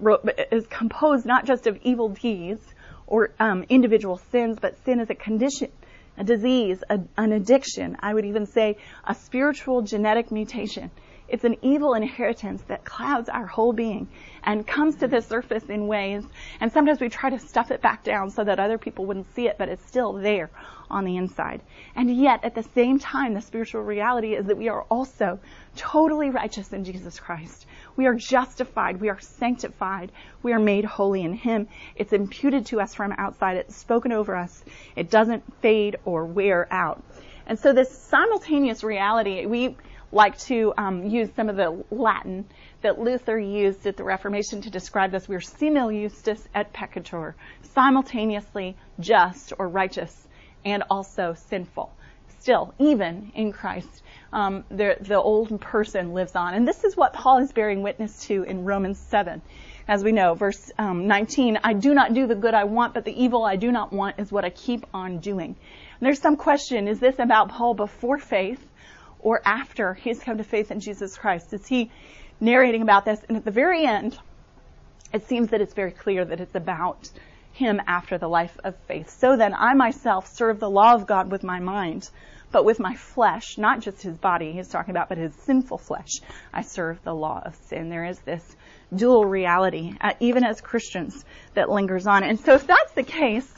is 0.53 0.66
composed 0.68 1.27
not 1.27 1.46
just 1.46 1.66
of 1.66 1.79
evil 1.83 2.11
deeds 2.11 2.62
or 3.09 3.31
um, 3.40 3.64
individual 3.68 4.18
sins, 4.31 4.59
but 4.61 4.77
sin 4.85 5.01
is 5.01 5.11
a 5.11 5.14
condition, 5.14 5.70
a 6.18 6.24
disease, 6.24 6.83
a, 6.88 7.00
an 7.16 7.33
addiction. 7.33 7.96
I 8.00 8.14
would 8.14 8.24
even 8.24 8.46
say 8.46 8.76
a 9.05 9.14
spiritual 9.14 9.83
genetic 9.83 10.31
mutation 10.31 10.90
it's 11.29 11.42
an 11.42 11.57
evil 11.62 11.94
inheritance 11.94 12.62
that 12.68 12.85
clouds 12.85 13.29
our 13.29 13.46
whole 13.46 13.72
being 13.72 14.09
and 14.44 14.64
comes 14.64 14.96
to 14.96 15.09
the 15.09 15.20
surface 15.20 15.64
in 15.64 15.88
ways, 15.88 16.24
and 16.61 16.70
sometimes 16.70 17.00
we 17.00 17.09
try 17.09 17.31
to 17.31 17.38
stuff 17.38 17.72
it 17.72 17.83
back 17.83 18.05
down 18.05 18.31
so 18.31 18.44
that 18.44 18.61
other 18.61 18.79
people 18.79 19.07
wouldn't 19.07 19.35
see 19.35 19.48
it, 19.48 19.59
but 19.59 19.68
it's 19.68 19.85
still 19.87 20.12
there 20.12 20.50
on 20.88 21.05
the 21.05 21.16
inside. 21.16 21.62
And 21.96 22.16
yet, 22.16 22.44
at 22.44 22.55
the 22.55 22.62
same 22.62 23.00
time, 23.00 23.35
the 23.35 23.40
spiritual 23.40 23.83
reality 23.83 24.35
is 24.35 24.46
that 24.46 24.57
we 24.57 24.68
are 24.68 24.83
also 24.83 25.40
totally 25.74 26.31
righteous 26.31 26.72
in 26.72 26.85
Jesus 26.85 27.18
Christ. 27.18 27.66
We 27.96 28.07
are 28.07 28.14
justified. 28.14 29.00
We 29.00 29.09
are 29.09 29.18
sanctified. 29.18 30.12
We 30.44 30.52
are 30.52 30.61
made 30.61 30.85
holy 30.85 31.22
in 31.22 31.33
Him. 31.33 31.66
It's 31.96 32.12
imputed 32.12 32.66
to 32.66 32.81
us 32.81 32.94
from 32.94 33.12
outside. 33.18 33.57
It's 33.57 33.74
spoken 33.74 34.12
over 34.12 34.37
us. 34.37 34.64
It 34.96 35.11
doesn't 35.11 35.44
fade 35.61 35.96
or 36.04 36.24
wear 36.24 36.66
out. 36.72 37.02
And 37.46 37.59
so 37.59 37.72
this 37.72 37.96
simultaneous 37.96 38.82
reality, 38.82 39.46
we, 39.46 39.76
like 40.12 40.38
to 40.38 40.72
um, 40.78 41.06
use 41.06 41.28
some 41.35 41.48
of 41.48 41.56
the 41.56 41.85
Latin 41.90 42.46
that 42.82 42.98
Luther 42.98 43.38
used 43.38 43.87
at 43.87 43.96
the 43.96 44.04
Reformation 44.04 44.62
to 44.62 44.70
describe 44.70 45.11
this. 45.11 45.28
We're 45.28 45.40
simul 45.40 45.90
justus 45.90 46.48
et 46.54 46.72
peccator, 46.72 47.35
simultaneously 47.74 48.76
just 49.00 49.52
or 49.59 49.68
righteous 49.68 50.26
and 50.64 50.82
also 50.90 51.35
sinful. 51.48 51.92
Still, 52.40 52.74
even 52.78 53.32
in 53.35 53.52
Christ, 53.52 54.02
um, 54.32 54.64
the, 54.70 54.96
the 55.00 55.20
old 55.20 55.61
person 55.61 56.14
lives 56.14 56.37
on. 56.37 56.54
And 56.54 56.66
this 56.66 56.85
is 56.85 56.96
what 56.96 57.12
Paul 57.12 57.38
is 57.38 57.52
bearing 57.52 57.82
witness 57.82 58.26
to 58.26 58.44
in 58.44 58.64
Romans 58.64 58.98
7. 58.98 59.42
As 59.88 60.03
we 60.03 60.11
know, 60.11 60.35
verse 60.35 60.72
um, 60.79 61.07
19, 61.07 61.61
I 61.62 61.72
do 61.72 61.94
not 61.94 62.12
do 62.12 62.27
the 62.27 62.35
good 62.35 62.55
I 62.55 62.64
want, 62.64 62.92
but 62.92 63.05
the 63.05 63.22
evil 63.22 63.44
I 63.44 63.55
do 63.55 63.70
not 63.70 63.92
want 63.92 64.18
is 64.18 64.33
what 64.33 64.44
I 64.44 64.51
keep 64.51 64.85
on 64.92 65.18
doing. 65.18 65.51
And 65.51 66.07
there's 66.07 66.20
some 66.20 66.37
question, 66.37 66.88
is 66.88 66.99
this 66.99 67.20
about 67.20 67.51
Paul 67.51 67.75
before 67.75 68.18
faith 68.18 68.64
or 69.20 69.41
after 69.45 69.95
he's 69.95 70.18
come 70.18 70.39
to 70.39 70.45
faith 70.45 70.72
in 70.72 70.80
Jesus 70.80 71.16
Christ? 71.16 71.53
Is 71.53 71.66
he 71.68 71.93
narrating 72.41 72.82
about 72.82 73.05
this? 73.05 73.20
And 73.28 73.37
at 73.37 73.45
the 73.45 73.53
very 73.53 73.87
end, 73.87 74.18
it 75.12 75.28
seems 75.28 75.51
that 75.51 75.61
it's 75.61 75.74
very 75.74 75.93
clear 75.93 76.24
that 76.24 76.41
it's 76.41 76.57
about 76.57 77.09
him 77.53 77.80
after 77.87 78.18
the 78.18 78.28
life 78.28 78.59
of 78.64 78.74
faith. 78.89 79.11
So 79.11 79.37
then 79.37 79.55
I 79.55 79.74
myself 79.74 80.26
serve 80.34 80.59
the 80.59 80.68
law 80.68 80.95
of 80.95 81.07
God 81.07 81.30
with 81.30 81.45
my 81.45 81.61
mind, 81.61 82.11
but 82.51 82.64
with 82.64 82.80
my 82.80 82.97
flesh, 82.97 83.57
not 83.57 83.80
just 83.80 84.03
his 84.03 84.18
body 84.18 84.51
he's 84.51 84.68
talking 84.68 84.91
about, 84.91 85.09
but 85.09 85.18
his 85.18 85.34
sinful 85.45 85.78
flesh, 85.78 86.20
I 86.53 86.62
serve 86.62 87.03
the 87.05 87.14
law 87.14 87.41
of 87.45 87.55
sin. 87.55 87.89
There 87.89 88.05
is 88.05 88.18
this 88.20 88.57
dual 88.95 89.24
reality, 89.24 89.95
uh, 90.01 90.12
even 90.20 90.45
as 90.45 90.61
Christians, 90.61 91.24
that 91.55 91.70
lingers 91.70 92.07
on. 92.07 92.22
And 92.22 92.39
so 92.39 92.55
if 92.55 92.66
that's 92.66 92.93
the 92.93 93.03
case, 93.03 93.49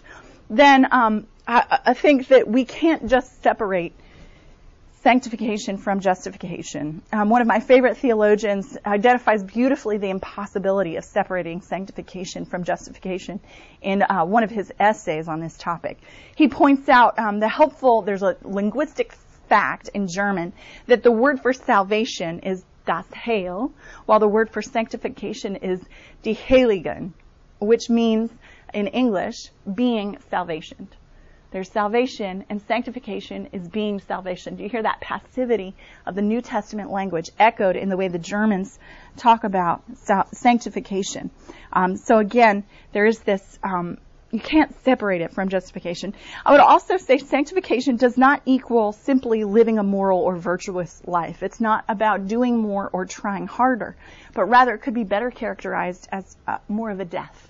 then 0.48 0.86
um, 0.92 1.26
I, 1.46 1.80
I 1.86 1.94
think 1.94 2.28
that 2.28 2.48
we 2.48 2.64
can't 2.64 3.08
just 3.08 3.42
separate 3.42 3.92
sanctification 5.02 5.76
from 5.78 6.00
justification. 6.00 7.02
Um, 7.12 7.30
one 7.30 7.40
of 7.40 7.46
my 7.46 7.60
favorite 7.60 7.96
theologians 7.98 8.76
identifies 8.84 9.44
beautifully 9.44 9.96
the 9.98 10.10
impossibility 10.10 10.96
of 10.96 11.04
separating 11.04 11.60
sanctification 11.60 12.44
from 12.44 12.64
justification 12.64 13.40
in 13.80 14.02
uh, 14.02 14.24
one 14.24 14.42
of 14.42 14.50
his 14.50 14.72
essays 14.78 15.28
on 15.28 15.40
this 15.40 15.56
topic. 15.56 15.98
He 16.34 16.48
points 16.48 16.88
out 16.88 17.18
um, 17.18 17.38
the 17.38 17.48
helpful, 17.48 18.02
there's 18.02 18.22
a 18.22 18.36
linguistic 18.42 19.12
fact 19.48 19.88
in 19.94 20.08
German 20.08 20.52
that 20.86 21.02
the 21.02 21.12
word 21.12 21.40
for 21.40 21.52
salvation 21.52 22.40
is 22.40 22.64
das 22.88 23.04
Heil, 23.12 23.70
while 24.06 24.18
the 24.18 24.26
word 24.26 24.48
for 24.50 24.62
sanctification 24.62 25.56
is 25.56 25.78
die 26.22 26.32
Heiligung, 26.32 27.12
which 27.58 27.90
means 27.90 28.30
in 28.72 28.86
English, 28.86 29.50
being 29.74 30.16
salvation. 30.30 30.88
There's 31.50 31.70
salvation, 31.70 32.44
and 32.48 32.62
sanctification 32.62 33.48
is 33.52 33.68
being 33.68 34.00
salvation. 34.00 34.56
Do 34.56 34.62
you 34.62 34.70
hear 34.70 34.82
that 34.82 35.02
passivity 35.02 35.74
of 36.06 36.14
the 36.14 36.22
New 36.22 36.40
Testament 36.40 36.90
language 36.90 37.30
echoed 37.38 37.76
in 37.76 37.90
the 37.90 37.96
way 37.96 38.08
the 38.08 38.18
Germans 38.18 38.78
talk 39.18 39.44
about 39.44 39.82
sanctification? 40.32 41.30
Um, 41.72 41.96
so 41.96 42.18
again, 42.18 42.64
there 42.92 43.04
is 43.04 43.18
this. 43.20 43.58
Um, 43.62 43.98
you 44.30 44.40
can't 44.40 44.74
separate 44.84 45.20
it 45.22 45.32
from 45.32 45.48
justification. 45.48 46.14
I 46.44 46.52
would 46.52 46.60
also 46.60 46.96
say 46.96 47.18
sanctification 47.18 47.96
does 47.96 48.18
not 48.18 48.42
equal 48.44 48.92
simply 48.92 49.44
living 49.44 49.78
a 49.78 49.82
moral 49.82 50.20
or 50.20 50.36
virtuous 50.36 51.00
life. 51.06 51.42
It's 51.42 51.60
not 51.60 51.84
about 51.88 52.28
doing 52.28 52.58
more 52.58 52.90
or 52.92 53.06
trying 53.06 53.46
harder, 53.46 53.96
but 54.34 54.44
rather 54.46 54.74
it 54.74 54.78
could 54.78 54.94
be 54.94 55.04
better 55.04 55.30
characterized 55.30 56.08
as 56.12 56.36
uh, 56.46 56.58
more 56.68 56.90
of 56.90 57.00
a 57.00 57.04
death 57.04 57.48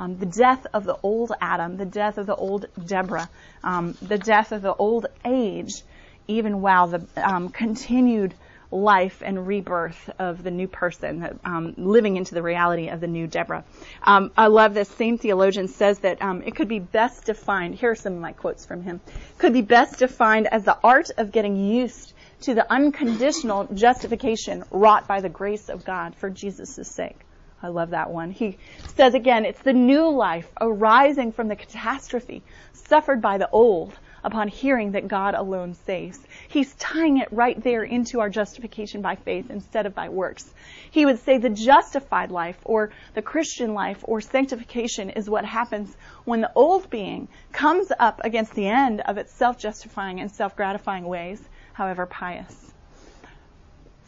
um, 0.00 0.16
the 0.16 0.26
death 0.26 0.66
of 0.72 0.84
the 0.84 0.96
old 1.02 1.30
Adam, 1.42 1.76
the 1.76 1.84
death 1.84 2.16
of 2.16 2.24
the 2.24 2.34
old 2.34 2.66
Deborah, 2.86 3.28
um, 3.62 3.94
the 4.00 4.16
death 4.16 4.50
of 4.50 4.62
the 4.62 4.74
old 4.74 5.06
age, 5.26 5.82
even 6.26 6.62
while 6.62 6.86
the 6.86 7.06
um, 7.16 7.50
continued 7.50 8.32
life 8.70 9.22
and 9.24 9.46
rebirth 9.46 10.10
of 10.18 10.42
the 10.42 10.50
new 10.50 10.68
person, 10.68 11.38
um, 11.44 11.74
living 11.76 12.16
into 12.16 12.34
the 12.34 12.42
reality 12.42 12.88
of 12.88 13.00
the 13.00 13.06
new 13.06 13.26
Deborah. 13.26 13.64
Um, 14.02 14.30
I 14.36 14.46
love 14.46 14.74
this. 14.74 14.88
Same 14.88 15.18
theologian 15.18 15.68
says 15.68 15.98
that 16.00 16.22
um, 16.22 16.42
it 16.42 16.54
could 16.54 16.68
be 16.68 16.78
best 16.78 17.24
defined. 17.24 17.74
Here 17.74 17.90
are 17.90 17.96
some 17.96 18.14
of 18.14 18.20
my 18.20 18.32
quotes 18.32 18.64
from 18.64 18.82
him. 18.82 19.00
Could 19.38 19.52
be 19.52 19.62
best 19.62 19.98
defined 19.98 20.46
as 20.46 20.64
the 20.64 20.78
art 20.84 21.10
of 21.16 21.32
getting 21.32 21.56
used 21.56 22.12
to 22.42 22.54
the 22.54 22.70
unconditional 22.72 23.68
justification 23.74 24.64
wrought 24.70 25.06
by 25.06 25.20
the 25.20 25.28
grace 25.28 25.68
of 25.68 25.84
God 25.84 26.14
for 26.14 26.30
Jesus' 26.30 26.88
sake. 26.88 27.20
I 27.62 27.68
love 27.68 27.90
that 27.90 28.10
one. 28.10 28.30
He 28.30 28.56
says 28.96 29.14
again, 29.14 29.44
it's 29.44 29.60
the 29.60 29.74
new 29.74 30.08
life 30.08 30.50
arising 30.60 31.32
from 31.32 31.48
the 31.48 31.56
catastrophe 31.56 32.42
suffered 32.72 33.20
by 33.20 33.36
the 33.36 33.50
old 33.50 33.98
upon 34.22 34.48
hearing 34.48 34.92
that 34.92 35.08
God 35.08 35.34
alone 35.34 35.74
saves. 35.74 36.18
He's 36.48 36.74
tying 36.74 37.18
it 37.18 37.28
right 37.32 37.60
there 37.62 37.82
into 37.82 38.20
our 38.20 38.30
justification 38.30 39.02
by 39.02 39.16
faith 39.16 39.50
instead 39.50 39.86
of 39.86 39.94
by 39.94 40.08
works. 40.08 40.52
He 40.90 41.06
would 41.06 41.18
say 41.20 41.38
the 41.38 41.50
justified 41.50 42.30
life 42.30 42.58
or 42.64 42.90
the 43.14 43.22
Christian 43.22 43.74
life 43.74 43.98
or 44.02 44.20
sanctification 44.20 45.10
is 45.10 45.28
what 45.28 45.44
happens 45.44 45.96
when 46.24 46.40
the 46.40 46.52
old 46.54 46.90
being 46.90 47.28
comes 47.52 47.92
up 47.98 48.20
against 48.24 48.54
the 48.54 48.66
end 48.66 49.00
of 49.00 49.18
its 49.18 49.32
self-justifying 49.32 50.20
and 50.20 50.30
self-gratifying 50.30 51.04
ways, 51.04 51.40
however 51.72 52.06
pious. 52.06 52.72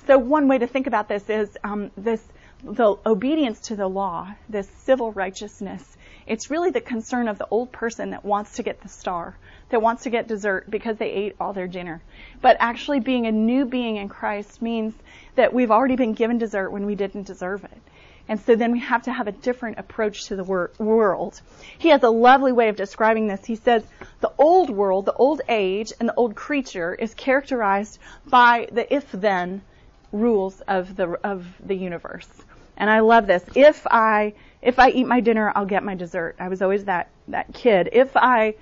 So 0.06 0.18
one 0.18 0.48
way 0.48 0.58
to 0.58 0.66
think 0.66 0.86
about 0.86 1.08
this 1.08 1.30
is 1.30 1.56
um, 1.62 1.90
this 1.96 2.22
the 2.64 2.96
obedience 3.04 3.60
to 3.60 3.76
the 3.76 3.88
law, 3.88 4.32
this 4.48 4.68
civil 4.84 5.10
righteousness, 5.12 5.96
it's 6.26 6.50
really 6.50 6.70
the 6.70 6.80
concern 6.80 7.26
of 7.26 7.38
the 7.38 7.46
old 7.50 7.72
person 7.72 8.10
that 8.10 8.24
wants 8.24 8.52
to 8.56 8.62
get 8.62 8.80
the 8.80 8.88
star, 8.88 9.36
that 9.72 9.82
wants 9.82 10.04
to 10.04 10.10
get 10.10 10.28
dessert 10.28 10.70
because 10.70 10.96
they 10.98 11.10
ate 11.10 11.34
all 11.40 11.52
their 11.52 11.66
dinner. 11.66 12.00
But 12.40 12.56
actually 12.60 13.00
being 13.00 13.26
a 13.26 13.32
new 13.32 13.64
being 13.64 13.96
in 13.96 14.08
Christ 14.08 14.62
means 14.62 14.94
that 15.34 15.52
we've 15.52 15.70
already 15.70 15.96
been 15.96 16.12
given 16.12 16.38
dessert 16.38 16.70
when 16.70 16.86
we 16.86 16.94
didn't 16.94 17.26
deserve 17.26 17.64
it. 17.64 17.78
And 18.28 18.38
so 18.40 18.54
then 18.54 18.70
we 18.70 18.78
have 18.78 19.02
to 19.04 19.12
have 19.12 19.26
a 19.26 19.32
different 19.32 19.78
approach 19.78 20.26
to 20.26 20.36
the 20.36 20.44
wor- 20.44 20.70
world. 20.78 21.40
He 21.78 21.88
has 21.88 22.02
a 22.02 22.10
lovely 22.10 22.52
way 22.52 22.68
of 22.68 22.76
describing 22.76 23.26
this. 23.26 23.44
He 23.44 23.56
says, 23.56 23.82
the 24.20 24.30
old 24.38 24.70
world, 24.70 25.06
the 25.06 25.14
old 25.14 25.40
age, 25.48 25.92
and 25.98 26.08
the 26.08 26.14
old 26.14 26.36
creature 26.36 26.94
is 26.94 27.14
characterized 27.14 27.98
by 28.26 28.68
the 28.70 28.94
if-then 28.94 29.62
rules 30.12 30.60
of 30.62 30.94
the, 30.94 31.18
of 31.24 31.46
the 31.64 31.74
universe. 31.74 32.28
And 32.76 32.88
I 32.88 33.00
love 33.00 33.26
this. 33.26 33.44
If 33.54 33.86
I 33.90 34.34
if 34.60 34.78
I 34.78 34.90
eat 34.90 35.08
my 35.08 35.20
dinner, 35.20 35.52
I'll 35.54 35.66
get 35.66 35.82
my 35.82 35.96
dessert. 35.96 36.36
I 36.38 36.48
was 36.48 36.62
always 36.62 36.84
that 36.84 37.08
that 37.28 37.52
kid. 37.52 37.88
If 37.92 38.16
I 38.16 38.54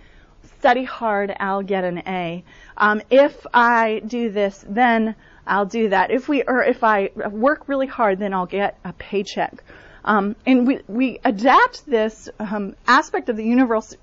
study 0.61 0.85
hard, 0.85 1.35
I'll 1.41 1.63
get 1.63 1.85
an 1.85 2.03
A. 2.07 2.45
Um, 2.77 3.01
if 3.09 3.47
I 3.55 4.03
do 4.07 4.31
this, 4.31 4.63
then 4.69 5.15
I'll 5.47 5.65
do 5.65 5.89
that. 5.89 6.11
If 6.11 6.29
we 6.29 6.43
or 6.43 6.63
if 6.63 6.85
I 6.85 7.11
work 7.31 7.67
really 7.67 7.87
hard, 7.87 8.19
then 8.19 8.35
I'll 8.35 8.53
get 8.61 8.79
a 8.85 8.93
paycheck. 8.93 9.65
Um, 10.05 10.37
and 10.45 10.67
we 10.67 10.81
we 10.87 11.19
adapt 11.25 11.87
this 11.87 12.29
um, 12.39 12.75
aspect 12.87 13.31
of 13.31 13.37
the 13.37 13.45
universe 13.45 13.97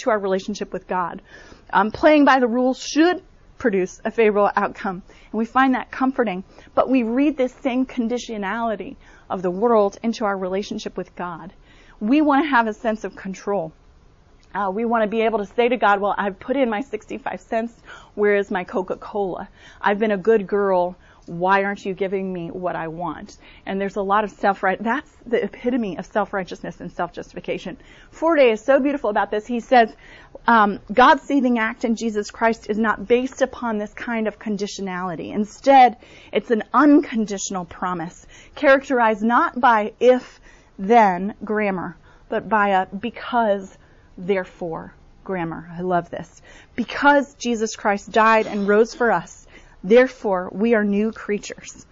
to 0.00 0.10
our 0.10 0.18
relationship 0.18 0.74
with 0.74 0.86
God. 0.86 1.22
Um, 1.70 1.90
playing 1.90 2.26
by 2.26 2.38
the 2.38 2.48
rules 2.48 2.78
should 2.78 3.22
produce 3.56 4.02
a 4.04 4.10
favorable 4.10 4.50
outcome, 4.56 5.02
and 5.08 5.38
we 5.38 5.46
find 5.46 5.74
that 5.74 5.90
comforting. 5.90 6.44
But 6.74 6.90
we 6.90 7.02
read 7.02 7.38
this 7.38 7.54
same 7.62 7.86
conditionality 7.86 8.96
of 9.30 9.40
the 9.40 9.50
world 9.50 9.98
into 10.02 10.26
our 10.26 10.36
relationship 10.36 10.98
with 10.98 11.16
God. 11.16 11.54
We 11.98 12.20
want 12.20 12.44
to 12.44 12.50
have 12.50 12.66
a 12.66 12.74
sense 12.74 13.04
of 13.04 13.16
control. 13.16 13.72
Uh, 14.54 14.70
we 14.70 14.84
want 14.84 15.02
to 15.02 15.08
be 15.08 15.22
able 15.22 15.38
to 15.38 15.46
say 15.46 15.68
to 15.68 15.76
God, 15.76 16.00
well, 16.00 16.14
I've 16.16 16.38
put 16.38 16.56
in 16.56 16.70
my 16.70 16.82
65 16.82 17.40
cents. 17.40 17.72
Where 18.14 18.36
is 18.36 18.50
my 18.50 18.62
Coca-Cola? 18.62 19.48
I've 19.80 19.98
been 19.98 20.12
a 20.12 20.16
good 20.16 20.46
girl. 20.46 20.96
Why 21.26 21.64
aren't 21.64 21.84
you 21.84 21.94
giving 21.94 22.32
me 22.32 22.50
what 22.50 22.76
I 22.76 22.88
want? 22.88 23.36
And 23.66 23.80
there's 23.80 23.96
a 23.96 24.02
lot 24.02 24.22
of 24.22 24.30
self-right. 24.30 24.80
That's 24.80 25.10
the 25.26 25.42
epitome 25.42 25.98
of 25.98 26.06
self-righteousness 26.06 26.80
and 26.80 26.92
self-justification. 26.92 27.78
Forde 28.12 28.52
is 28.52 28.60
so 28.60 28.78
beautiful 28.78 29.10
about 29.10 29.30
this. 29.30 29.46
He 29.46 29.58
says, 29.58 29.92
um, 30.46 30.78
God's 30.92 31.22
saving 31.22 31.58
act 31.58 31.84
in 31.84 31.96
Jesus 31.96 32.30
Christ 32.30 32.68
is 32.68 32.78
not 32.78 33.08
based 33.08 33.42
upon 33.42 33.78
this 33.78 33.92
kind 33.94 34.28
of 34.28 34.38
conditionality. 34.38 35.32
Instead, 35.34 35.96
it's 36.32 36.50
an 36.50 36.62
unconditional 36.72 37.64
promise 37.64 38.26
characterized 38.54 39.22
not 39.22 39.58
by 39.58 39.94
if 39.98 40.40
then 40.78 41.34
grammar, 41.42 41.96
but 42.28 42.48
by 42.48 42.68
a 42.68 42.86
because 42.86 43.76
therefore 44.16 44.94
grammar. 45.24 45.68
I 45.72 45.80
love 45.80 46.10
this. 46.10 46.42
Because 46.76 47.34
Jesus 47.34 47.76
Christ 47.76 48.12
died 48.12 48.46
and 48.46 48.68
rose 48.68 48.94
for 48.94 49.10
us, 49.10 49.46
therefore 49.82 50.50
we 50.52 50.74
are 50.74 50.84
new 50.84 51.12
creatures. 51.12 51.86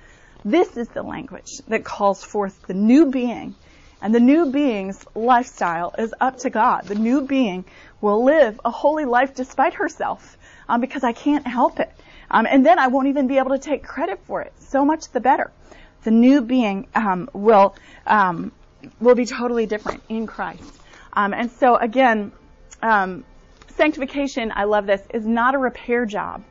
This 0.45 0.77
is 0.77 0.89
the 0.89 1.03
language 1.03 1.59
that 1.69 1.85
calls 1.85 2.23
forth 2.23 2.67
the 2.67 2.75
new 2.75 3.11
being. 3.11 3.55
And 4.01 4.13
the 4.13 4.21
new 4.21 4.51
being's 4.51 5.05
lifestyle 5.15 5.95
is 5.97 6.13
up 6.21 6.39
to 6.39 6.51
God. 6.51 6.87
The 6.87 6.97
new 6.97 7.21
being 7.21 7.65
will 8.01 8.25
live 8.25 8.61
a 8.65 8.71
holy 8.71 9.05
life 9.05 9.35
despite 9.35 9.75
herself 9.75 10.37
um, 10.69 10.81
because 10.81 11.05
I 11.05 11.13
can't 11.13 11.47
help 11.47 11.79
it. 11.79 11.91
Um, 12.29 12.47
and 12.51 12.67
then 12.67 12.79
I 12.79 12.89
won't 12.89 13.09
even 13.09 13.29
be 13.29 13.39
able 13.39 13.51
to 13.51 13.59
take 13.59 13.85
credit 13.85 14.19
for 14.25 14.43
it. 14.43 14.53
So 14.59 14.85
much 14.85 15.11
the 15.13 15.21
better. 15.21 15.53
The 16.03 16.11
new 16.11 16.41
being 16.41 16.89
um, 16.97 17.29
will 17.33 17.77
um, 18.05 18.51
will 18.99 19.15
be 19.15 19.27
totally 19.27 19.67
different 19.67 20.03
in 20.09 20.27
Christ. 20.27 20.82
Um, 21.15 21.35
and 21.35 21.51
so 21.51 21.77
again, 21.77 22.33
um, 22.83 23.25
sanctification, 23.69 24.53
I 24.55 24.65
love 24.65 24.87
this, 24.87 25.03
is 25.13 25.27
not 25.27 25.55
a 25.55 25.59
repair 25.59 26.07
job. 26.07 26.43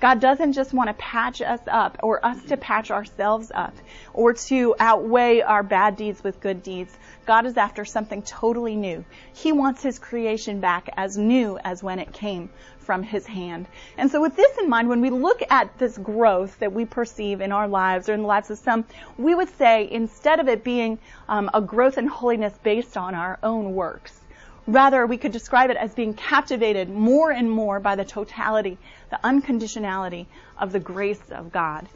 God 0.00 0.20
doesn't 0.20 0.52
just 0.52 0.72
want 0.72 0.88
to 0.88 0.94
patch 0.94 1.42
us 1.42 1.60
up 1.66 1.98
or 2.02 2.24
us 2.24 2.42
to 2.44 2.56
patch 2.56 2.90
ourselves 2.92 3.50
up 3.52 3.74
or 4.14 4.32
to 4.32 4.76
outweigh 4.78 5.40
our 5.40 5.64
bad 5.64 5.96
deeds 5.96 6.22
with 6.22 6.40
good 6.40 6.62
deeds. 6.62 6.96
God 7.26 7.46
is 7.46 7.56
after 7.56 7.84
something 7.84 8.22
totally 8.22 8.76
new. 8.76 9.04
He 9.34 9.50
wants 9.50 9.82
his 9.82 9.98
creation 9.98 10.60
back 10.60 10.88
as 10.96 11.18
new 11.18 11.58
as 11.64 11.82
when 11.82 11.98
it 11.98 12.12
came 12.12 12.48
from 12.78 13.02
his 13.02 13.26
hand. 13.26 13.66
And 13.98 14.10
so 14.10 14.20
with 14.20 14.36
this 14.36 14.56
in 14.56 14.70
mind, 14.70 14.88
when 14.88 15.00
we 15.00 15.10
look 15.10 15.42
at 15.50 15.76
this 15.78 15.98
growth 15.98 16.58
that 16.60 16.72
we 16.72 16.84
perceive 16.84 17.40
in 17.40 17.50
our 17.50 17.68
lives 17.68 18.08
or 18.08 18.14
in 18.14 18.22
the 18.22 18.26
lives 18.26 18.50
of 18.50 18.58
some, 18.58 18.84
we 19.18 19.34
would 19.34 19.54
say 19.58 19.90
instead 19.90 20.38
of 20.38 20.48
it 20.48 20.64
being 20.64 20.98
um, 21.28 21.50
a 21.52 21.60
growth 21.60 21.98
in 21.98 22.06
holiness 22.06 22.54
based 22.62 22.96
on 22.96 23.14
our 23.14 23.38
own 23.42 23.74
works, 23.74 24.18
rather 24.66 25.06
we 25.06 25.18
could 25.18 25.32
describe 25.32 25.70
it 25.70 25.76
as 25.76 25.92
being 25.94 26.14
captivated 26.14 26.88
more 26.88 27.30
and 27.30 27.50
more 27.50 27.80
by 27.80 27.96
the 27.96 28.04
totality, 28.04 28.78
the 29.10 29.18
unconditionality 29.24 30.26
of 30.58 30.72
the 30.72 30.80
grace 30.80 31.20
of 31.30 31.52
God. 31.52 31.86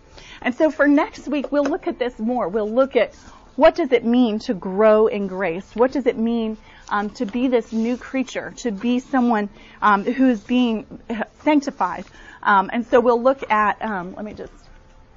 And 0.40 0.54
so 0.54 0.70
for 0.70 0.86
next 0.86 1.28
week, 1.28 1.52
we'll 1.52 1.64
look 1.64 1.86
at 1.86 1.98
this 1.98 2.18
more. 2.18 2.48
We'll 2.48 2.70
look 2.70 2.96
at 2.96 3.14
what 3.56 3.74
does 3.74 3.92
it 3.92 4.04
mean 4.04 4.38
to 4.40 4.54
grow 4.54 5.08
in 5.08 5.26
grace? 5.26 5.68
What 5.74 5.92
does 5.92 6.06
it 6.06 6.16
mean 6.16 6.56
um, 6.88 7.10
to 7.10 7.26
be 7.26 7.48
this 7.48 7.72
new 7.72 7.96
creature, 7.96 8.52
to 8.58 8.70
be 8.70 8.98
someone 8.98 9.50
um, 9.82 10.04
who's 10.04 10.40
being 10.40 10.86
sanctified? 11.42 12.04
Um, 12.42 12.70
and 12.72 12.86
so 12.86 13.00
we'll 13.00 13.22
look 13.22 13.50
at. 13.50 13.82
Um, 13.82 14.14
let 14.14 14.24
me 14.24 14.34
just 14.34 14.52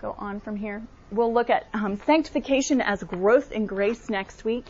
go 0.01 0.15
on 0.17 0.39
from 0.39 0.55
here. 0.55 0.81
We'll 1.11 1.33
look 1.33 1.49
at 1.49 1.67
um, 1.73 1.99
sanctification 2.05 2.81
as 2.81 3.01
growth 3.03 3.51
in 3.51 3.67
grace 3.67 4.09
next 4.09 4.43
week. 4.43 4.65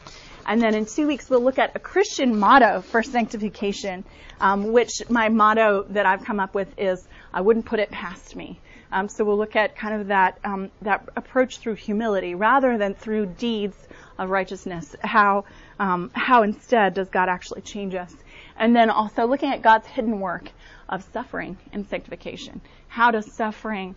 And 0.46 0.62
then 0.62 0.76
in 0.76 0.86
two 0.86 1.08
weeks, 1.08 1.30
we'll 1.30 1.44
look 1.44 1.58
at 1.58 1.76
a 1.76 1.80
Christian 1.80 2.38
motto 2.38 2.82
for 2.82 3.02
sanctification, 3.02 4.04
um, 4.40 4.72
which 4.72 5.10
my 5.10 5.30
motto 5.30 5.86
that 5.90 6.06
I've 6.06 6.24
come 6.24 6.40
up 6.40 6.54
with 6.54 6.68
is, 6.78 7.08
I 7.36 7.42
wouldn't 7.42 7.66
put 7.66 7.82
it 7.82 7.92
past 7.92 8.34
me. 8.34 8.62
Um, 8.94 9.10
so 9.10 9.26
we'll 9.26 9.38
look 9.38 9.58
at 9.58 9.76
kind 9.76 10.00
of 10.00 10.08
that, 10.08 10.40
um, 10.46 10.72
that 10.82 11.10
approach 11.18 11.58
through 11.58 11.76
humility 11.76 12.34
rather 12.34 12.78
than 12.78 12.96
through 12.96 13.26
deeds 13.26 13.76
of 14.18 14.30
righteousness. 14.30 14.96
How, 15.04 15.44
um, 15.78 16.12
how 16.14 16.44
instead 16.44 16.94
does 16.94 17.10
God 17.10 17.28
actually 17.28 17.62
change 17.62 17.94
us? 17.94 18.16
And 18.56 18.74
then 18.74 18.90
also 18.90 19.26
looking 19.26 19.52
at 19.52 19.62
God's 19.62 19.86
hidden 19.86 20.22
work 20.22 20.50
of 20.88 21.04
suffering 21.12 21.58
and 21.74 21.86
sanctification. 21.90 22.62
How 22.88 23.12
does 23.12 23.30
suffering 23.34 23.96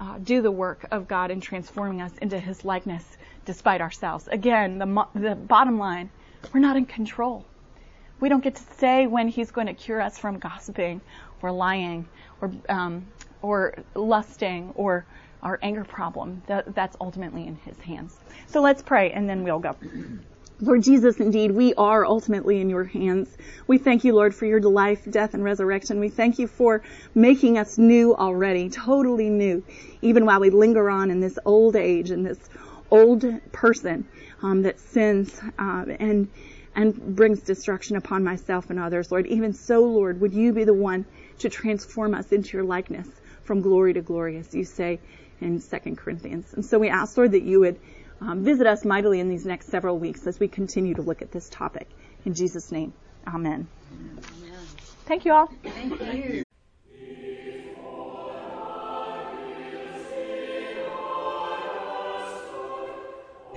uh, 0.00 0.18
do 0.18 0.42
the 0.42 0.50
work 0.50 0.88
of 0.90 1.06
God 1.06 1.30
in 1.30 1.40
transforming 1.40 2.02
us 2.02 2.12
into 2.20 2.40
His 2.40 2.64
likeness 2.64 3.04
despite 3.44 3.80
ourselves? 3.80 4.26
Again, 4.26 4.78
the, 4.78 5.06
the 5.14 5.36
bottom 5.36 5.78
line, 5.78 6.10
we're 6.52 6.58
not 6.58 6.76
in 6.76 6.86
control. 6.86 7.46
We 8.20 8.28
don't 8.28 8.42
get 8.42 8.54
to 8.56 8.62
say 8.78 9.06
when 9.06 9.28
He's 9.28 9.50
going 9.50 9.66
to 9.66 9.74
cure 9.74 10.00
us 10.00 10.18
from 10.18 10.38
gossiping 10.38 11.00
or 11.42 11.52
lying 11.52 12.08
or 12.40 12.50
um, 12.68 13.06
or 13.42 13.74
lusting 13.94 14.72
or 14.74 15.04
our 15.42 15.58
anger 15.62 15.84
problem. 15.84 16.42
That, 16.46 16.74
that's 16.74 16.96
ultimately 17.00 17.46
in 17.46 17.56
His 17.56 17.78
hands. 17.80 18.16
So 18.46 18.62
let's 18.62 18.82
pray, 18.82 19.12
and 19.12 19.28
then 19.28 19.44
we'll 19.44 19.58
go. 19.58 19.76
Lord 20.60 20.82
Jesus, 20.82 21.18
indeed, 21.18 21.50
we 21.50 21.74
are 21.74 22.06
ultimately 22.06 22.60
in 22.60 22.70
your 22.70 22.84
hands. 22.84 23.28
We 23.66 23.76
thank 23.78 24.04
you, 24.04 24.14
Lord, 24.14 24.34
for 24.34 24.46
your 24.46 24.60
life, 24.60 25.04
death, 25.10 25.34
and 25.34 25.42
resurrection. 25.42 25.98
We 25.98 26.08
thank 26.08 26.38
you 26.38 26.46
for 26.46 26.82
making 27.14 27.58
us 27.58 27.76
new 27.76 28.14
already, 28.14 28.70
totally 28.70 29.30
new, 29.30 29.64
even 30.00 30.24
while 30.24 30.40
we 30.40 30.50
linger 30.50 30.88
on 30.88 31.10
in 31.10 31.20
this 31.20 31.38
old 31.44 31.74
age 31.74 32.10
and 32.10 32.24
this 32.24 32.38
old 32.90 33.24
person 33.50 34.08
um, 34.42 34.62
that 34.62 34.78
sins 34.78 35.40
uh, 35.58 35.84
and 35.98 36.30
and 36.74 37.16
brings 37.16 37.40
destruction 37.40 37.96
upon 37.96 38.24
myself 38.24 38.70
and 38.70 38.78
others, 38.78 39.10
Lord. 39.10 39.26
Even 39.26 39.52
so, 39.52 39.82
Lord, 39.82 40.20
would 40.20 40.34
you 40.34 40.52
be 40.52 40.64
the 40.64 40.74
one 40.74 41.06
to 41.38 41.48
transform 41.48 42.14
us 42.14 42.32
into 42.32 42.56
your 42.56 42.64
likeness 42.64 43.08
from 43.44 43.60
glory 43.60 43.92
to 43.94 44.02
glory, 44.02 44.38
as 44.38 44.54
you 44.54 44.64
say 44.64 45.00
in 45.40 45.60
Second 45.60 45.98
Corinthians. 45.98 46.52
And 46.54 46.64
so 46.64 46.78
we 46.78 46.88
ask, 46.88 47.16
Lord, 47.16 47.32
that 47.32 47.42
you 47.42 47.60
would 47.60 47.78
um, 48.20 48.44
visit 48.44 48.66
us 48.66 48.84
mightily 48.84 49.20
in 49.20 49.28
these 49.28 49.44
next 49.44 49.66
several 49.66 49.98
weeks 49.98 50.26
as 50.26 50.40
we 50.40 50.48
continue 50.48 50.94
to 50.94 51.02
look 51.02 51.22
at 51.22 51.30
this 51.30 51.48
topic. 51.48 51.88
In 52.24 52.34
Jesus' 52.34 52.72
name, 52.72 52.92
amen. 53.26 53.68
amen. 53.92 54.66
Thank 55.04 55.24
you 55.24 55.32
all. 55.32 55.48
Thank 55.62 56.00
you. 56.00 56.44